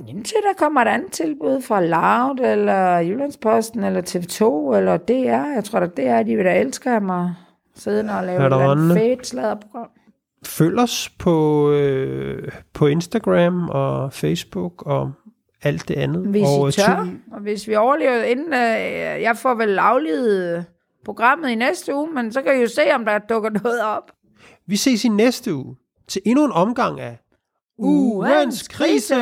indtil 0.08 0.38
der 0.44 0.54
kommer 0.58 0.82
et 0.82 0.88
andet 0.88 1.12
tilbud 1.12 1.62
fra 1.62 1.82
Loud, 1.82 2.40
eller 2.52 3.00
Jyllandsposten, 3.00 3.84
eller 3.84 4.02
TV2, 4.02 4.76
eller 4.78 4.98
DR. 4.98 5.54
Jeg 5.54 5.64
tror 5.64 5.80
da, 5.80 5.86
DR, 5.86 6.24
de 6.24 6.36
vil 6.36 6.46
da 6.46 6.60
elske 6.60 6.90
ham 6.90 7.10
og 7.10 7.34
sidde 7.76 8.18
og 8.18 8.26
lave 8.26 8.48
et 8.48 8.54
andet 8.54 8.98
fedt 8.98 9.28
sladderprogram. 9.28 9.90
Følg 10.46 10.80
os 10.80 11.10
på, 11.20 11.70
øh, 11.72 12.52
på 12.74 12.88
Instagram 12.88 13.70
og 13.70 14.14
Facebook 14.14 14.84
og 14.86 15.12
alt 15.66 15.88
det 15.88 15.96
andet. 15.96 16.28
Hvis 16.28 16.48
og, 16.48 16.64
I 16.64 16.68
øh, 16.68 16.74
tør, 16.74 17.08
og 17.32 17.42
hvis 17.42 17.68
vi 17.68 17.76
overlever 17.76 18.24
inden, 18.24 18.54
øh, 18.54 19.22
jeg 19.22 19.38
får 19.38 19.54
vel 19.54 19.80
aflevet 19.80 20.66
programmet 21.06 21.50
i 21.50 21.56
næste 21.56 21.96
uge, 21.96 22.14
men 22.14 22.32
så 22.32 22.42
kan 22.42 22.58
I 22.58 22.62
jo 22.62 22.68
se, 22.68 22.82
om 22.94 23.06
der 23.06 23.18
dukker 23.18 23.50
noget 23.64 23.84
op. 23.84 24.12
Vi 24.68 24.76
ses 24.76 25.06
i 25.06 25.08
næste 25.08 25.56
uge 25.56 25.76
til 26.08 26.22
endnu 26.26 26.46
en 26.46 26.52
omgang 26.52 27.00
af 27.00 27.18
Ugens 27.78 28.68
Krise. 28.68 29.16